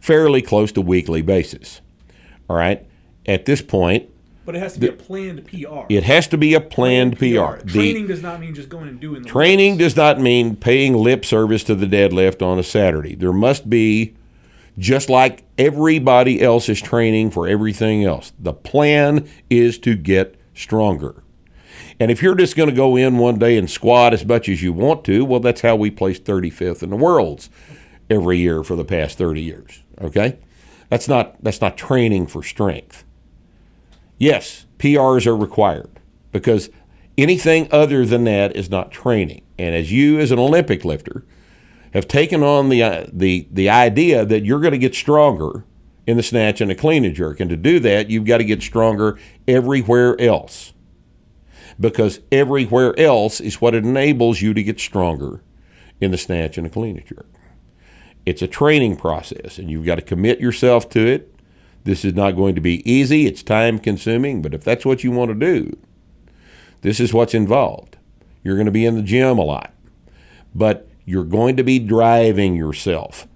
fairly 0.00 0.42
close 0.42 0.72
to 0.72 0.80
weekly 0.80 1.22
basis. 1.22 1.80
All 2.48 2.56
right? 2.56 2.86
At 3.26 3.46
this 3.46 3.62
point, 3.62 4.10
but 4.44 4.54
it 4.54 4.58
has 4.58 4.74
to 4.74 4.80
be 4.80 4.88
a 4.88 4.92
planned 4.92 5.46
PR. 5.46 5.86
it 5.88 6.02
has 6.04 6.26
to 6.28 6.36
be 6.36 6.52
a 6.52 6.60
planned 6.60 7.16
PR. 7.18 7.24
The- 7.24 7.62
Training 7.66 8.06
does 8.06 8.22
not 8.22 8.40
mean 8.40 8.54
just 8.54 8.68
going 8.68 8.88
and 8.88 9.00
doing 9.00 9.22
the 9.22 9.28
Training 9.28 9.78
does 9.78 9.96
not 9.96 10.20
mean 10.20 10.56
paying 10.56 10.94
lip 10.94 11.24
service 11.24 11.64
to 11.64 11.74
the 11.74 11.86
deadlift 11.86 12.42
on 12.42 12.58
a 12.58 12.62
Saturday. 12.62 13.14
There 13.14 13.32
must 13.32 13.70
be, 13.70 14.14
just 14.76 15.08
like 15.08 15.44
everybody 15.56 16.42
else 16.42 16.68
is 16.68 16.82
training 16.82 17.30
for 17.30 17.48
everything 17.48 18.04
else, 18.04 18.32
the 18.38 18.52
plan 18.52 19.26
is 19.48 19.78
to 19.78 19.94
get 19.94 20.36
stronger. 20.54 21.22
And 22.00 22.10
if 22.10 22.22
you're 22.22 22.34
just 22.34 22.56
going 22.56 22.68
to 22.68 22.74
go 22.74 22.96
in 22.96 23.18
one 23.18 23.38
day 23.38 23.56
and 23.56 23.70
squat 23.70 24.12
as 24.12 24.24
much 24.24 24.48
as 24.48 24.62
you 24.62 24.72
want 24.72 25.04
to, 25.04 25.24
well, 25.24 25.40
that's 25.40 25.60
how 25.60 25.76
we 25.76 25.90
placed 25.90 26.24
35th 26.24 26.82
in 26.82 26.90
the 26.90 26.96
worlds 26.96 27.50
every 28.10 28.38
year 28.38 28.62
for 28.62 28.76
the 28.76 28.84
past 28.84 29.18
30 29.18 29.40
years. 29.40 29.82
Okay? 30.00 30.38
That's 30.88 31.08
not, 31.08 31.42
that's 31.42 31.60
not 31.60 31.76
training 31.76 32.26
for 32.26 32.42
strength. 32.42 33.04
Yes, 34.18 34.66
PRs 34.78 35.26
are 35.26 35.36
required 35.36 36.00
because 36.32 36.70
anything 37.18 37.68
other 37.70 38.04
than 38.06 38.24
that 38.24 38.54
is 38.56 38.70
not 38.70 38.90
training. 38.90 39.42
And 39.58 39.74
as 39.74 39.92
you, 39.92 40.18
as 40.18 40.30
an 40.30 40.38
Olympic 40.38 40.84
lifter, 40.84 41.24
have 41.92 42.08
taken 42.08 42.42
on 42.42 42.68
the 42.68 42.82
uh, 42.82 43.06
the 43.12 43.46
the 43.52 43.70
idea 43.70 44.24
that 44.24 44.44
you're 44.44 44.60
going 44.60 44.72
to 44.72 44.78
get 44.78 44.96
stronger 44.96 45.64
in 46.06 46.16
the 46.16 46.22
snatch 46.22 46.60
and 46.60 46.70
the 46.70 46.74
clean 46.74 47.04
and 47.04 47.14
jerk, 47.14 47.40
and 47.40 47.50
to 47.50 47.56
do 47.56 47.80
that, 47.80 48.10
you've 48.10 48.26
got 48.26 48.38
to 48.38 48.44
get 48.44 48.62
stronger 48.62 49.18
everywhere 49.48 50.20
else 50.20 50.72
because 51.80 52.20
everywhere 52.30 52.98
else 52.98 53.40
is 53.40 53.60
what 53.60 53.74
enables 53.74 54.40
you 54.42 54.54
to 54.54 54.62
get 54.62 54.78
stronger 54.78 55.42
in 56.00 56.10
the 56.10 56.18
snatch 56.18 56.56
and 56.56 56.66
the 56.66 56.70
clean 56.70 56.96
and 56.96 57.06
jerk. 57.06 57.26
It's 58.26 58.42
a 58.42 58.48
training 58.48 58.96
process, 58.96 59.58
and 59.58 59.70
you've 59.70 59.86
got 59.86 59.96
to 59.96 60.02
commit 60.02 60.40
yourself 60.40 60.88
to 60.90 61.06
it. 61.06 61.34
This 61.84 62.04
is 62.04 62.14
not 62.14 62.32
going 62.32 62.54
to 62.54 62.60
be 62.60 62.88
easy, 62.90 63.26
it's 63.26 63.42
time 63.42 63.78
consuming, 63.78 64.40
but 64.40 64.54
if 64.54 64.64
that's 64.64 64.86
what 64.86 65.04
you 65.04 65.10
want 65.10 65.30
to 65.30 65.34
do, 65.34 65.76
this 66.80 67.00
is 67.00 67.12
what's 67.12 67.34
involved. 67.34 67.98
You're 68.42 68.56
going 68.56 68.66
to 68.66 68.72
be 68.72 68.86
in 68.86 68.94
the 68.94 69.02
gym 69.02 69.38
a 69.38 69.44
lot, 69.44 69.74
but 70.54 70.88
you're 71.04 71.24
going 71.24 71.56
to 71.56 71.64
be 71.64 71.78
driving 71.78 72.56
yourself 72.56 73.26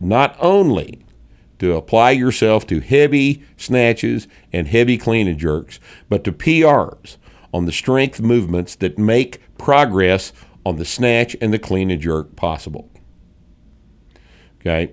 not 0.00 0.36
only 0.38 1.04
to 1.58 1.74
apply 1.74 2.12
yourself 2.12 2.66
to 2.68 2.80
heavy 2.80 3.42
snatches 3.56 4.28
and 4.52 4.68
heavy 4.68 4.96
clean 4.96 5.28
and 5.28 5.38
jerks, 5.38 5.80
but 6.08 6.24
to 6.24 6.32
PRs 6.32 7.16
on 7.52 7.64
the 7.66 7.72
strength 7.72 8.20
movements 8.20 8.74
that 8.76 8.98
make 8.98 9.40
progress 9.58 10.32
on 10.64 10.76
the 10.76 10.84
snatch 10.84 11.36
and 11.40 11.52
the 11.52 11.58
clean 11.58 11.90
and 11.90 12.00
jerk 12.00 12.36
possible. 12.36 12.90
Okay? 14.60 14.92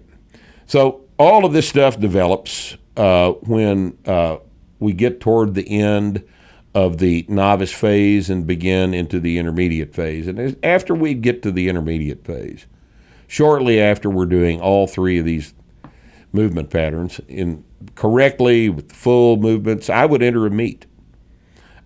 So 0.65 1.05
all 1.17 1.45
of 1.45 1.53
this 1.53 1.67
stuff 1.67 1.99
develops 1.99 2.77
uh, 2.97 3.31
when 3.31 3.97
uh, 4.05 4.37
we 4.79 4.93
get 4.93 5.19
toward 5.19 5.53
the 5.53 5.69
end 5.69 6.23
of 6.73 6.97
the 6.97 7.25
novice 7.29 7.71
phase 7.71 8.29
and 8.29 8.45
begin 8.45 8.93
into 8.93 9.19
the 9.19 9.37
intermediate 9.37 9.93
phase. 9.93 10.27
And 10.27 10.57
after 10.63 10.93
we 10.93 11.13
get 11.13 11.41
to 11.43 11.51
the 11.51 11.69
intermediate 11.69 12.25
phase, 12.25 12.65
shortly 13.27 13.79
after 13.79 14.09
we're 14.09 14.25
doing 14.25 14.59
all 14.59 14.87
three 14.87 15.17
of 15.17 15.25
these 15.25 15.53
movement 16.35 16.69
patterns 16.69 17.19
in 17.27 17.63
correctly 17.95 18.69
with 18.69 18.91
full 18.91 19.37
movements, 19.37 19.89
I 19.89 20.05
would 20.05 20.21
enter 20.21 20.45
a 20.45 20.51
meet. 20.51 20.85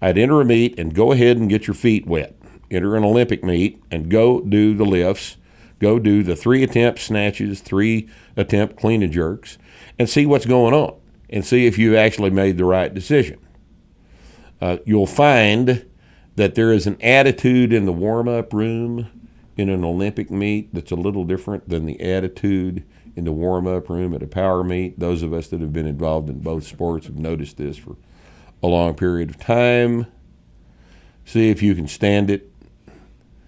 I'd 0.02 0.18
enter 0.18 0.42
a 0.42 0.46
meet 0.46 0.78
and 0.80 0.94
go 0.94 1.12
ahead 1.12 1.38
and 1.38 1.50
get 1.50 1.68
your 1.68 1.74
feet 1.74 2.08
wet. 2.08 2.36
Enter 2.72 2.96
an 2.96 3.04
Olympic 3.04 3.44
meet 3.44 3.82
and 3.92 4.10
go 4.10 4.42
do 4.42 4.76
the 4.76 4.86
lifts. 4.86 5.38
Go 5.80 5.98
do 5.98 6.24
the 6.24 6.36
three 6.36 6.64
attempt 6.64 7.00
snatches, 7.00 7.62
three 7.62 8.10
attempt 8.36 8.76
clean 8.76 9.02
and 9.02 9.14
jerks, 9.14 9.58
and 9.98 10.10
see 10.10 10.26
what's 10.26 10.46
going 10.46 10.74
on 10.74 10.96
and 11.30 11.46
see 11.46 11.66
if 11.66 11.78
you've 11.78 11.96
actually 11.96 12.30
made 12.30 12.58
the 12.58 12.66
right 12.66 12.94
decision. 12.94 13.40
Uh, 14.62 14.78
you'll 14.86 15.08
find 15.08 15.86
that 16.36 16.56
there 16.56 16.74
is 16.74 16.86
an 16.86 16.98
attitude 17.02 17.72
in 17.72 17.86
the 17.86 17.94
warm 17.94 18.28
up 18.28 18.54
room 18.54 19.10
in 19.60 19.68
an 19.69 19.84
Olympic 19.84 20.31
meet 20.31 20.73
that's 20.73 20.91
a 20.91 20.95
little 20.95 21.26
different 21.26 21.68
than 21.68 21.86
the 21.86 21.99
attitude 21.99 22.81
in 23.18 23.26
the 23.26 23.31
warm 23.34 23.68
up 23.68 23.90
room 23.90 24.14
at 24.14 24.23
a 24.23 24.27
power 24.27 24.64
meet. 24.64 24.98
Those 24.98 25.22
of 25.22 25.34
us 25.34 25.49
that 25.49 25.60
have 25.60 25.73
been 25.73 25.86
involved 25.86 26.30
in 26.30 26.40
both 26.40 26.65
sports 26.65 27.07
have 27.07 27.18
noticed 27.18 27.57
this 27.57 27.76
for 27.77 27.98
a 28.64 28.68
long 28.68 28.94
period 28.95 29.30
of 29.30 29.38
time. 29.38 30.06
See 31.26 31.49
if 31.49 31.61
you 31.61 31.76
can 31.76 31.90
stand 31.90 32.30
it. 32.30 32.49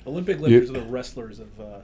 Olympic 0.06 0.42
lifters 0.42 0.70
are 0.70 0.74
the 0.74 0.82
wrestlers 0.82 1.40
of 1.40 1.60
uh, 1.62 1.80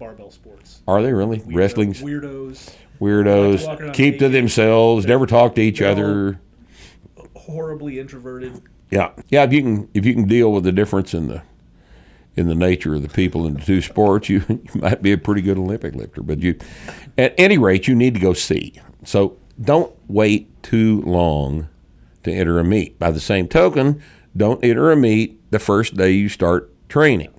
barbell 0.00 0.32
sports. 0.32 0.82
Are 0.88 1.00
they 1.00 1.12
really? 1.12 1.38
Weirdo- 1.38 1.54
Wrestling's 1.54 2.02
weirdos, 2.02 2.74
weirdos, 3.00 3.94
keep 3.94 4.18
to 4.18 4.28
themselves, 4.28 5.06
never 5.06 5.26
talk 5.26 5.54
to 5.54 5.60
each 5.60 5.80
other. 5.80 6.40
horribly 7.36 8.00
introverted. 8.00 8.60
Yeah, 8.90 9.12
yeah. 9.28 9.44
If 9.44 9.52
you 9.52 9.62
can, 9.62 9.88
if 9.94 10.04
you 10.04 10.12
can 10.14 10.26
deal 10.26 10.52
with 10.52 10.64
the 10.64 10.72
difference 10.72 11.14
in 11.14 11.28
the 11.28 11.42
in 12.38 12.48
the 12.48 12.54
nature 12.54 12.94
of 12.94 13.02
the 13.02 13.08
people 13.08 13.46
in 13.46 13.54
the 13.54 13.60
two 13.60 13.82
sports, 13.82 14.28
you, 14.28 14.44
you 14.48 14.80
might 14.80 15.02
be 15.02 15.12
a 15.12 15.18
pretty 15.18 15.42
good 15.42 15.58
Olympic 15.58 15.94
lifter. 15.94 16.22
But 16.22 16.38
you, 16.40 16.58
at 17.18 17.34
any 17.36 17.58
rate, 17.58 17.88
you 17.88 17.94
need 17.94 18.14
to 18.14 18.20
go 18.20 18.32
see. 18.32 18.80
So 19.04 19.36
don't 19.60 19.94
wait 20.06 20.62
too 20.62 21.02
long 21.02 21.68
to 22.22 22.32
enter 22.32 22.58
a 22.58 22.64
meet. 22.64 22.98
By 22.98 23.10
the 23.10 23.20
same 23.20 23.48
token, 23.48 24.02
don't 24.36 24.62
enter 24.64 24.92
a 24.92 24.96
meet 24.96 25.50
the 25.50 25.58
first 25.58 25.96
day 25.96 26.12
you 26.12 26.28
start 26.28 26.72
training. 26.88 27.34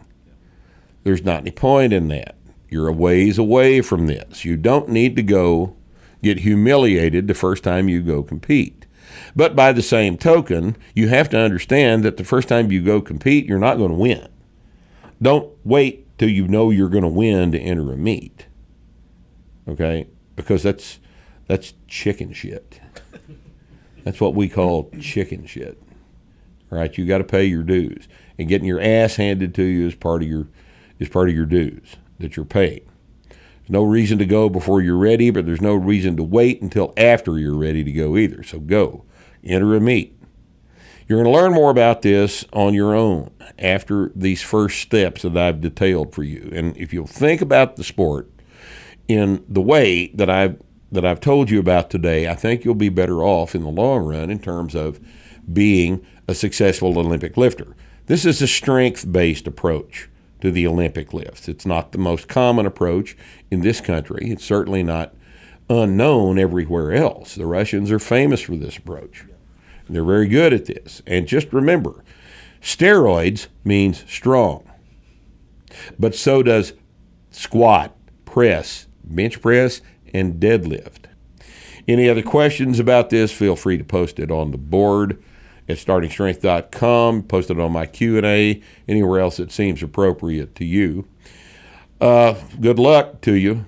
There's 1.04 1.24
not 1.24 1.42
any 1.42 1.52
point 1.52 1.94
in 1.94 2.10
that. 2.10 2.36
You're 2.70 2.90
a 2.90 2.94
ways 2.94 3.38
away 3.38 3.82
from 3.82 4.08
this. 4.08 4.44
You 4.44 4.58
don't 4.58 4.90
need 4.90 5.16
to 5.16 5.24
go 5.24 5.76
get 6.22 6.40
humiliated 6.40 7.28
the 7.28 7.34
first 7.34 7.64
time 7.64 7.88
you 7.88 8.02
go 8.02 8.22
compete. 8.22 8.86
But 9.36 9.56
by 9.56 9.72
the 9.72 9.82
same 9.82 10.18
token, 10.18 10.76
you 10.94 11.08
have 11.08 11.30
to 11.30 11.40
understand 11.40 12.04
that 12.04 12.18
the 12.18 12.24
first 12.24 12.50
time 12.50 12.72
you 12.72 12.84
go 12.84 13.02
compete, 13.02 13.46
you're 13.46 13.58
not 13.58 13.78
going 13.78 13.92
to 13.92 13.98
win. 13.98 14.28
Don't 15.22 15.54
wait 15.64 16.18
till 16.18 16.30
you 16.30 16.48
know 16.48 16.70
you're 16.70 16.90
going 16.90 17.04
to 17.04 17.10
win 17.10 17.52
to 17.52 17.60
enter 17.60 17.92
a 17.92 17.98
meet. 17.98 18.48
Okay? 19.68 20.08
Because 20.36 20.64
that's 20.64 21.00
that's 21.48 21.74
chicken 21.88 22.34
shit. 22.34 22.80
That's 24.04 24.22
what 24.22 24.36
we 24.36 24.48
call 24.48 24.92
chicken 25.00 25.46
shit. 25.46 25.82
Right? 26.70 26.96
You 26.98 27.06
got 27.06 27.18
to 27.18 27.24
pay 27.24 27.46
your 27.46 27.64
dues, 27.64 28.08
and 28.38 28.48
getting 28.48 28.68
your 28.68 28.80
ass 28.80 29.16
handed 29.16 29.56
to 29.56 29.64
you 29.64 29.88
is 29.88 29.96
part 29.96 30.22
of 30.22 30.30
your 30.30 30.48
is 31.00 31.10
part 31.10 31.30
of 31.30 31.36
your 31.36 31.46
dues 31.46 31.96
that 32.20 32.36
you're 32.36 32.46
paying. 32.46 32.82
There's 33.30 33.70
no 33.70 33.84
reason 33.84 34.18
to 34.20 34.26
go 34.26 34.50
before 34.50 34.82
you're 34.82 34.98
ready, 34.98 35.32
but 35.32 35.46
there's 35.46 35.62
no 35.62 35.74
reason 35.74 36.18
to 36.18 36.24
wait 36.24 36.62
until 36.62 36.94
after 36.98 37.38
you're 37.38 37.58
ready 37.58 37.84
to 37.84 37.92
go 37.92 38.18
either. 38.18 38.44
So 38.44 38.60
go, 38.60 39.06
enter 39.44 39.76
a 39.76 39.80
meet. 39.80 40.19
You're 41.10 41.24
going 41.24 41.34
to 41.34 41.42
learn 41.42 41.54
more 41.54 41.72
about 41.72 42.04
this 42.04 42.46
on 42.54 42.76
your 42.76 42.94
own 42.94 43.32
after 43.58 44.12
these 44.16 44.44
first 44.44 44.80
steps 44.80 45.24
that 45.24 45.36
I've 45.36 45.60
detailed 45.60 46.14
for 46.14 46.22
you. 46.22 46.52
And 46.54 46.78
if 46.78 46.94
you'll 46.94 47.08
think 47.08 47.42
about 47.42 47.78
the 47.78 47.84
sport 47.84 48.30
in 49.08 49.44
the 49.50 49.60
way 49.60 50.10
that 50.14 50.30
I've 50.30 50.62
that 50.92 51.06
I've 51.06 51.20
told 51.20 51.50
you 51.50 51.60
about 51.60 51.90
today, 51.90 52.28
I 52.28 52.36
think 52.36 52.64
you'll 52.64 52.76
be 52.76 52.90
better 52.90 53.24
off 53.24 53.56
in 53.56 53.64
the 53.64 53.70
long 53.70 54.06
run 54.06 54.30
in 54.30 54.38
terms 54.40 54.76
of 54.76 55.00
being 55.52 56.06
a 56.28 56.36
successful 56.36 56.98
Olympic 56.98 57.38
lifter. 57.38 57.76
This 58.06 58.24
is 58.26 58.42
a 58.42 58.48
strength-based 58.48 59.46
approach 59.48 60.10
to 60.42 60.52
the 60.52 60.66
Olympic 60.66 61.14
lifts. 61.14 61.48
It's 61.48 61.66
not 61.66 61.92
the 61.92 62.00
most 62.00 62.28
common 62.28 62.66
approach 62.66 63.16
in 63.52 63.62
this 63.62 63.82
country. 63.82 64.32
It's 64.32 64.46
certainly 64.46 64.82
not 64.82 65.14
unknown 65.70 66.40
everywhere 66.40 66.92
else. 66.94 67.36
The 67.36 67.46
Russians 67.46 67.92
are 67.92 68.00
famous 68.00 68.42
for 68.42 68.56
this 68.56 68.78
approach. 68.78 69.26
They're 69.90 70.04
very 70.04 70.28
good 70.28 70.54
at 70.54 70.66
this. 70.66 71.02
And 71.08 71.28
just 71.28 71.52
remember, 71.52 72.04
steroids 72.62 73.48
means 73.64 74.04
strong. 74.08 74.70
But 75.98 76.16
so 76.16 76.44
does 76.44 76.74
squat, 77.32 77.96
press, 78.26 78.88
bench 79.04 79.42
press, 79.42 79.82
and 80.14 80.40
deadlift. 80.42 81.06
Any 81.88 82.08
other 82.08 82.22
questions 82.22 82.80
about 82.80 83.10
this, 83.10 83.32
feel 83.32 83.56
free 83.56 83.78
to 83.78 83.84
post 83.84 84.20
it 84.20 84.30
on 84.30 84.52
the 84.52 84.58
board 84.58 85.22
at 85.68 85.78
startingstrength.com, 85.78 87.24
post 87.24 87.50
it 87.52 87.60
on 87.60 87.72
my 87.72 87.86
Q&A, 87.86 88.62
anywhere 88.88 89.20
else 89.20 89.38
that 89.38 89.52
seems 89.52 89.84
appropriate 89.84 90.56
to 90.56 90.66
you. 90.66 91.08
Uh, 92.02 92.36
good 92.60 92.80
luck 92.80 93.22
to 93.22 93.34
you. 93.34 93.66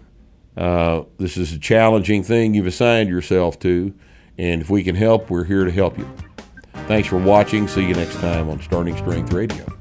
Uh, 0.57 1.03
this 1.17 1.37
is 1.37 1.53
a 1.53 1.59
challenging 1.59 2.23
thing 2.23 2.53
you've 2.53 2.67
assigned 2.67 3.09
yourself 3.09 3.59
to, 3.59 3.93
and 4.41 4.59
if 4.59 4.71
we 4.71 4.83
can 4.83 4.95
help, 4.95 5.29
we're 5.29 5.43
here 5.43 5.65
to 5.65 5.71
help 5.71 5.99
you. 5.99 6.09
Thanks 6.87 7.07
for 7.07 7.17
watching. 7.17 7.67
See 7.67 7.87
you 7.87 7.93
next 7.93 8.15
time 8.15 8.49
on 8.49 8.59
Starting 8.59 8.97
Strength 8.97 9.33
Radio. 9.33 9.80